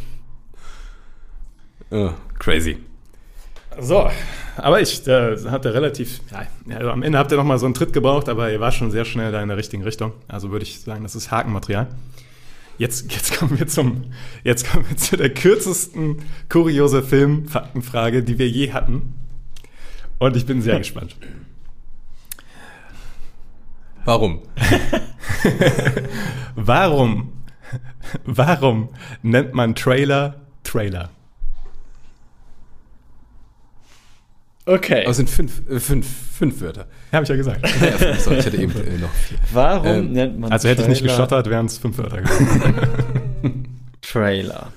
äh, 1.90 2.10
crazy. 2.38 2.78
So, 3.80 4.10
aber 4.56 4.80
ich 4.80 5.06
äh, 5.06 5.36
hatte 5.48 5.72
relativ, 5.72 6.20
ja, 6.30 6.76
also 6.76 6.90
am 6.90 7.02
Ende 7.02 7.18
habt 7.18 7.30
ihr 7.30 7.38
noch 7.38 7.44
mal 7.44 7.58
so 7.58 7.66
einen 7.66 7.74
Tritt 7.74 7.92
gebraucht, 7.92 8.28
aber 8.28 8.52
ihr 8.52 8.60
war 8.60 8.72
schon 8.72 8.90
sehr 8.90 9.04
schnell 9.04 9.32
da 9.32 9.40
in 9.42 9.48
der 9.48 9.56
richtigen 9.56 9.82
Richtung. 9.84 10.12
Also 10.28 10.50
würde 10.50 10.64
ich 10.64 10.80
sagen, 10.80 11.02
das 11.02 11.14
ist 11.14 11.30
Hakenmaterial. 11.30 11.86
Jetzt, 12.76 13.12
jetzt 13.12 13.38
kommen 13.38 13.58
wir 13.58 13.68
zum, 13.68 14.04
jetzt 14.44 14.70
kommen 14.70 14.84
wir 14.88 14.96
zu 14.96 15.16
der 15.16 15.30
kürzesten 15.30 16.18
kuriose 16.48 17.02
Filmfaktenfrage, 17.02 18.22
die 18.22 18.38
wir 18.38 18.48
je 18.48 18.72
hatten. 18.72 19.14
Und 20.18 20.36
ich 20.36 20.44
bin 20.46 20.60
sehr 20.60 20.78
gespannt. 20.78 21.16
Warum? 24.04 24.40
Warum, 26.54 27.32
warum 28.24 28.88
nennt 29.22 29.54
man 29.54 29.74
Trailer 29.74 30.36
Trailer? 30.62 31.10
Okay. 34.66 35.02
Aber 35.02 35.10
es 35.10 35.16
sind 35.16 35.30
fünf, 35.30 35.68
äh, 35.68 35.80
fünf, 35.80 36.06
fünf 36.06 36.60
Wörter. 36.60 36.86
Ja, 37.10 37.16
habe 37.16 37.24
ich 37.24 37.28
ja 37.30 37.36
gesagt. 37.36 37.62
Ja, 37.80 37.98
fünf, 37.98 38.20
sorry, 38.20 38.38
ich 38.38 38.46
hätte 38.46 38.56
eben 38.56 38.72
äh, 38.72 38.98
noch 38.98 39.12
vier. 39.12 39.38
Warum 39.52 39.86
ähm, 39.86 40.12
nennt 40.12 40.38
man 40.38 40.52
Also 40.52 40.68
hätte 40.68 40.82
ich 40.82 40.88
nicht 40.88 41.02
gestottert, 41.02 41.48
wären 41.48 41.66
es 41.66 41.78
fünf 41.78 41.98
Wörter 41.98 42.20
gewesen. 42.22 43.66
Trailer? 44.02 44.72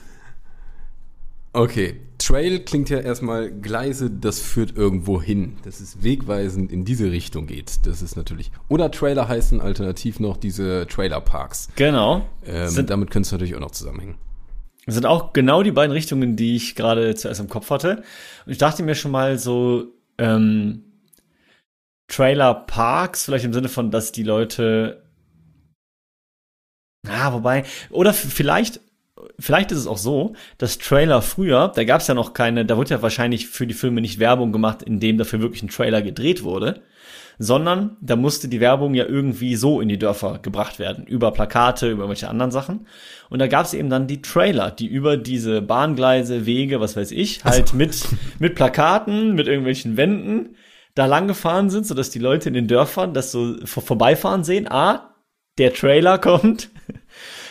Okay, 1.54 2.02
Trail 2.18 2.60
klingt 2.62 2.90
ja 2.90 3.00
erstmal 3.00 3.52
Gleise, 3.52 4.10
das 4.10 4.40
führt 4.40 4.76
irgendwo 4.76 5.22
hin. 5.22 5.58
Das 5.64 5.82
ist 5.82 6.04
wegweisend 6.04 6.72
in 6.72 6.84
diese 6.84 7.12
Richtung 7.12 7.46
geht. 7.46 7.86
Das 7.86 8.02
ist 8.02 8.16
natürlich. 8.16 8.52
Oder 8.70 8.90
Trailer 8.90 9.28
heißen 9.28 9.62
alternativ 9.62 10.20
noch 10.20 10.38
diese 10.38 10.88
Trailerparks. 10.88 11.70
Genau. 11.76 12.28
Ähm, 12.46 12.70
sind, 12.70 12.90
damit 12.90 13.12
könnte 13.12 13.28
es 13.28 13.32
natürlich 13.32 13.56
auch 13.56 13.60
noch 13.60 13.72
zusammenhängen. 13.72 14.16
sind 14.88 15.06
auch 15.06 15.34
genau 15.34 15.62
die 15.62 15.72
beiden 15.72 15.92
Richtungen, 15.92 16.36
die 16.36 16.56
ich 16.56 16.76
gerade 16.76 17.14
zuerst 17.14 17.40
im 17.40 17.50
Kopf 17.50 17.70
hatte. 17.70 18.04
Und 18.46 18.52
ich 18.52 18.58
dachte 18.58 18.82
mir 18.82 18.96
schon 18.96 19.12
mal 19.12 19.38
so, 19.38 19.94
ähm, 20.18 20.84
Trailer 22.08 22.54
Parks, 22.54 23.26
vielleicht 23.26 23.46
im 23.46 23.54
Sinne 23.54 23.70
von, 23.70 23.92
dass 23.92 24.12
die 24.12 24.24
Leute. 24.24 25.04
Ah, 27.08 27.34
wobei. 27.34 27.64
Oder 27.90 28.14
vielleicht. 28.14 28.80
Vielleicht 29.40 29.72
ist 29.72 29.80
es 29.80 29.88
auch 29.88 29.98
so, 29.98 30.34
dass 30.58 30.78
Trailer 30.78 31.22
früher, 31.22 31.72
da 31.76 31.84
gab 31.84 32.02
es 32.02 32.08
ja 32.08 32.14
noch 32.14 32.34
keine, 32.34 32.66
da 32.66 32.78
wurde 32.78 32.92
ja 32.92 33.02
wahrscheinlich 33.02 33.48
für 33.48 33.68
die 33.68 33.74
Filme 33.74 34.02
nicht 34.02 34.20
Werbung 34.20 34.52
gemacht, 34.52 34.84
indem 34.84 35.18
dafür 35.18 35.42
wirklich 35.42 35.64
ein 35.64 35.70
Trailer 35.70 36.02
gedreht 36.02 36.44
wurde, 36.44 36.82
sondern 37.40 37.98
da 38.02 38.16
musste 38.16 38.48
die 38.48 38.60
Werbung 38.60 38.94
ja 38.94 39.06
irgendwie 39.06 39.56
so 39.56 39.82
in 39.82 39.90
die 39.90 39.98
Dörfer 39.98 40.40
gebracht 40.40 40.80
werden, 40.80 41.06
über 41.06 41.32
Plakate, 41.32 41.90
über 41.90 42.08
welche 42.08 42.30
anderen 42.30 42.52
Sachen. 42.52 42.88
Und 43.30 43.40
da 43.40 43.48
gab 43.48 43.66
es 43.66 43.74
eben 43.74 43.90
dann 43.90 44.08
die 44.08 44.22
Trailer, 44.22 44.72
die 44.72 44.88
über 44.88 45.18
diese 45.18 45.62
Bahngleise, 45.62 46.46
Wege, 46.46 46.80
was 46.80 46.96
weiß 46.96 47.12
ich, 47.12 47.44
halt 47.44 47.74
mit, 47.74 48.06
mit 48.40 48.56
Plakaten, 48.56 49.34
mit 49.34 49.48
irgendwelchen 49.48 49.98
Wänden 49.98 50.56
da 50.96 51.08
lang 51.08 51.28
gefahren 51.28 51.70
sind, 51.70 51.88
sodass 51.88 52.12
die 52.12 52.20
Leute 52.20 52.50
in 52.50 52.54
den 52.54 52.68
Dörfern 52.68 53.14
das 53.14 53.32
so 53.32 53.56
vor 53.66 53.84
vorbeifahren 53.84 54.44
sehen. 54.44 54.68
Ah, 54.70 55.16
der 55.58 55.74
Trailer 55.74 56.18
kommt 56.20 56.70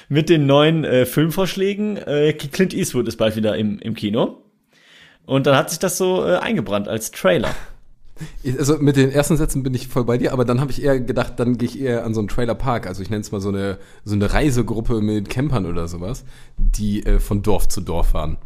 mit 0.09 0.29
den 0.29 0.47
neuen 0.47 0.85
äh, 0.85 1.07
Filmvorschlägen. 1.07 1.97
Äh, 1.97 2.33
Clint 2.33 2.75
Eastwood 2.75 3.09
ist 3.09 3.17
bald 3.17 3.37
wieder 3.37 3.57
im, 3.57 3.79
im 3.79 3.95
Kino. 3.95 4.39
Und 5.25 5.47
dann 5.47 5.57
hat 5.57 5.71
sich 5.71 5.79
das 5.79 5.99
so 5.99 6.25
äh, 6.27 6.37
eingebrannt 6.37 6.89
als 6.89 7.11
Trailer. 7.11 7.51
Also 8.59 8.77
mit 8.79 8.95
den 8.95 9.11
ersten 9.11 9.37
Sätzen 9.37 9.65
bin 9.65 9.75
ich 9.75 9.89
voll 9.89 10.05
bei 10.05 10.17
dir, 10.17 10.33
aber 10.33 10.45
dann 10.45 10.61
habe 10.61 10.71
ich 10.71 10.81
eher 10.85 11.01
gedacht, 11.01 11.33
dann 11.39 11.59
gehe 11.59 11.69
ich 11.69 11.81
eher 11.81 12.05
an 12.05 12.15
so 12.15 12.21
einen 12.21 12.29
Trailerpark. 12.29 12.87
Also 12.87 13.03
ich 13.03 13.11
nenne 13.11 13.23
es 13.23 13.33
mal 13.33 13.41
so 13.41 13.49
eine, 13.49 13.79
so 14.05 14.15
eine 14.15 14.33
Reisegruppe 14.33 15.01
mit 15.01 15.29
Campern 15.29 15.67
oder 15.67 15.89
sowas, 15.89 16.25
die 16.57 17.05
äh, 17.05 17.19
von 17.19 17.43
Dorf 17.43 17.67
zu 17.69 17.81
Dorf 17.81 18.11
fahren. 18.11 18.37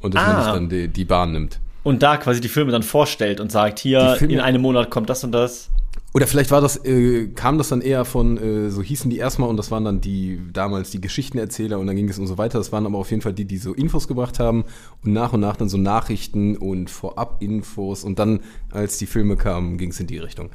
Und 0.00 0.14
dass 0.14 0.26
man 0.26 0.36
Ah. 0.36 0.44
sich 0.44 0.52
dann 0.52 0.68
die, 0.68 0.88
die 0.88 1.04
Bahn 1.06 1.32
nimmt. 1.32 1.58
Und 1.84 2.02
da 2.02 2.18
quasi 2.18 2.42
die 2.42 2.48
Filme 2.48 2.72
dann 2.72 2.82
vorstellt 2.82 3.40
und 3.40 3.50
sagt, 3.50 3.78
hier 3.78 4.18
in 4.20 4.40
einem 4.40 4.60
Monat 4.60 4.90
kommt 4.90 5.08
das 5.08 5.24
und 5.24 5.32
das. 5.32 5.70
Oder 6.14 6.28
vielleicht 6.28 6.52
war 6.52 6.60
das, 6.60 6.76
äh, 6.84 7.26
kam 7.34 7.58
das 7.58 7.70
dann 7.70 7.80
eher 7.80 8.04
von, 8.04 8.38
äh, 8.38 8.70
so 8.70 8.82
hießen 8.82 9.10
die 9.10 9.18
erstmal 9.18 9.48
und 9.48 9.56
das 9.56 9.72
waren 9.72 9.84
dann 9.84 10.00
die 10.00 10.40
damals 10.52 10.92
die 10.92 11.00
Geschichtenerzähler 11.00 11.76
und 11.80 11.88
dann 11.88 11.96
ging 11.96 12.08
es 12.08 12.20
und 12.20 12.28
so 12.28 12.38
weiter. 12.38 12.58
Das 12.58 12.70
waren 12.70 12.86
aber 12.86 12.98
auf 12.98 13.10
jeden 13.10 13.20
Fall 13.20 13.32
die, 13.32 13.46
die 13.46 13.58
so 13.58 13.74
Infos 13.74 14.06
gebracht 14.06 14.38
haben 14.38 14.64
und 15.04 15.12
nach 15.12 15.32
und 15.32 15.40
nach 15.40 15.56
dann 15.56 15.68
so 15.68 15.76
Nachrichten 15.76 16.56
und 16.56 16.88
Vorab-Infos 16.88 18.04
und 18.04 18.20
dann, 18.20 18.40
als 18.70 18.96
die 18.98 19.06
Filme 19.06 19.36
kamen, 19.36 19.76
ging 19.76 19.90
es 19.90 19.98
in 19.98 20.06
die 20.06 20.18
Richtung. 20.18 20.50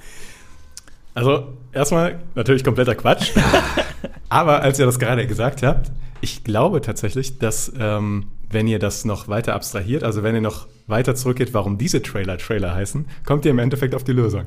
Also 1.13 1.49
erstmal 1.73 2.21
natürlich 2.35 2.63
kompletter 2.63 2.95
Quatsch. 2.95 3.31
Aber 4.29 4.61
als 4.61 4.79
ihr 4.79 4.85
das 4.85 4.97
gerade 4.97 5.27
gesagt 5.27 5.61
habt, 5.61 5.91
ich 6.21 6.45
glaube 6.45 6.79
tatsächlich, 6.79 7.37
dass 7.37 7.73
ähm, 7.77 8.27
wenn 8.49 8.65
ihr 8.69 8.79
das 8.79 9.03
noch 9.03 9.27
weiter 9.27 9.55
abstrahiert, 9.55 10.05
also 10.05 10.23
wenn 10.23 10.35
ihr 10.35 10.41
noch 10.41 10.67
weiter 10.87 11.15
zurückgeht, 11.15 11.53
warum 11.53 11.77
diese 11.77 12.01
Trailer 12.01 12.37
Trailer 12.37 12.73
heißen, 12.73 13.07
kommt 13.25 13.43
ihr 13.43 13.51
im 13.51 13.59
Endeffekt 13.59 13.93
auf 13.93 14.05
die 14.05 14.13
Lösung. 14.13 14.45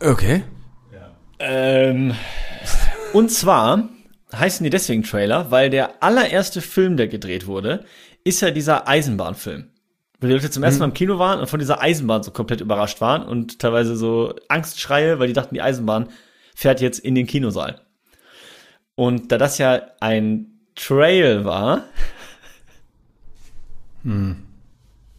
Okay. 0.00 0.42
Ähm, 1.38 2.14
und 3.12 3.30
zwar 3.30 3.88
heißen 4.34 4.64
die 4.64 4.70
deswegen 4.70 5.02
Trailer, 5.02 5.50
weil 5.50 5.70
der 5.70 6.02
allererste 6.02 6.60
Film, 6.60 6.96
der 6.96 7.08
gedreht 7.08 7.46
wurde, 7.46 7.84
ist 8.24 8.40
ja 8.40 8.50
dieser 8.50 8.88
Eisenbahnfilm. 8.88 9.70
Wo 10.20 10.26
die 10.26 10.32
Leute 10.32 10.50
zum 10.50 10.62
ersten 10.62 10.80
Mal 10.80 10.86
im 10.86 10.94
Kino 10.94 11.18
waren 11.18 11.40
und 11.40 11.48
von 11.48 11.60
dieser 11.60 11.82
Eisenbahn 11.82 12.22
so 12.22 12.30
komplett 12.30 12.62
überrascht 12.62 13.00
waren 13.00 13.22
und 13.22 13.58
teilweise 13.58 13.96
so 13.96 14.34
Angstschreie, 14.48 15.18
weil 15.18 15.28
die 15.28 15.34
dachten, 15.34 15.54
die 15.54 15.62
Eisenbahn 15.62 16.08
fährt 16.54 16.80
jetzt 16.80 16.98
in 16.98 17.14
den 17.14 17.26
Kinosaal. 17.26 17.82
Und 18.94 19.30
da 19.30 19.36
das 19.36 19.58
ja 19.58 19.82
ein 20.00 20.46
Trail 20.74 21.44
war, 21.44 21.84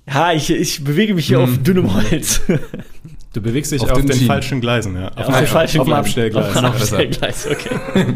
ja, 0.08 0.32
ich, 0.32 0.50
ich 0.50 0.84
bewege 0.84 1.14
mich 1.14 1.28
hier 1.28 1.42
auf 1.42 1.58
dünnem 1.62 1.94
Holz. 1.94 2.42
Du 3.38 3.44
bewegst 3.44 3.72
dich 3.72 3.84
Auf 3.84 3.92
auf, 3.92 3.98
den 4.00 4.08
den, 4.08 4.22
falschen 4.22 4.62
Gleisen, 4.62 4.96
ja. 4.96 5.10
Auf, 5.10 5.28
Auf 5.28 5.38
dem 5.38 5.46
falschen 5.46 5.82
auf. 5.82 5.92
Abstellgleis. 5.92 6.58
Auf. 6.58 6.64
Abstellgleis, 6.64 7.46
okay. 7.48 7.70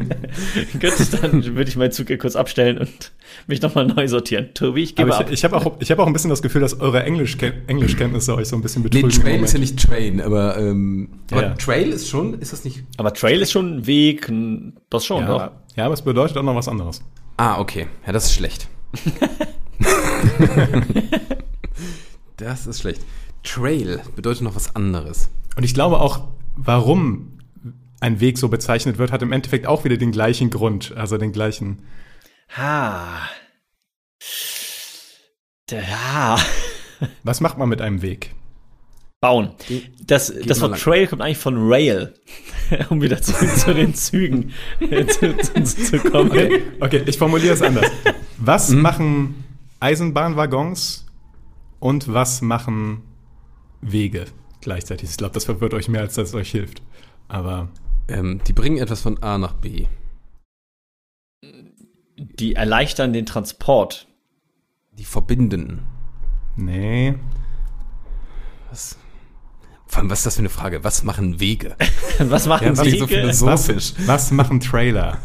Ich 0.73 0.79
dann 1.11 1.45
würde 1.55 1.69
ich 1.69 1.75
meinen 1.75 1.91
Zug 1.91 2.07
hier 2.07 2.17
kurz 2.17 2.35
abstellen 2.35 2.79
und 2.79 3.11
mich 3.45 3.61
nochmal 3.61 3.85
neu 3.85 4.07
sortieren. 4.07 4.49
Tobi, 4.55 4.81
ich 4.81 4.95
gebe 4.95 5.11
Aber 5.13 5.19
ab. 5.19 5.27
ich, 5.27 5.33
ich 5.33 5.43
habe 5.43 5.57
auch, 5.57 5.73
ich 5.79 5.91
hab 5.91 5.99
auch 5.99 6.07
ein 6.07 6.13
bisschen 6.13 6.31
das 6.31 6.41
Gefühl, 6.41 6.61
dass 6.61 6.81
eure 6.81 7.03
Englisch 7.03 7.37
Englischkenntnisse 7.67 8.35
euch 8.35 8.47
so 8.47 8.55
ein 8.55 8.63
bisschen 8.63 8.81
Nee, 8.81 8.89
betrügen. 8.89 9.11
im 9.11 9.21
Trail 9.21 9.43
ist 9.43 9.53
ja 9.53 9.59
nicht 9.59 9.79
Train, 9.79 10.21
aber, 10.21 10.57
ähm, 10.57 11.09
aber 11.29 11.41
Ja. 11.43 11.49
Trail 11.53 11.89
ist 11.89 12.09
schon, 12.09 12.39
ist 12.39 12.51
das 12.51 12.63
nicht? 12.63 12.83
Aber 12.97 13.13
Trail 13.13 13.43
ist 13.43 13.51
schon 13.51 13.77
ein 13.77 13.85
Weg, 13.85 14.27
das 14.89 15.05
schon, 15.05 15.27
doch. 15.27 15.37
ja, 15.37 15.51
ja, 15.75 15.85
aber 15.85 15.93
es 15.93 16.01
bedeutet 16.01 16.35
auch 16.35 16.41
noch 16.41 16.55
was 16.55 16.67
anderes. 16.67 17.03
Ah, 17.37 17.59
okay. 17.59 17.85
Ja, 18.07 18.13
das 18.13 18.25
ist 18.25 18.33
schlecht. 18.33 18.67
das 22.37 22.65
ist 22.65 22.81
schlecht. 22.81 23.01
Trail 23.43 24.01
bedeutet 24.15 24.43
noch 24.43 24.55
was 24.55 24.75
anderes. 24.75 25.29
Und 25.55 25.63
ich 25.63 25.73
glaube 25.73 25.99
auch, 25.99 26.27
warum 26.55 27.39
ein 27.99 28.19
Weg 28.19 28.37
so 28.37 28.49
bezeichnet 28.49 28.97
wird, 28.97 29.11
hat 29.11 29.21
im 29.21 29.31
Endeffekt 29.31 29.67
auch 29.67 29.83
wieder 29.83 29.97
den 29.97 30.11
gleichen 30.11 30.49
Grund, 30.49 30.93
also 30.95 31.17
den 31.17 31.31
gleichen. 31.31 31.83
Ha. 32.57 33.21
Ja. 35.69 36.37
Was 37.23 37.41
macht 37.41 37.57
man 37.57 37.69
mit 37.69 37.81
einem 37.81 38.01
Weg? 38.01 38.33
Bauen. 39.21 39.51
Das, 40.05 40.33
das 40.45 40.61
Wort. 40.61 40.79
Trail 40.79 41.07
kommt 41.07 41.21
eigentlich 41.21 41.37
von 41.37 41.55
Rail. 41.57 42.13
um 42.89 43.01
wieder 43.01 43.21
zu, 43.21 43.33
zu 43.33 43.73
den 43.73 43.93
Zügen 43.93 44.51
zu, 45.07 45.37
zu, 45.37 45.63
zu 45.63 45.99
kommen. 45.99 46.31
Okay, 46.31 46.63
okay, 46.79 47.03
ich 47.05 47.17
formuliere 47.17 47.53
es 47.53 47.61
anders. 47.61 47.89
Was 48.37 48.69
machen 48.69 49.43
Eisenbahnwaggons 49.79 51.05
und 51.79 52.11
was 52.11 52.41
machen 52.41 53.03
Wege 53.81 54.25
gleichzeitig? 54.61 55.09
Ich 55.09 55.17
glaube, 55.17 55.33
das 55.33 55.45
verwirrt 55.45 55.73
euch 55.73 55.87
mehr, 55.89 56.01
als 56.01 56.15
das 56.15 56.33
euch 56.33 56.51
hilft. 56.51 56.81
Aber 57.27 57.69
Ähm, 58.07 58.41
die 58.47 58.53
bringen 58.53 58.77
etwas 58.77 59.01
von 59.01 59.21
A 59.23 59.37
nach 59.37 59.53
B. 59.53 59.85
Die 62.17 62.55
erleichtern 62.55 63.13
den 63.13 63.25
Transport. 63.25 64.07
Die 64.93 65.05
verbinden. 65.05 65.81
nee. 66.55 67.15
Was? 68.69 68.97
Vor 69.87 69.99
allem, 69.99 70.09
was 70.09 70.19
ist 70.19 70.25
das 70.27 70.35
für 70.35 70.39
eine 70.41 70.49
Frage? 70.49 70.83
Was 70.85 71.03
machen 71.03 71.39
Wege? 71.41 71.75
Was 72.19 72.45
machen 72.47 72.63
Ja, 72.67 72.77
was 72.77 72.85
Wege? 72.85 72.99
so 72.99 73.07
viele 73.07 73.27
Was, 73.27 73.39
Philosophisch. 73.39 73.93
was 74.07 74.31
machen 74.31 74.59
Trailer? 74.61 75.17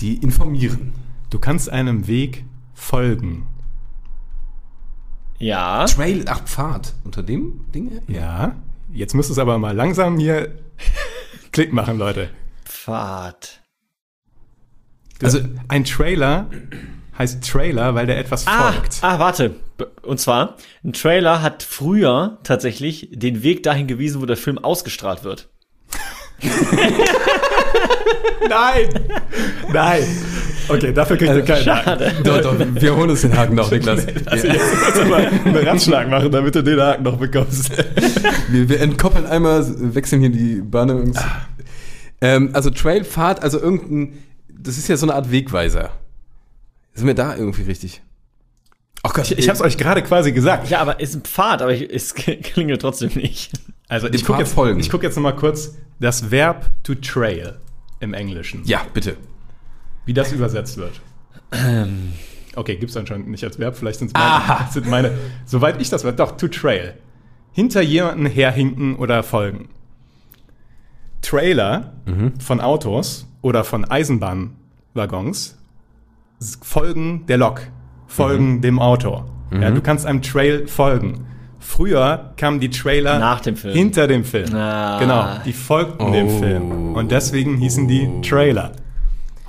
Die 0.00 0.16
informieren. 0.16 0.92
Du 1.30 1.38
kannst 1.38 1.70
einem 1.70 2.06
Weg 2.06 2.44
folgen. 2.74 3.46
Ja. 5.42 5.84
Trail, 5.86 6.24
ach, 6.28 6.42
Pfad. 6.44 6.94
Unter 7.04 7.22
dem 7.22 7.66
Ding? 7.74 8.00
Ja. 8.08 8.56
Jetzt 8.92 9.14
müsst 9.14 9.30
es 9.30 9.38
aber 9.38 9.58
mal 9.58 9.74
langsam 9.74 10.18
hier 10.18 10.54
Klick 11.52 11.72
machen, 11.72 11.98
Leute. 11.98 12.30
Pfad. 12.64 13.60
Also 15.22 15.40
ein 15.68 15.84
Trailer 15.84 16.46
heißt 17.18 17.46
Trailer, 17.48 17.94
weil 17.94 18.06
der 18.06 18.18
etwas 18.18 18.46
Ah, 18.46 18.72
folgt. 18.72 18.98
ah, 19.02 19.18
warte. 19.18 19.54
Und 20.02 20.18
zwar, 20.18 20.56
ein 20.82 20.92
Trailer 20.92 21.42
hat 21.42 21.62
früher 21.62 22.38
tatsächlich 22.42 23.08
den 23.12 23.42
Weg 23.42 23.62
dahin 23.62 23.86
gewiesen, 23.86 24.20
wo 24.22 24.26
der 24.26 24.36
Film 24.36 24.58
ausgestrahlt 24.58 25.22
wird. 25.24 25.48
Nein! 28.48 28.88
Nein! 29.72 30.04
Okay, 30.76 30.92
dafür 30.92 31.16
kriegt 31.16 31.34
ihr 31.34 31.42
keinen 31.42 31.66
Haken. 31.66 31.84
Schade. 31.84 32.12
Doch, 32.24 32.40
doch, 32.42 32.56
wir 32.58 32.96
holen 32.96 33.10
uns 33.10 33.20
den 33.22 33.36
Haken 33.36 33.54
noch, 33.54 33.70
Niklas. 33.70 34.06
Also 34.26 34.46
jetzt 34.46 34.84
musst 34.84 34.96
du 34.96 35.04
mal 35.06 35.26
einen 35.26 35.56
Ratschlag 35.56 36.08
machen, 36.08 36.30
damit 36.30 36.54
du 36.54 36.62
den 36.62 36.80
Haken 36.80 37.02
noch 37.02 37.16
bekommst. 37.16 37.70
Wir, 38.48 38.68
wir 38.68 38.80
entkoppeln 38.80 39.24
einmal, 39.24 39.64
wechseln 39.94 40.20
hier 40.20 40.30
die 40.30 40.60
Bahn. 40.60 41.14
Ähm, 42.20 42.50
also 42.52 42.68
Trailpfad, 42.70 43.42
also 43.42 43.58
irgendein, 43.58 44.18
das 44.48 44.76
ist 44.76 44.88
ja 44.88 44.96
so 44.96 45.06
eine 45.06 45.14
Art 45.14 45.30
Wegweiser. 45.32 45.90
Sind 46.94 47.06
wir 47.06 47.14
da 47.14 47.34
irgendwie 47.34 47.62
richtig? 47.62 48.02
Ach 49.02 49.14
Gott, 49.14 49.30
Ich, 49.30 49.38
ich 49.38 49.48
habe 49.48 49.56
es 49.56 49.62
euch 49.62 49.78
gerade 49.78 50.02
quasi 50.02 50.32
gesagt. 50.32 50.68
Ja, 50.68 50.80
aber 50.80 51.00
ist 51.00 51.14
ein 51.14 51.22
Pfad, 51.22 51.62
aber 51.62 51.72
ich, 51.72 51.90
es 51.90 52.14
klingelt 52.14 52.82
trotzdem 52.82 53.10
nicht. 53.14 53.52
Also 53.88 54.08
ich 54.08 54.24
gucke 54.24 54.40
jetzt, 54.40 54.56
ich 54.78 54.90
guck 54.90 55.02
jetzt 55.02 55.16
noch 55.16 55.22
mal 55.22 55.32
kurz 55.36 55.76
das 55.98 56.30
Verb 56.30 56.70
to 56.82 56.94
trail 56.94 57.58
im 58.00 58.14
Englischen, 58.14 58.62
Ja, 58.64 58.82
bitte. 58.92 59.16
Wie 60.04 60.14
das 60.14 60.32
übersetzt 60.32 60.76
wird. 60.78 61.00
Okay, 62.54 62.76
gibt's 62.76 62.96
anscheinend 62.96 63.28
nicht 63.28 63.44
als 63.44 63.58
Verb, 63.58 63.76
vielleicht 63.76 63.98
sind's 63.98 64.12
meine, 64.14 64.66
sind 64.70 64.88
meine, 64.88 65.12
soweit 65.46 65.80
ich 65.80 65.90
das 65.90 66.04
weiß, 66.04 66.16
doch, 66.16 66.36
to 66.36 66.48
trail. 66.48 66.94
Hinter 67.52 67.82
jemanden 67.82 68.26
herhinken 68.26 68.96
oder 68.96 69.22
folgen. 69.22 69.68
Trailer 71.20 71.92
von 72.40 72.60
Autos 72.60 73.26
oder 73.42 73.64
von 73.64 73.84
Eisenbahnwaggons 73.84 75.58
folgen 76.62 77.26
der 77.26 77.38
Lok, 77.38 77.62
folgen 78.06 78.60
dem 78.60 78.78
Auto. 78.80 79.24
Ja, 79.52 79.70
du 79.70 79.80
kannst 79.82 80.06
einem 80.06 80.22
Trail 80.22 80.66
folgen. 80.66 81.26
Früher 81.58 82.32
kamen 82.38 82.58
die 82.58 82.70
Trailer 82.70 83.18
Nach 83.20 83.40
dem 83.40 83.54
Film. 83.54 83.74
hinter 83.74 84.08
dem 84.08 84.24
Film. 84.24 84.52
Ah. 84.54 84.98
Genau, 84.98 85.26
die 85.44 85.52
folgten 85.52 86.10
dem 86.10 86.26
Oh. 86.26 86.38
Film. 86.40 86.94
Und 86.94 87.12
deswegen 87.12 87.56
hießen 87.58 87.86
die 87.86 88.08
Trailer. 88.22 88.72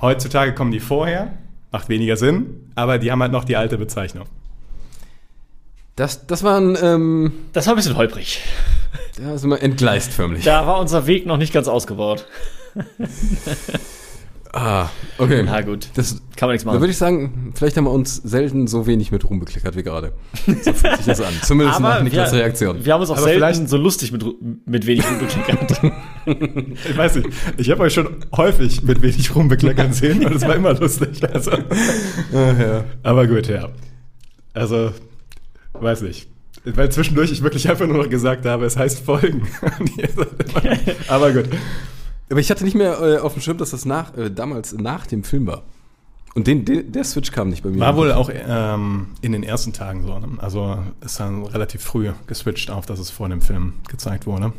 Heutzutage 0.04 0.52
kommen 0.54 0.70
die 0.70 0.80
vorher, 0.80 1.32
macht 1.72 1.88
weniger 1.88 2.16
Sinn, 2.16 2.70
aber 2.74 2.98
die 2.98 3.10
haben 3.10 3.22
halt 3.22 3.32
noch 3.32 3.44
die 3.44 3.56
alte 3.56 3.78
Bezeichnung. 3.78 4.26
Das, 5.96 6.26
das 6.26 6.42
war 6.42 6.60
ein, 6.60 6.76
ähm, 6.82 7.32
Das 7.52 7.66
war 7.66 7.72
ein 7.72 7.76
bisschen 7.76 7.96
holprig. 7.96 8.40
da 9.16 9.38
sind 9.38 9.48
wir 9.50 9.62
entgleist 9.62 10.12
förmlich. 10.12 10.44
Da 10.44 10.66
war 10.66 10.78
unser 10.78 11.06
Weg 11.06 11.24
noch 11.24 11.36
nicht 11.38 11.52
ganz 11.52 11.68
ausgebaut. 11.68 12.26
Ah, 14.56 14.88
okay. 15.18 15.42
Na 15.44 15.62
gut, 15.62 15.88
Das, 15.96 16.22
kann 16.36 16.46
man 16.48 16.52
nichts 16.54 16.64
da 16.64 16.70
würde 16.70 16.78
machen. 16.82 16.90
ich 16.90 16.96
sagen, 16.96 17.52
vielleicht 17.56 17.76
haben 17.76 17.86
wir 17.86 17.90
uns 17.90 18.14
selten 18.14 18.68
so 18.68 18.86
wenig 18.86 19.10
mit 19.10 19.28
Ruhm 19.28 19.40
bekleckert 19.40 19.74
wie 19.74 19.82
gerade. 19.82 20.12
So 20.62 20.72
fühlt 20.72 20.96
sich 20.98 21.06
das 21.06 21.20
an. 21.22 21.34
Zumindest 21.42 21.80
nach 21.80 22.00
Niklas 22.00 22.30
wir, 22.30 22.38
Reaktion. 22.38 22.84
wir 22.84 22.92
haben 22.92 23.00
uns 23.00 23.10
auch 23.10 23.16
Aber 23.16 23.24
selten 23.24 23.38
vielleicht- 23.40 23.68
so 23.68 23.76
lustig 23.76 24.12
mit, 24.12 24.24
mit 24.64 24.86
wenig 24.86 25.04
bekleckert. 25.18 25.80
Ich 26.84 26.96
weiß 26.96 27.16
nicht, 27.16 27.28
ich 27.56 27.70
habe 27.70 27.82
euch 27.82 27.94
schon 27.94 28.08
häufig 28.36 28.82
mit 28.82 29.02
wenig 29.02 29.34
rumbekleckern 29.34 29.92
sehen 29.92 30.24
und 30.24 30.34
es 30.34 30.42
war 30.42 30.54
immer 30.54 30.74
lustig. 30.74 31.22
Also. 31.32 31.52
Aber 33.02 33.26
gut, 33.26 33.48
ja. 33.48 33.68
Also, 34.52 34.92
weiß 35.74 36.02
nicht. 36.02 36.28
Weil 36.64 36.90
zwischendurch 36.90 37.30
ich 37.30 37.42
wirklich 37.42 37.68
einfach 37.68 37.86
nur 37.86 37.98
noch 37.98 38.08
gesagt 38.08 38.46
habe, 38.46 38.64
es 38.64 38.76
heißt 38.76 39.04
folgen. 39.04 39.46
Aber 41.08 41.32
gut. 41.32 41.48
Aber 42.30 42.40
ich 42.40 42.50
hatte 42.50 42.64
nicht 42.64 42.74
mehr 42.74 43.00
äh, 43.00 43.18
auf 43.18 43.34
dem 43.34 43.42
Schirm, 43.42 43.58
dass 43.58 43.70
das 43.70 43.84
nach, 43.84 44.16
äh, 44.16 44.30
damals 44.30 44.72
nach 44.72 45.06
dem 45.06 45.24
Film 45.24 45.46
war. 45.46 45.62
Und 46.34 46.46
den, 46.46 46.64
den, 46.64 46.90
der 46.90 47.04
Switch 47.04 47.30
kam 47.30 47.48
nicht 47.48 47.62
bei 47.62 47.70
mir. 47.70 47.80
War 47.80 47.96
wohl 47.96 48.12
auch 48.12 48.30
ähm, 48.32 49.08
in 49.20 49.32
den 49.32 49.44
ersten 49.44 49.72
Tagen 49.72 50.04
so. 50.04 50.18
Ne? 50.18 50.28
Also 50.38 50.78
ist 51.04 51.20
dann 51.20 51.44
relativ 51.44 51.82
früh 51.82 52.10
geswitcht 52.26 52.70
auf, 52.70 52.86
dass 52.86 52.98
es 52.98 53.10
vor 53.10 53.28
dem 53.28 53.40
Film 53.40 53.74
gezeigt 53.88 54.26
wurde. 54.26 54.52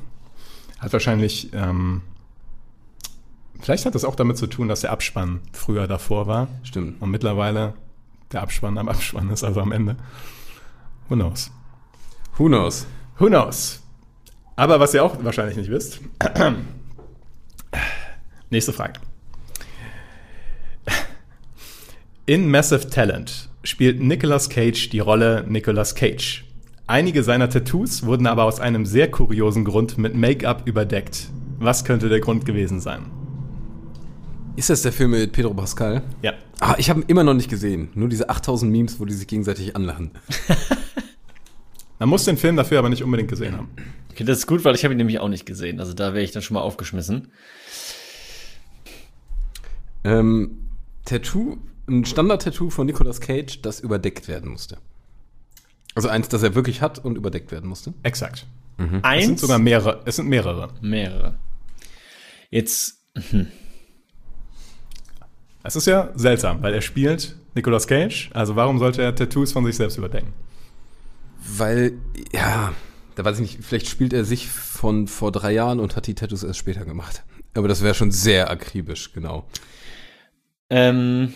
Hat 0.85 0.93
wahrscheinlich, 0.93 1.49
ähm, 1.51 2.03
vielleicht 3.59 3.87
hat 3.87 3.95
das 3.95 4.05
auch 4.05 4.13
damit 4.13 4.37
zu 4.37 4.45
tun, 4.45 4.67
dass 4.67 4.81
der 4.81 4.91
Abspann 4.91 5.41
früher 5.51 5.87
davor 5.87 6.27
war 6.27 6.47
Stimmt. 6.61 7.01
und 7.01 7.09
mittlerweile 7.09 7.73
der 8.31 8.43
Abspann 8.43 8.77
am 8.77 8.87
Abspann 8.87 9.31
ist, 9.31 9.43
also 9.43 9.61
am 9.61 9.71
Ende. 9.71 9.95
Who 11.09 11.15
knows? 11.15 11.49
Who 12.37 12.45
knows? 12.45 12.85
Who 13.17 13.25
knows? 13.29 13.81
Aber 14.55 14.79
was 14.79 14.93
ihr 14.93 15.03
auch 15.03 15.23
wahrscheinlich 15.23 15.57
nicht 15.57 15.71
wisst. 15.71 16.01
Nächste 18.51 18.71
Frage. 18.71 18.99
In 22.27 22.51
Massive 22.51 22.91
Talent 22.91 23.49
spielt 23.63 23.99
Nicolas 23.99 24.49
Cage 24.51 24.89
die 24.89 24.99
Rolle 24.99 25.45
Nicolas 25.47 25.95
Cage. 25.95 26.44
Einige 26.87 27.23
seiner 27.23 27.49
Tattoos 27.49 28.05
wurden 28.05 28.27
aber 28.27 28.43
aus 28.43 28.59
einem 28.59 28.85
sehr 28.85 29.09
kuriosen 29.09 29.65
Grund 29.65 29.97
mit 29.97 30.13
Make-up 30.13 30.67
überdeckt. 30.67 31.29
Was 31.57 31.83
könnte 31.83 32.09
der 32.09 32.19
Grund 32.19 32.45
gewesen 32.45 32.79
sein? 32.79 33.07
Ist 34.55 34.69
das 34.69 34.83
der 34.83 34.91
Film 34.91 35.11
mit 35.11 35.31
Pedro 35.31 35.55
Pascal? 35.55 36.03
Ja. 36.21 36.33
Ah, 36.59 36.75
ich 36.77 36.91
habe 36.91 37.01
ihn 37.01 37.05
immer 37.07 37.23
noch 37.23 37.33
nicht 37.33 37.49
gesehen. 37.49 37.89
Nur 37.95 38.07
diese 38.07 38.29
8000 38.29 38.71
Memes, 38.71 38.99
wo 38.99 39.05
die 39.05 39.15
sich 39.15 39.25
gegenseitig 39.25 39.75
anlachen. 39.75 40.11
Man 41.99 42.09
muss 42.09 42.25
den 42.25 42.37
Film 42.37 42.55
dafür 42.55 42.77
aber 42.77 42.89
nicht 42.89 43.03
unbedingt 43.03 43.29
gesehen 43.29 43.57
haben. 43.57 43.69
Okay, 44.11 44.23
das 44.23 44.39
ist 44.39 44.47
gut, 44.47 44.63
weil 44.63 44.75
ich 44.75 44.83
habe 44.83 44.93
ihn 44.93 44.97
nämlich 44.97 45.19
auch 45.19 45.27
nicht 45.27 45.47
gesehen. 45.47 45.79
Also 45.79 45.93
da 45.93 46.13
wäre 46.13 46.23
ich 46.23 46.33
dann 46.33 46.43
schon 46.43 46.53
mal 46.53 46.61
aufgeschmissen. 46.61 47.29
Ähm, 50.03 50.59
Tattoo, 51.03 51.57
ein 51.87 52.05
Standard-Tattoo 52.05 52.69
von 52.69 52.85
Nicolas 52.85 53.21
Cage, 53.21 53.61
das 53.63 53.79
überdeckt 53.79 54.27
werden 54.27 54.51
musste. 54.51 54.77
Also 55.95 56.09
eins, 56.09 56.29
das 56.29 56.43
er 56.43 56.53
wirklich 56.55 56.81
hat 56.81 56.99
und 56.99 57.17
überdeckt 57.17 57.51
werden 57.51 57.67
musste. 57.67 57.93
Exakt. 58.03 58.45
Es 58.77 59.03
Eins, 59.03 59.25
sind 59.25 59.39
sogar 59.39 59.57
mehrere. 59.57 60.01
Es 60.05 60.17
sind 60.17 60.27
mehrere. 60.27 60.69
mehrere. 60.81 61.35
Jetzt, 62.51 63.05
Es 65.65 65.75
ist 65.75 65.87
ja 65.87 66.11
seltsam, 66.13 66.61
weil 66.61 66.75
er 66.75 66.81
spielt 66.81 67.35
Nicolas 67.55 67.87
Cage. 67.87 68.29
Also 68.35 68.55
warum 68.55 68.77
sollte 68.77 69.01
er 69.01 69.15
Tattoos 69.15 69.51
von 69.51 69.65
sich 69.65 69.75
selbst 69.75 69.97
überdecken? 69.97 70.31
Weil, 71.57 71.93
ja, 72.31 72.71
da 73.15 73.25
weiß 73.25 73.37
ich 73.37 73.41
nicht, 73.41 73.63
vielleicht 73.63 73.87
spielt 73.87 74.13
er 74.13 74.25
sich 74.25 74.47
von 74.47 75.07
vor 75.07 75.31
drei 75.31 75.53
Jahren 75.53 75.79
und 75.79 75.95
hat 75.95 76.05
die 76.05 76.13
Tattoos 76.13 76.43
erst 76.43 76.59
später 76.59 76.85
gemacht. 76.85 77.23
Aber 77.55 77.67
das 77.67 77.81
wäre 77.81 77.95
schon 77.95 78.11
sehr 78.11 78.51
akribisch, 78.51 79.11
genau. 79.13 79.47
ähm, 80.69 81.33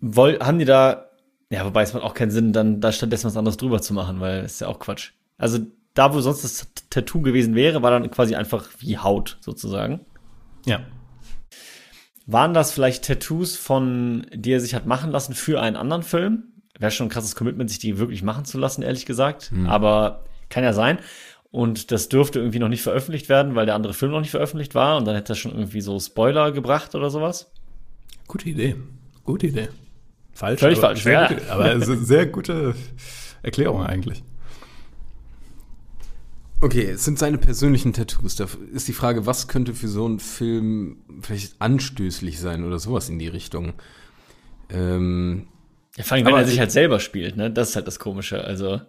woll, 0.00 0.38
haben 0.40 0.58
die 0.58 0.64
da, 0.64 1.10
ja, 1.52 1.66
wobei 1.66 1.82
es 1.82 1.92
macht 1.92 2.02
auch 2.02 2.14
keinen 2.14 2.30
Sinn, 2.30 2.54
dann 2.54 2.80
da 2.80 2.92
stattdessen 2.92 3.26
was 3.26 3.36
anderes 3.36 3.58
drüber 3.58 3.82
zu 3.82 3.92
machen, 3.92 4.20
weil 4.20 4.40
das 4.40 4.54
ist 4.54 4.60
ja 4.62 4.68
auch 4.68 4.78
Quatsch. 4.78 5.10
Also 5.36 5.58
da, 5.92 6.14
wo 6.14 6.20
sonst 6.22 6.44
das 6.44 6.66
Tattoo 6.88 7.20
gewesen 7.20 7.54
wäre, 7.54 7.82
war 7.82 7.90
dann 7.90 8.10
quasi 8.10 8.34
einfach 8.34 8.70
wie 8.78 8.96
Haut 8.96 9.36
sozusagen. 9.40 10.00
Ja. 10.64 10.80
Waren 12.24 12.54
das 12.54 12.72
vielleicht 12.72 13.04
Tattoos 13.04 13.54
von, 13.56 14.26
die 14.32 14.52
er 14.52 14.60
sich 14.60 14.74
hat 14.74 14.86
machen 14.86 15.10
lassen 15.10 15.34
für 15.34 15.60
einen 15.60 15.76
anderen 15.76 16.02
Film? 16.02 16.44
Wäre 16.78 16.90
schon 16.90 17.08
ein 17.08 17.10
krasses 17.10 17.36
Commitment, 17.36 17.68
sich 17.68 17.78
die 17.78 17.98
wirklich 17.98 18.22
machen 18.22 18.46
zu 18.46 18.56
lassen, 18.56 18.80
ehrlich 18.80 19.04
gesagt. 19.04 19.52
Aber 19.66 20.24
kann 20.48 20.64
ja 20.64 20.72
sein. 20.72 21.00
Und 21.50 21.90
das 21.90 22.08
dürfte 22.08 22.38
irgendwie 22.38 22.60
noch 22.60 22.68
nicht 22.68 22.80
veröffentlicht 22.80 23.28
werden, 23.28 23.54
weil 23.56 23.66
der 23.66 23.74
andere 23.74 23.92
Film 23.92 24.12
noch 24.12 24.20
nicht 24.20 24.30
veröffentlicht 24.30 24.74
war. 24.74 24.96
Und 24.96 25.06
dann 25.06 25.16
hätte 25.16 25.34
er 25.34 25.36
schon 25.36 25.52
irgendwie 25.52 25.82
so 25.82 26.00
Spoiler 26.00 26.50
gebracht 26.50 26.94
oder 26.94 27.10
sowas. 27.10 27.52
Gute 28.26 28.48
Idee. 28.48 28.76
Gute 29.24 29.48
Idee. 29.48 29.68
Falsch. 30.34 30.60
Völlig 30.60 30.78
aber 30.78 30.88
falsch, 30.88 31.02
Sehr 31.04 31.12
ja. 31.12 31.28
gute, 31.28 31.50
aber 31.52 31.74
es 31.74 31.88
ist 31.88 32.06
sehr 32.06 32.26
gute 32.26 32.74
Erklärung 33.42 33.82
eigentlich. 33.84 34.22
Okay, 36.60 36.84
es 36.90 37.04
sind 37.04 37.18
seine 37.18 37.38
persönlichen 37.38 37.92
Tattoos. 37.92 38.36
Da 38.36 38.46
ist 38.72 38.86
die 38.86 38.92
Frage, 38.92 39.26
was 39.26 39.48
könnte 39.48 39.74
für 39.74 39.88
so 39.88 40.04
einen 40.06 40.20
Film 40.20 40.98
vielleicht 41.20 41.60
anstößlich 41.60 42.38
sein 42.38 42.64
oder 42.64 42.78
sowas 42.78 43.08
in 43.08 43.18
die 43.18 43.26
Richtung. 43.28 43.72
Ähm, 44.70 45.48
Ja, 45.96 46.04
vor 46.04 46.14
allem, 46.16 46.24
wenn 46.26 46.32
Aber 46.32 46.42
er 46.42 46.46
sich 46.46 46.54
ich- 46.54 46.60
halt 46.60 46.70
selber 46.72 47.00
spielt, 47.00 47.36
ne? 47.36 47.50
Das 47.50 47.70
ist 47.70 47.76
halt 47.76 47.86
das 47.88 47.98
Komische. 47.98 48.42
Also, 48.44 48.80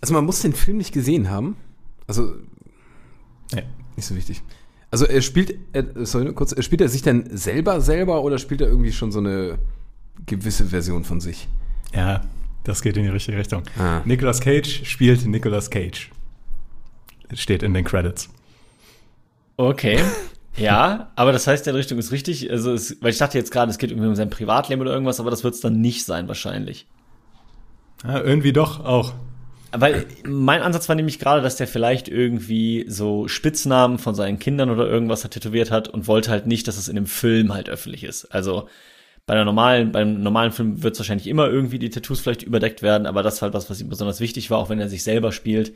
also 0.00 0.12
man 0.14 0.24
muss 0.24 0.42
den 0.42 0.52
Film 0.52 0.78
nicht 0.78 0.92
gesehen 0.92 1.30
haben. 1.30 1.56
Also 2.08 2.34
Nee. 3.54 3.62
nicht 3.96 4.04
so 4.06 4.16
wichtig. 4.16 4.42
Also 4.94 5.06
er 5.06 5.22
spielt, 5.22 5.58
er, 5.72 6.06
sorry, 6.06 6.32
kurz, 6.34 6.52
er 6.52 6.62
spielt 6.62 6.80
er 6.80 6.88
sich 6.88 7.02
denn 7.02 7.36
selber 7.36 7.80
selber 7.80 8.22
oder 8.22 8.38
spielt 8.38 8.60
er 8.60 8.68
irgendwie 8.68 8.92
schon 8.92 9.10
so 9.10 9.18
eine 9.18 9.58
gewisse 10.24 10.66
Version 10.66 11.02
von 11.02 11.20
sich? 11.20 11.48
Ja, 11.92 12.20
das 12.62 12.80
geht 12.80 12.96
in 12.96 13.02
die 13.02 13.08
richtige 13.08 13.36
Richtung. 13.36 13.64
Ah. 13.76 14.02
Nicolas 14.04 14.40
Cage 14.40 14.82
spielt 14.84 15.26
Nicolas 15.26 15.68
Cage. 15.68 16.12
Steht 17.32 17.64
in 17.64 17.74
den 17.74 17.84
Credits. 17.84 18.28
okay. 19.56 19.98
ja, 20.56 21.10
aber 21.16 21.32
das 21.32 21.48
heißt, 21.48 21.66
der 21.66 21.74
Richtung 21.74 21.98
ist 21.98 22.12
richtig. 22.12 22.48
Also, 22.48 22.72
es, 22.72 22.96
weil 23.02 23.10
ich 23.10 23.18
dachte 23.18 23.36
jetzt 23.36 23.50
gerade, 23.50 23.72
es 23.72 23.78
geht 23.78 23.90
irgendwie 23.90 24.06
um 24.06 24.14
sein 24.14 24.30
Privatleben 24.30 24.80
oder 24.80 24.92
irgendwas, 24.92 25.18
aber 25.18 25.30
das 25.30 25.42
wird 25.42 25.54
es 25.54 25.60
dann 25.60 25.80
nicht 25.80 26.04
sein, 26.04 26.28
wahrscheinlich. 26.28 26.86
Ja, 28.04 28.20
irgendwie 28.20 28.52
doch 28.52 28.84
auch. 28.84 29.12
Weil 29.76 30.06
mein 30.26 30.62
Ansatz 30.62 30.88
war 30.88 30.96
nämlich 30.96 31.18
gerade, 31.18 31.42
dass 31.42 31.56
der 31.56 31.66
vielleicht 31.66 32.08
irgendwie 32.08 32.84
so 32.88 33.28
Spitznamen 33.28 33.98
von 33.98 34.14
seinen 34.14 34.38
Kindern 34.38 34.70
oder 34.70 34.88
irgendwas 34.88 35.24
hat 35.24 35.32
tätowiert 35.32 35.70
hat 35.70 35.88
und 35.88 36.06
wollte 36.06 36.30
halt 36.30 36.46
nicht, 36.46 36.68
dass 36.68 36.76
es 36.76 36.88
in 36.88 36.94
dem 36.94 37.06
Film 37.06 37.52
halt 37.52 37.68
öffentlich 37.68 38.04
ist. 38.04 38.26
Also 38.26 38.68
bei 39.26 39.34
einer 39.34 39.44
normalen, 39.44 39.90
beim 39.90 40.22
normalen 40.22 40.52
Film 40.52 40.82
wird 40.82 40.94
es 40.94 41.00
wahrscheinlich 41.00 41.26
immer 41.26 41.48
irgendwie 41.48 41.78
die 41.78 41.90
Tattoos 41.90 42.20
vielleicht 42.20 42.42
überdeckt 42.42 42.82
werden, 42.82 43.06
aber 43.06 43.22
das 43.22 43.36
ist 43.36 43.42
halt 43.42 43.54
was, 43.54 43.70
was 43.70 43.80
ihm 43.80 43.88
besonders 43.88 44.20
wichtig 44.20 44.50
war, 44.50 44.58
auch 44.58 44.68
wenn 44.68 44.80
er 44.80 44.88
sich 44.88 45.02
selber 45.02 45.32
spielt, 45.32 45.72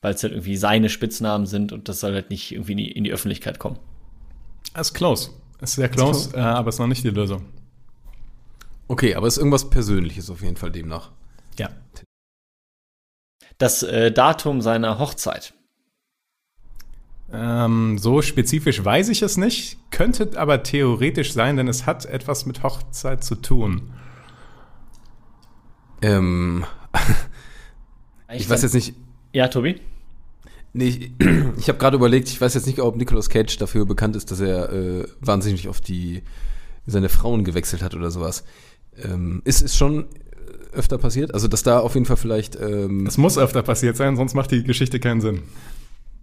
weil 0.00 0.14
es 0.14 0.22
halt 0.22 0.32
irgendwie 0.32 0.56
seine 0.56 0.88
Spitznamen 0.88 1.46
sind 1.46 1.72
und 1.72 1.88
das 1.88 2.00
soll 2.00 2.14
halt 2.14 2.30
nicht 2.30 2.52
irgendwie 2.52 2.72
in 2.72 2.78
die, 2.78 2.92
in 2.92 3.04
die 3.04 3.12
Öffentlichkeit 3.12 3.58
kommen. 3.58 3.78
Es 4.74 4.88
ist 4.88 4.94
close. 4.94 5.30
Es 5.60 5.70
ist 5.70 5.76
sehr 5.76 5.88
close, 5.88 6.36
äh, 6.36 6.40
aber 6.40 6.68
es 6.68 6.76
ist 6.76 6.80
noch 6.80 6.86
nicht 6.86 7.04
die 7.04 7.10
Lösung. 7.10 7.46
Okay, 8.88 9.14
aber 9.14 9.26
es 9.26 9.34
ist 9.34 9.38
irgendwas 9.38 9.70
Persönliches 9.70 10.30
auf 10.30 10.42
jeden 10.42 10.56
Fall 10.56 10.70
demnach. 10.70 11.10
Ja. 11.58 11.70
Das 13.58 13.82
äh, 13.82 14.12
Datum 14.12 14.60
seiner 14.60 14.98
Hochzeit. 14.98 15.52
Ähm, 17.30 17.98
so 17.98 18.22
spezifisch 18.22 18.82
weiß 18.82 19.10
ich 19.10 19.20
es 19.20 19.36
nicht, 19.36 19.78
könnte 19.90 20.30
aber 20.36 20.62
theoretisch 20.62 21.32
sein, 21.32 21.56
denn 21.56 21.68
es 21.68 21.84
hat 21.84 22.06
etwas 22.06 22.46
mit 22.46 22.62
Hochzeit 22.62 23.22
zu 23.22 23.34
tun. 23.34 23.92
Ähm, 26.00 26.64
ich 28.32 28.48
weiß 28.48 28.62
jetzt 28.62 28.74
nicht, 28.74 28.94
Ja, 29.32 29.48
Tobi? 29.48 29.80
Nee, 30.72 30.88
ich, 30.88 31.10
ich 31.58 31.68
habe 31.68 31.78
gerade 31.78 31.96
überlegt, 31.96 32.28
ich 32.28 32.40
weiß 32.40 32.54
jetzt 32.54 32.66
nicht, 32.66 32.80
ob 32.80 32.96
Nicolas 32.96 33.28
Cage 33.28 33.58
dafür 33.58 33.84
bekannt 33.84 34.16
ist, 34.16 34.30
dass 34.30 34.40
er 34.40 34.72
äh, 34.72 35.04
wahnsinnig 35.20 35.68
auf 35.68 35.80
die 35.80 36.22
seine 36.86 37.10
Frauen 37.10 37.44
gewechselt 37.44 37.82
hat 37.82 37.94
oder 37.94 38.10
sowas. 38.10 38.44
Ähm, 39.02 39.42
ist 39.44 39.60
ist 39.60 39.76
schon 39.76 40.06
öfter 40.72 40.98
passiert, 40.98 41.34
also 41.34 41.48
dass 41.48 41.62
da 41.62 41.80
auf 41.80 41.94
jeden 41.94 42.06
Fall 42.06 42.16
vielleicht 42.16 42.56
ähm, 42.56 43.06
Es 43.06 43.18
muss 43.18 43.38
öfter 43.38 43.62
passiert 43.62 43.96
sein, 43.96 44.16
sonst 44.16 44.34
macht 44.34 44.50
die 44.50 44.64
Geschichte 44.64 45.00
keinen 45.00 45.20
Sinn. 45.20 45.42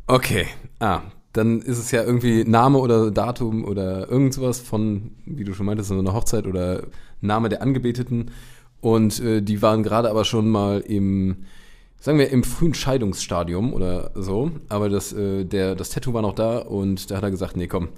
okay, 0.08 0.48
ah, 0.80 1.02
dann 1.34 1.62
ist 1.62 1.80
es 1.80 1.92
ja 1.92 2.04
irgendwie 2.04 2.46
Name 2.46 2.78
oder 2.78 3.12
Datum 3.12 3.66
oder 3.66 4.10
irgend 4.10 4.34
sowas 4.34 4.60
von, 4.60 5.12
wie 5.26 5.44
du 5.44 5.54
schon 5.54 5.66
meintest, 5.66 5.90
so 5.90 6.00
einer 6.00 6.14
Hochzeit 6.14 6.48
oder 6.48 6.84
Name 7.20 7.50
der 7.50 7.62
Angebeteten. 7.62 8.32
Und 8.80 9.20
äh, 9.20 9.42
die 9.42 9.62
waren 9.62 9.84
gerade 9.84 10.10
aber 10.10 10.26
schon 10.26 10.50
mal 10.50 10.80
im 10.80 11.46
sagen 12.00 12.20
wir 12.20 12.30
im 12.30 12.44
frühen 12.44 12.74
Scheidungsstadium 12.74 13.74
oder 13.74 14.12
so, 14.14 14.52
aber 14.70 14.90
das 14.90 15.12
äh, 15.12 15.44
der 15.44 15.76
das 15.76 15.90
Tattoo 15.90 16.14
war 16.14 16.22
noch 16.22 16.36
da 16.36 16.60
und 16.60 17.10
da 17.10 17.18
hat 17.18 17.24
er 17.24 17.32
gesagt, 17.32 17.58
nee, 17.58 17.68
komm, 17.68 17.90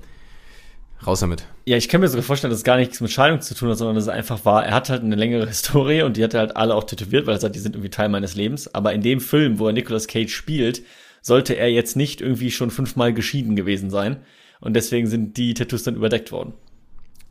raus 1.05 1.19
damit. 1.19 1.45
Ja, 1.65 1.77
ich 1.77 1.89
kann 1.89 2.01
mir 2.01 2.07
sogar 2.07 2.23
vorstellen, 2.23 2.51
dass 2.51 2.59
es 2.59 2.63
gar 2.63 2.77
nichts 2.77 3.01
mit 3.01 3.11
Scheidung 3.11 3.41
zu 3.41 3.53
tun 3.53 3.69
hat, 3.69 3.77
sondern 3.77 3.95
dass 3.95 4.05
es 4.05 4.09
einfach 4.09 4.45
war, 4.45 4.65
er 4.65 4.73
hat 4.73 4.89
halt 4.89 5.03
eine 5.03 5.15
längere 5.15 5.47
Historie 5.47 6.01
und 6.01 6.17
die 6.17 6.23
hat 6.23 6.33
er 6.33 6.41
halt 6.41 6.55
alle 6.55 6.75
auch 6.75 6.85
tätowiert, 6.85 7.27
weil 7.27 7.35
er 7.35 7.39
sagt, 7.39 7.55
die 7.55 7.59
sind 7.59 7.75
irgendwie 7.75 7.89
Teil 7.89 8.09
meines 8.09 8.35
Lebens. 8.35 8.73
Aber 8.73 8.93
in 8.93 9.01
dem 9.01 9.19
Film, 9.19 9.59
wo 9.59 9.67
er 9.67 9.73
Nicolas 9.73 10.07
Cage 10.07 10.33
spielt, 10.33 10.81
sollte 11.21 11.55
er 11.55 11.69
jetzt 11.69 11.95
nicht 11.95 12.21
irgendwie 12.21 12.51
schon 12.51 12.71
fünfmal 12.71 13.13
geschieden 13.13 13.55
gewesen 13.55 13.89
sein. 13.89 14.17
Und 14.59 14.75
deswegen 14.75 15.07
sind 15.07 15.37
die 15.37 15.53
Tattoos 15.53 15.83
dann 15.83 15.95
überdeckt 15.95 16.31
worden. 16.31 16.53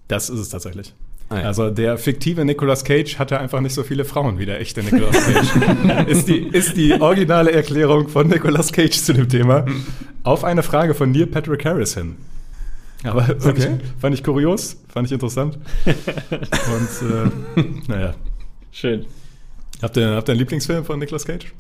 Das 0.07 0.31
ist 0.31 0.39
es 0.39 0.49
tatsächlich. 0.51 0.95
Ah, 1.29 1.41
ja. 1.41 1.43
Also 1.47 1.71
der 1.71 1.99
fiktive 1.99 2.45
Nicolas 2.45 2.85
Cage 2.85 3.19
hatte 3.19 3.41
einfach 3.41 3.61
nicht 3.61 3.75
so 3.75 3.83
viele 3.83 4.05
Frauen 4.05 4.39
wie 4.39 4.47
der 4.47 4.61
echte 4.61 4.83
Nicolas 4.83 5.17
Cage. 5.27 6.07
ist, 6.07 6.29
die, 6.29 6.39
ist 6.39 6.77
die 6.77 6.93
originale 6.93 7.51
Erklärung 7.51 8.09
von 8.09 8.29
Nicolas 8.29 8.73
Cage 8.73 8.97
zu 8.97 9.13
dem 9.13 9.29
Thema 9.29 9.67
auf 10.23 10.45
eine 10.45 10.63
Frage 10.63 10.95
von 10.95 11.11
Neil 11.11 11.27
Patrick 11.27 11.65
Harris 11.65 11.95
hin. 11.95 12.17
Aber 13.07 13.23
fand, 13.23 13.45
Okay. 13.47 13.79
ich, 13.83 14.01
fand 14.01 14.15
ich 14.15 14.25
kurios, 14.25 14.77
fand 14.89 15.07
ich 15.07 15.13
interessant. 15.13 15.59
Und 15.87 17.11
äh, 17.11 17.31
naja. 17.89 18.15
Schön. 18.73 19.07
Habt 19.83 19.97
ihr, 19.97 20.11
habt 20.17 20.29
ihr 20.29 20.33
einen 20.33 20.39
Lieblingsfilm 20.41 20.85
von 20.85 20.99
Nicolas 20.99 21.25
Cage? 21.25 21.53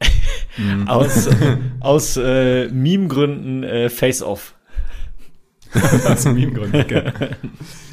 Aus, 0.86 1.28
aus 1.80 2.16
äh, 2.16 2.68
Meme-Gründen 2.68 3.64
äh, 3.64 3.88
Face-Off. 3.90 4.54
Aus 6.06 6.24
Meme-Gründen. 6.26 6.76
Okay. 6.80 7.10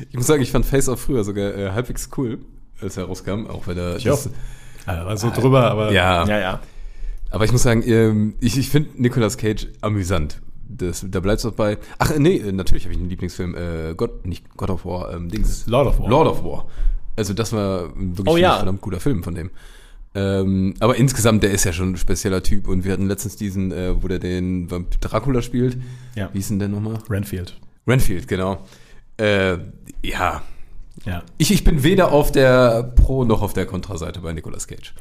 Ich 0.10 0.16
muss 0.16 0.28
sagen, 0.28 0.44
ich 0.44 0.52
fand 0.52 0.66
Face 0.66 0.88
Off 0.88 1.02
früher 1.02 1.24
sogar 1.24 1.56
äh, 1.58 1.72
halbwegs 1.72 2.10
cool, 2.18 2.38
als 2.80 2.98
er 2.98 3.06
rauskam, 3.06 3.48
auch 3.48 3.66
wenn 3.66 3.78
er 3.78 3.96
Ich 3.96 4.08
auch. 4.10 4.20
Also, 4.86 5.06
war 5.06 5.18
so 5.18 5.32
drüber, 5.32 5.72
aber 5.72 5.92
ja, 5.92 6.24
Ja, 6.28 6.40
ja. 6.40 6.60
Aber 7.32 7.46
ich 7.46 7.52
muss 7.52 7.64
sagen, 7.64 7.82
ähm, 7.88 8.36
ich, 8.40 8.58
ich 8.58 8.70
finde 8.70 9.02
Nicolas 9.02 9.38
Cage 9.38 9.68
amüsant. 9.82 10.42
Das, 10.68 11.06
da 11.10 11.20
bleibt 11.20 11.40
es 11.40 11.46
auch 11.46 11.54
bei. 11.54 11.78
Ach 11.98 12.16
nee, 12.18 12.38
äh, 12.38 12.52
natürlich 12.52 12.84
habe 12.86 12.94
ich 12.94 13.00
einen 13.00 13.10
Lieblingsfilm. 13.10 13.56
Äh, 13.56 13.94
God, 13.96 14.26
nicht 14.26 14.48
God 14.56 14.70
of 14.70 14.86
War, 14.86 15.14
ähm, 15.14 15.30
Dings. 15.30 15.66
Lord 15.68 15.88
of 15.88 16.00
War. 16.00 16.10
Lord 16.10 16.28
of 16.28 16.44
War. 16.44 16.66
Also 17.16 17.34
das 17.34 17.52
war 17.52 17.90
wirklich 17.96 18.28
Oh 18.28 18.38
ja. 18.38 18.52
ein 18.54 18.58
verdammt 18.60 18.82
guter 18.82 19.00
Film 19.00 19.24
von 19.24 19.36
dem. 19.36 19.50
Ähm, 20.14 20.74
aber 20.80 20.98
insgesamt, 20.98 21.44
der 21.44 21.52
ist 21.52 21.64
ja 21.64 21.72
schon 21.74 21.92
ein 21.94 21.98
spezieller 21.98 22.44
Typ 22.44 22.68
und 22.68 22.84
wir 22.84 22.92
hatten 22.94 23.08
letztens 23.08 23.38
diesen, 23.38 23.72
äh, 23.72 24.02
wo 24.02 24.08
der 24.10 24.20
den 24.20 24.68
Dracula 25.00 25.42
spielt. 25.42 25.78
Ja. 26.16 26.30
Wie 26.34 26.40
ist 26.40 26.50
denn 26.50 26.60
der 26.60 26.68
nochmal? 26.68 27.00
Renfield. 27.10 27.58
Renfield, 27.88 28.28
genau. 28.28 28.62
Äh, 29.18 29.58
ja. 30.04 30.42
Ja. 31.06 31.24
Ich, 31.38 31.52
ich 31.52 31.64
bin 31.64 31.84
weder 31.84 32.12
auf 32.12 32.32
der 32.32 32.84
Pro- 32.84 33.24
noch 33.24 33.42
auf 33.42 33.54
der 33.54 33.66
Kontraseite 33.66 34.20
bei 34.20 34.34
Nicolas 34.34 34.68
Cage. 34.68 34.94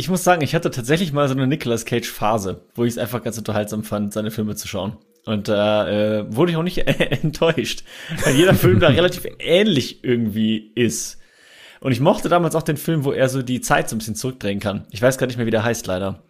Ich 0.00 0.08
muss 0.08 0.24
sagen, 0.24 0.40
ich 0.40 0.54
hatte 0.54 0.70
tatsächlich 0.70 1.12
mal 1.12 1.28
so 1.28 1.34
eine 1.34 1.46
Nicolas 1.46 1.84
Cage-Phase, 1.84 2.62
wo 2.74 2.84
ich 2.84 2.92
es 2.92 2.96
einfach 2.96 3.22
ganz 3.22 3.36
unterhaltsam 3.36 3.84
fand, 3.84 4.14
seine 4.14 4.30
Filme 4.30 4.56
zu 4.56 4.66
schauen. 4.66 4.96
Und 5.26 5.48
da 5.48 5.86
äh, 5.90 6.34
wurde 6.34 6.52
ich 6.52 6.56
auch 6.56 6.62
nicht 6.62 6.78
enttäuscht, 6.88 7.84
weil 8.24 8.34
jeder 8.34 8.54
Film 8.54 8.80
da 8.80 8.88
relativ 8.88 9.26
ähnlich 9.38 10.02
irgendwie 10.02 10.72
ist. 10.74 11.18
Und 11.80 11.92
ich 11.92 12.00
mochte 12.00 12.30
damals 12.30 12.54
auch 12.54 12.62
den 12.62 12.78
Film, 12.78 13.04
wo 13.04 13.12
er 13.12 13.28
so 13.28 13.42
die 13.42 13.60
Zeit 13.60 13.90
so 13.90 13.94
ein 13.94 13.98
bisschen 13.98 14.14
zurückdrehen 14.14 14.58
kann. 14.58 14.86
Ich 14.90 15.02
weiß 15.02 15.18
gar 15.18 15.26
nicht 15.26 15.36
mehr, 15.36 15.44
wie 15.44 15.50
der 15.50 15.64
heißt, 15.64 15.86
leider. 15.86 16.22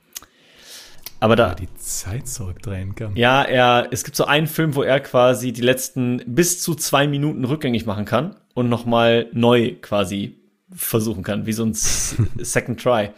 Aber 1.21 1.37
da, 1.37 1.55
Die 1.55 1.73
Zeit 1.77 2.27
zurückdrehen 2.27 2.97
kann. 2.97 3.15
ja, 3.15 3.41
er, 3.45 3.87
es 3.93 4.03
gibt 4.03 4.17
so 4.17 4.25
einen 4.25 4.49
Film, 4.49 4.75
wo 4.75 4.83
er 4.83 4.99
quasi 4.99 5.53
die 5.53 5.63
letzten 5.63 6.25
bis 6.27 6.61
zu 6.61 6.75
zwei 6.75 7.07
Minuten 7.07 7.45
rückgängig 7.45 7.87
machen 7.87 8.05
kann 8.05 8.35
und 8.53 8.69
nochmal 8.69 9.29
neu 9.33 9.77
quasi 9.81 10.41
versuchen 10.75 11.23
kann, 11.23 11.47
wie 11.47 11.53
so 11.53 11.63
ein 11.65 11.73
Second 12.37 12.83
Try. 12.83 13.11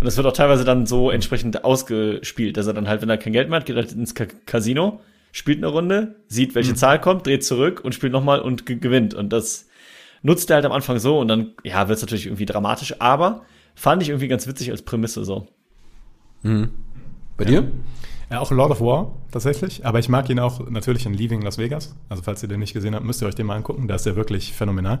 Und 0.00 0.06
das 0.06 0.16
wird 0.16 0.26
auch 0.26 0.32
teilweise 0.32 0.64
dann 0.64 0.86
so 0.86 1.10
entsprechend 1.10 1.62
ausgespielt, 1.62 2.56
dass 2.56 2.66
er 2.66 2.72
dann 2.72 2.88
halt, 2.88 3.02
wenn 3.02 3.10
er 3.10 3.18
kein 3.18 3.34
Geld 3.34 3.50
mehr 3.50 3.60
hat, 3.60 3.66
geht 3.66 3.76
er 3.76 3.82
halt 3.82 3.92
ins 3.92 4.14
Ka 4.14 4.24
Casino, 4.46 5.00
spielt 5.30 5.58
eine 5.58 5.66
Runde, 5.66 6.16
sieht, 6.26 6.54
welche 6.54 6.74
Zahl 6.74 7.00
kommt, 7.00 7.26
dreht 7.26 7.44
zurück 7.44 7.82
und 7.84 7.94
spielt 7.94 8.12
nochmal 8.12 8.40
und 8.40 8.64
ge- 8.64 8.76
gewinnt. 8.76 9.12
Und 9.12 9.30
das 9.30 9.68
nutzt 10.22 10.48
er 10.50 10.56
halt 10.56 10.64
am 10.64 10.72
Anfang 10.72 10.98
so 10.98 11.18
und 11.18 11.28
dann, 11.28 11.52
ja, 11.64 11.86
wird 11.88 11.96
es 11.96 12.02
natürlich 12.02 12.26
irgendwie 12.26 12.46
dramatisch, 12.46 13.00
aber 13.00 13.42
fand 13.74 14.02
ich 14.02 14.08
irgendwie 14.08 14.28
ganz 14.28 14.46
witzig 14.46 14.70
als 14.70 14.82
Prämisse 14.82 15.24
so. 15.24 15.46
Bei 17.36 17.44
dir? 17.44 17.70
Ja, 18.30 18.40
auch 18.40 18.50
Lord 18.50 18.70
of 18.70 18.80
War 18.80 19.14
tatsächlich, 19.32 19.84
aber 19.84 19.98
ich 19.98 20.08
mag 20.08 20.30
ihn 20.30 20.38
auch 20.38 20.70
natürlich 20.70 21.04
in 21.04 21.12
Leaving 21.12 21.42
Las 21.42 21.58
Vegas. 21.58 21.94
Also 22.08 22.22
falls 22.22 22.42
ihr 22.42 22.48
den 22.48 22.60
nicht 22.60 22.72
gesehen 22.72 22.94
habt, 22.94 23.04
müsst 23.04 23.20
ihr 23.22 23.28
euch 23.28 23.34
den 23.34 23.46
mal 23.46 23.56
angucken. 23.56 23.86
Da 23.88 23.96
ist 23.96 24.06
er 24.06 24.16
wirklich 24.16 24.52
phänomenal. 24.52 25.00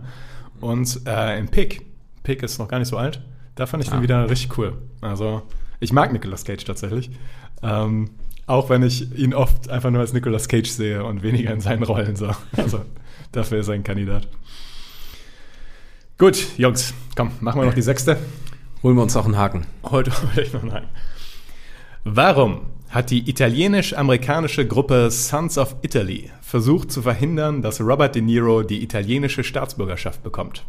Und 0.60 1.00
äh, 1.06 1.38
in 1.38 1.48
Pig, 1.48 1.82
Pig 2.22 2.42
ist 2.42 2.58
noch 2.58 2.68
gar 2.68 2.78
nicht 2.80 2.88
so 2.88 2.96
alt, 2.96 3.22
da 3.54 3.66
fand 3.66 3.82
ich 3.82 3.90
den 3.90 4.02
wieder 4.02 4.28
richtig 4.28 4.56
cool. 4.58 4.74
Also 5.00 5.42
ich 5.80 5.92
mag 5.92 6.12
Nicolas 6.12 6.44
Cage 6.44 6.64
tatsächlich. 6.64 7.10
Ähm, 7.62 8.10
auch 8.46 8.68
wenn 8.68 8.82
ich 8.82 9.16
ihn 9.16 9.32
oft 9.32 9.70
einfach 9.70 9.90
nur 9.90 10.00
als 10.00 10.12
Nicolas 10.12 10.48
Cage 10.48 10.68
sehe 10.68 11.04
und 11.04 11.22
weniger 11.22 11.52
in 11.52 11.60
seinen 11.60 11.82
Rollen 11.82 12.16
so. 12.16 12.30
Also 12.56 12.84
dafür 13.32 13.60
ist 13.60 13.68
er 13.68 13.74
ein 13.74 13.84
Kandidat. 13.84 14.26
Gut, 16.18 16.46
Jungs, 16.58 16.92
komm, 17.16 17.30
machen 17.40 17.60
wir 17.60 17.66
noch 17.66 17.74
die 17.74 17.82
sechste. 17.82 18.18
Holen 18.82 18.96
wir 18.96 19.02
uns 19.02 19.16
auch 19.16 19.24
einen 19.24 19.36
Haken. 19.36 19.66
Heute 19.84 20.10
hole 20.22 20.42
ich 20.42 20.52
noch 20.52 20.62
einen. 20.62 20.88
Warum 22.04 22.62
hat 22.88 23.10
die 23.10 23.30
italienisch-amerikanische 23.30 24.66
Gruppe 24.66 25.10
Sons 25.10 25.56
of 25.56 25.76
Italy 25.82 26.30
versucht 26.42 26.90
zu 26.90 27.02
verhindern, 27.02 27.62
dass 27.62 27.80
Robert 27.80 28.16
De 28.16 28.22
Niro 28.22 28.62
die 28.62 28.82
italienische 28.82 29.44
Staatsbürgerschaft 29.44 30.22
bekommt? 30.22 30.64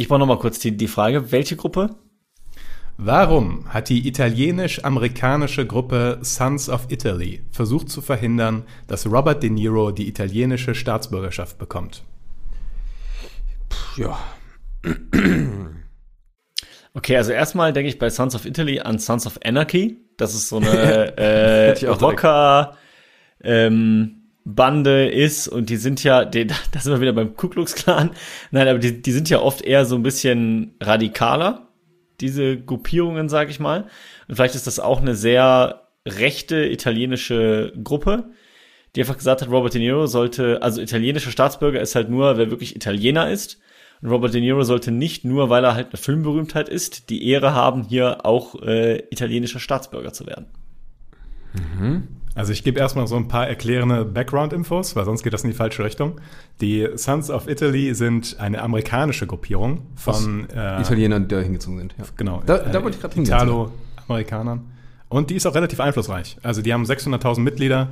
Ich 0.00 0.08
brauche 0.08 0.20
noch 0.20 0.26
mal 0.26 0.38
kurz 0.38 0.58
die, 0.58 0.74
die 0.74 0.88
Frage, 0.88 1.30
welche 1.30 1.56
Gruppe? 1.56 1.90
Warum 2.96 3.68
hat 3.68 3.90
die 3.90 4.08
italienisch-amerikanische 4.08 5.66
Gruppe 5.66 6.20
Sons 6.22 6.70
of 6.70 6.86
Italy 6.88 7.44
versucht 7.50 7.90
zu 7.90 8.00
verhindern, 8.00 8.62
dass 8.86 9.04
Robert 9.04 9.42
De 9.42 9.50
Niro 9.50 9.90
die 9.90 10.08
italienische 10.08 10.74
Staatsbürgerschaft 10.74 11.58
bekommt? 11.58 12.02
Ja. 13.96 14.18
Okay, 16.92 17.16
also 17.16 17.30
erstmal 17.30 17.72
denke 17.72 17.88
ich 17.88 18.00
bei 18.00 18.10
Sons 18.10 18.34
of 18.34 18.46
Italy 18.46 18.80
an 18.80 18.98
Sons 18.98 19.24
of 19.24 19.38
Anarchy. 19.44 19.98
Das 20.16 20.34
ist 20.34 20.48
so 20.48 20.56
eine 20.56 21.16
äh. 21.16 21.86
Rocker 21.86 22.76
ähm, 23.44 24.19
Bande 24.44 25.08
ist 25.08 25.48
und 25.48 25.70
die 25.70 25.76
sind 25.76 26.02
ja, 26.02 26.24
die, 26.24 26.46
da 26.72 26.80
sind 26.80 26.92
wir 26.92 27.00
wieder 27.00 27.12
beim 27.12 27.36
Ku 27.36 27.48
Klux 27.48 27.74
Klan. 27.74 28.10
Nein, 28.50 28.68
aber 28.68 28.78
die, 28.78 29.02
die 29.02 29.12
sind 29.12 29.28
ja 29.28 29.40
oft 29.40 29.62
eher 29.62 29.84
so 29.84 29.96
ein 29.96 30.02
bisschen 30.02 30.74
radikaler, 30.80 31.68
diese 32.20 32.58
Gruppierungen, 32.58 33.28
sag 33.28 33.50
ich 33.50 33.60
mal. 33.60 33.86
Und 34.28 34.36
vielleicht 34.36 34.54
ist 34.54 34.66
das 34.66 34.80
auch 34.80 35.00
eine 35.00 35.14
sehr 35.14 35.88
rechte 36.06 36.66
italienische 36.66 37.72
Gruppe, 37.82 38.30
die 38.96 39.00
einfach 39.00 39.16
gesagt 39.16 39.42
hat, 39.42 39.50
Robert 39.50 39.74
De 39.74 39.80
Niro 39.80 40.06
sollte, 40.06 40.62
also 40.62 40.80
italienischer 40.80 41.30
Staatsbürger 41.30 41.80
ist 41.80 41.94
halt 41.94 42.10
nur, 42.10 42.38
wer 42.38 42.50
wirklich 42.50 42.74
Italiener 42.74 43.30
ist. 43.30 43.60
Und 44.02 44.08
Robert 44.08 44.34
De 44.34 44.40
Niro 44.40 44.62
sollte 44.62 44.90
nicht 44.90 45.24
nur, 45.24 45.50
weil 45.50 45.62
er 45.62 45.74
halt 45.74 45.88
eine 45.88 45.98
Filmberühmtheit 45.98 46.68
ist, 46.68 47.10
die 47.10 47.28
Ehre 47.28 47.54
haben, 47.54 47.84
hier 47.84 48.24
auch 48.24 48.60
äh, 48.62 48.98
italienischer 49.10 49.60
Staatsbürger 49.60 50.12
zu 50.12 50.26
werden. 50.26 50.46
Also 52.34 52.52
ich 52.52 52.62
gebe 52.62 52.78
erstmal 52.78 53.06
so 53.08 53.16
ein 53.16 53.26
paar 53.28 53.48
erklärende 53.48 54.04
Background-Infos, 54.04 54.94
weil 54.96 55.04
sonst 55.04 55.22
geht 55.24 55.32
das 55.32 55.42
in 55.42 55.50
die 55.50 55.56
falsche 55.56 55.84
Richtung. 55.84 56.20
Die 56.60 56.88
Sons 56.94 57.28
of 57.30 57.48
Italy 57.48 57.92
sind 57.94 58.36
eine 58.38 58.62
amerikanische 58.62 59.26
Gruppierung 59.26 59.82
von 59.96 60.48
äh, 60.50 60.80
Italiener, 60.80 61.18
die 61.20 61.28
da 61.28 61.40
hingezogen 61.40 61.78
sind. 61.78 61.94
Ja. 61.98 62.04
Genau. 62.16 62.42
Da- 62.46 62.58
da 62.58 62.82
wollte 62.82 62.96
ich 62.96 63.02
grad 63.02 63.14
hingehen. 63.14 63.34
Italo-Amerikanern. 63.34 64.60
Und 65.08 65.30
die 65.30 65.34
ist 65.34 65.46
auch 65.46 65.54
relativ 65.56 65.80
einflussreich. 65.80 66.36
Also 66.42 66.62
die 66.62 66.72
haben 66.72 66.84
600.000 66.84 67.40
Mitglieder 67.40 67.88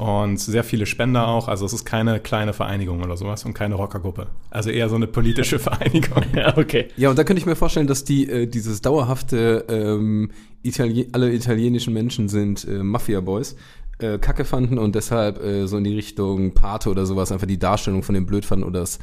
und 0.00 0.38
sehr 0.38 0.64
viele 0.64 0.86
Spender 0.86 1.28
auch. 1.28 1.46
Also 1.46 1.66
es 1.66 1.74
ist 1.74 1.84
keine 1.84 2.20
kleine 2.20 2.54
Vereinigung 2.54 3.02
oder 3.02 3.18
sowas 3.18 3.44
und 3.44 3.52
keine 3.52 3.74
Rockergruppe. 3.74 4.28
Also 4.48 4.70
eher 4.70 4.88
so 4.88 4.96
eine 4.96 5.06
politische 5.06 5.58
Vereinigung. 5.60 6.24
Ja, 6.34 6.56
okay. 6.56 6.88
Ja, 6.96 7.10
und 7.10 7.18
da 7.18 7.24
könnte 7.24 7.38
ich 7.38 7.44
mir 7.44 7.54
vorstellen, 7.54 7.86
dass 7.86 8.02
die 8.04 8.26
äh, 8.30 8.46
dieses 8.46 8.80
dauerhafte 8.80 9.66
ähm, 9.68 10.30
Itali 10.62 11.08
alle 11.12 11.32
italienischen 11.34 11.92
Menschen 11.92 12.30
sind 12.30 12.66
äh, 12.66 12.82
Mafia-Boys 12.82 13.56
äh, 13.98 14.18
Kacke 14.18 14.46
fanden 14.46 14.78
und 14.78 14.94
deshalb 14.94 15.38
äh, 15.42 15.66
so 15.66 15.76
in 15.76 15.84
die 15.84 15.94
Richtung 15.94 16.54
Pate 16.54 16.88
oder 16.88 17.04
sowas 17.04 17.30
einfach 17.30 17.46
die 17.46 17.58
Darstellung 17.58 18.02
von 18.02 18.14
dem 18.14 18.24
blöd 18.24 18.46
fanden 18.46 18.64
oder 18.64 18.80
das 18.80 19.00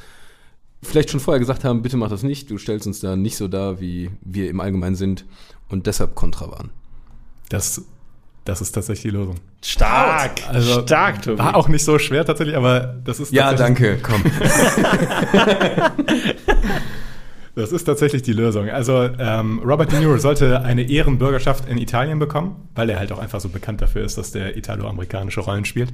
vielleicht 0.81 1.11
schon 1.11 1.19
vorher 1.19 1.39
gesagt 1.39 1.63
haben, 1.63 1.83
bitte 1.83 1.97
mach 1.97 2.09
das 2.09 2.23
nicht, 2.23 2.49
du 2.49 2.57
stellst 2.57 2.87
uns 2.87 3.01
da 3.01 3.15
nicht 3.15 3.37
so 3.37 3.47
dar, 3.47 3.79
wie 3.79 4.09
wir 4.21 4.49
im 4.49 4.59
Allgemeinen 4.59 4.95
sind 4.95 5.25
und 5.69 5.85
deshalb 5.85 6.15
kontra 6.15 6.49
waren. 6.49 6.71
Das, 7.49 7.85
das 8.47 8.61
ist 8.61 8.71
tatsächlich 8.71 9.11
die 9.11 9.17
Lösung. 9.17 9.35
Stark. 9.63 10.41
Also, 10.47 10.81
Stark, 10.81 11.21
Tobi. 11.21 11.39
War 11.39 11.55
auch 11.55 11.67
nicht 11.67 11.83
so 11.83 11.99
schwer 11.99 12.25
tatsächlich, 12.25 12.55
aber 12.55 12.95
das 13.03 13.19
ist 13.19 13.33
Ja, 13.33 13.53
danke, 13.53 13.99
komm. 14.01 14.23
Das 17.55 17.71
ist 17.71 17.85
tatsächlich 17.85 18.21
die 18.21 18.33
Lösung. 18.33 18.69
Also 18.69 19.09
ähm, 19.17 19.59
Robert 19.65 19.91
De 19.91 19.99
Niro 19.99 20.15
sollte 20.19 20.61
eine 20.61 20.83
Ehrenbürgerschaft 20.83 21.67
in 21.67 21.79
Italien 21.79 22.19
bekommen, 22.19 22.69
weil 22.75 22.87
er 22.87 22.99
halt 22.99 23.11
auch 23.11 23.17
einfach 23.17 23.39
so 23.39 23.49
bekannt 23.49 23.81
dafür 23.81 24.03
ist, 24.03 24.15
dass 24.15 24.29
der 24.31 24.55
italo-amerikanische 24.55 25.39
Rollen 25.39 25.65
spielt. 25.65 25.91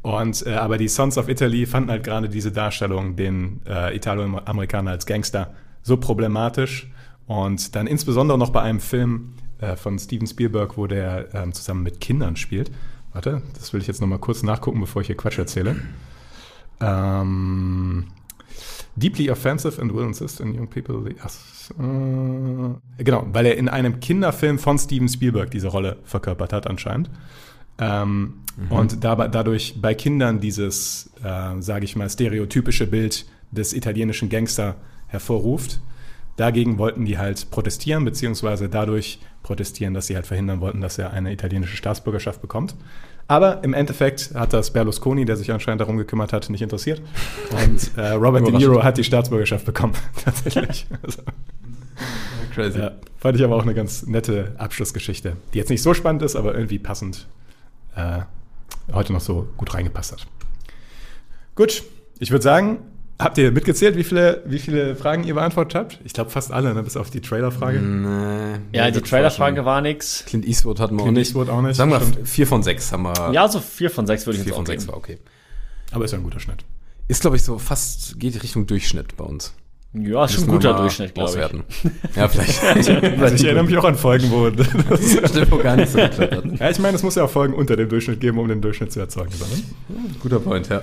Und 0.00 0.46
äh, 0.46 0.54
aber 0.54 0.78
die 0.78 0.88
Sons 0.88 1.18
of 1.18 1.28
Italy 1.28 1.66
fanden 1.66 1.90
halt 1.90 2.04
gerade 2.04 2.30
diese 2.30 2.52
Darstellung, 2.52 3.16
den 3.16 3.60
äh, 3.68 3.94
Italo-Amerikaner 3.94 4.92
als 4.92 5.04
Gangster, 5.04 5.52
so 5.82 5.98
problematisch. 5.98 6.90
Und 7.26 7.76
dann 7.76 7.86
insbesondere 7.86 8.38
noch 8.38 8.48
bei 8.48 8.62
einem 8.62 8.80
Film 8.80 9.34
äh, 9.60 9.76
von 9.76 9.98
Steven 9.98 10.26
Spielberg, 10.26 10.76
wo 10.76 10.86
der 10.86 11.34
ähm, 11.34 11.52
zusammen 11.52 11.82
mit 11.82 12.00
Kindern 12.00 12.36
spielt. 12.36 12.70
Warte, 13.12 13.42
das 13.54 13.72
will 13.72 13.80
ich 13.80 13.86
jetzt 13.86 14.00
noch 14.00 14.08
mal 14.08 14.18
kurz 14.18 14.42
nachgucken, 14.42 14.80
bevor 14.80 15.02
ich 15.02 15.06
hier 15.06 15.16
Quatsch 15.16 15.38
erzähle. 15.38 15.76
Ähm, 16.80 18.06
Deeply 18.96 19.30
offensive 19.30 19.80
and 19.80 19.92
will 19.94 20.04
insist 20.04 20.40
in 20.40 20.58
young 20.58 20.68
people. 20.68 21.10
äh, 21.10 23.02
genau, 23.02 23.26
weil 23.32 23.46
er 23.46 23.56
in 23.56 23.68
einem 23.68 24.00
Kinderfilm 24.00 24.58
von 24.58 24.78
Steven 24.78 25.08
Spielberg 25.08 25.50
diese 25.50 25.68
Rolle 25.68 25.96
verkörpert 26.04 26.52
hat, 26.52 26.66
anscheinend. 26.66 27.10
Ähm, 27.78 28.34
Und 28.68 29.02
dabei, 29.02 29.28
dadurch 29.28 29.80
bei 29.80 29.94
Kindern 29.94 30.38
dieses, 30.40 31.10
äh, 31.24 31.60
sage 31.60 31.84
ich 31.84 31.96
mal, 31.96 32.08
stereotypische 32.08 32.86
Bild 32.86 33.26
des 33.50 33.72
italienischen 33.72 34.28
Gangster 34.28 34.76
hervorruft. 35.08 35.80
Dagegen 36.36 36.78
wollten 36.78 37.04
die 37.04 37.18
halt 37.18 37.50
protestieren, 37.50 38.04
beziehungsweise 38.04 38.68
dadurch 38.68 39.20
protestieren, 39.42 39.94
dass 39.94 40.08
sie 40.08 40.16
halt 40.16 40.26
verhindern 40.26 40.60
wollten, 40.60 40.80
dass 40.80 40.98
er 40.98 41.12
eine 41.12 41.32
italienische 41.32 41.76
Staatsbürgerschaft 41.76 42.40
bekommt. 42.40 42.74
Aber 43.26 43.64
im 43.64 43.72
Endeffekt 43.72 44.32
hat 44.34 44.52
das 44.52 44.72
Berlusconi, 44.72 45.24
der 45.24 45.36
sich 45.36 45.50
anscheinend 45.50 45.80
darum 45.80 45.96
gekümmert 45.96 46.32
hat, 46.32 46.50
nicht 46.50 46.60
interessiert. 46.60 47.00
Und 47.50 47.96
äh, 47.96 48.10
Robert 48.10 48.46
De 48.46 48.52
Niro 48.52 48.82
hat 48.82 48.98
die 48.98 49.04
Staatsbürgerschaft 49.04 49.64
bekommen, 49.64 49.94
tatsächlich. 50.24 50.86
Also, 51.02 51.22
Crazy. 52.52 52.78
ja, 52.78 52.92
fand 53.18 53.36
ich 53.36 53.44
aber 53.44 53.56
auch 53.56 53.62
eine 53.62 53.74
ganz 53.74 54.06
nette 54.06 54.54
Abschlussgeschichte, 54.58 55.36
die 55.52 55.58
jetzt 55.58 55.70
nicht 55.70 55.82
so 55.82 55.94
spannend 55.94 56.22
ist, 56.22 56.36
aber 56.36 56.54
irgendwie 56.54 56.78
passend 56.78 57.26
äh, 57.96 58.20
heute 58.92 59.12
noch 59.12 59.20
so 59.20 59.48
gut 59.56 59.72
reingepasst 59.72 60.12
hat. 60.12 60.26
Gut, 61.54 61.84
ich 62.18 62.30
würde 62.30 62.42
sagen, 62.42 62.78
habt 63.18 63.38
ihr 63.38 63.50
mitgezählt, 63.52 63.96
wie 63.96 64.04
viele, 64.04 64.42
wie 64.46 64.58
viele 64.58 64.96
Fragen 64.96 65.24
ihr 65.24 65.34
beantwortet 65.34 65.74
habt? 65.74 66.00
Ich 66.04 66.12
glaube 66.12 66.30
fast 66.30 66.50
alle, 66.52 66.74
ne, 66.74 66.82
bis 66.82 66.96
auf 66.96 67.10
die 67.10 67.20
Trailerfrage. 67.20 67.78
Nee, 67.80 68.58
Ja, 68.72 68.90
die 68.90 69.00
Trailerfrage 69.00 69.64
war 69.64 69.80
nix. 69.80 70.24
Clint 70.26 70.46
Eastwood 70.46 70.80
hatten 70.80 70.96
wir 70.96 71.02
Clint 71.04 71.16
auch 71.16 71.18
nicht. 71.20 71.28
Eastwood 71.28 71.48
auch 71.48 71.62
nicht, 71.62 71.76
Sagen 71.76 71.90
wir 71.90 72.00
stimmt. 72.00 72.28
vier 72.28 72.46
von 72.46 72.62
sechs 72.62 72.90
haben 72.92 73.02
wir. 73.04 73.32
Ja, 73.32 73.48
so 73.48 73.60
vier 73.60 73.90
von 73.90 74.06
sechs 74.06 74.26
würde 74.26 74.38
ich 74.38 74.42
vier 74.44 74.50
jetzt 74.50 74.56
von 74.56 74.64
auch 74.64 74.66
sechs 74.66 74.82
geben. 74.84 74.92
war 74.92 74.98
okay. 74.98 75.18
Aber 75.92 76.04
ist 76.04 76.10
ja 76.12 76.18
ein 76.18 76.24
guter 76.24 76.40
Schnitt. 76.40 76.64
Ist, 77.06 77.20
glaube 77.20 77.36
ich, 77.36 77.42
so 77.42 77.58
fast, 77.58 78.18
geht 78.18 78.42
Richtung 78.42 78.66
Durchschnitt 78.66 79.16
bei 79.16 79.24
uns. 79.24 79.54
Ja, 79.92 80.24
ist 80.24 80.32
schon 80.32 80.44
ein 80.44 80.50
guter 80.50 80.72
mal 80.72 80.80
Durchschnitt, 80.80 81.14
glaube 81.14 81.30
ich. 81.30 82.16
Ja, 82.16 82.26
vielleicht. 82.26 82.64
Also 82.64 82.92
ich 83.36 83.44
erinnere 83.44 83.62
mich 83.64 83.76
auch 83.78 83.84
an 83.84 83.94
Folgen, 83.94 84.28
wo 84.32 84.50
das 84.50 84.66
Stimmt, 85.30 85.52
wo 85.52 85.58
gar 85.58 85.76
nicht 85.76 85.92
so 85.92 85.98
geklappt 85.98 86.32
hat. 86.34 86.44
Ja, 86.58 86.70
ich 86.70 86.78
meine, 86.80 86.96
es 86.96 87.04
muss 87.04 87.14
ja 87.14 87.22
auch 87.24 87.30
Folgen 87.30 87.54
unter 87.54 87.76
dem 87.76 87.88
Durchschnitt 87.88 88.20
geben, 88.20 88.38
um 88.38 88.48
den 88.48 88.60
Durchschnitt 88.60 88.90
zu 88.90 88.98
erzeugen. 88.98 89.30
Guter 90.20 90.40
Point, 90.40 90.68
ja. 90.68 90.82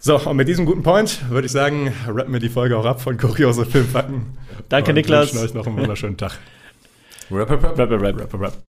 So 0.00 0.18
und 0.18 0.36
mit 0.36 0.48
diesem 0.48 0.66
guten 0.66 0.82
Point 0.82 1.30
würde 1.30 1.46
ich 1.46 1.52
sagen, 1.52 1.92
rappen 2.08 2.32
wir 2.32 2.40
die 2.40 2.48
Folge 2.48 2.76
auch 2.76 2.86
ab 2.86 3.00
von 3.00 3.16
Kuriose 3.16 3.66
Filmfakten. 3.66 4.38
Danke, 4.68 4.90
und 4.90 4.96
Niklas. 4.96 5.32
wünschen 5.32 5.46
euch 5.46 5.54
noch 5.54 5.66
einen 5.66 5.78
wunderschönen 5.78 6.16
Tag. 6.16 6.38
Rap, 7.30 7.50
rap, 7.50 7.62
rap. 7.62 7.78
Rap, 7.78 7.90
rap, 7.90 8.02
rap. 8.02 8.18
Rap, 8.18 8.40
rap. 8.40 8.69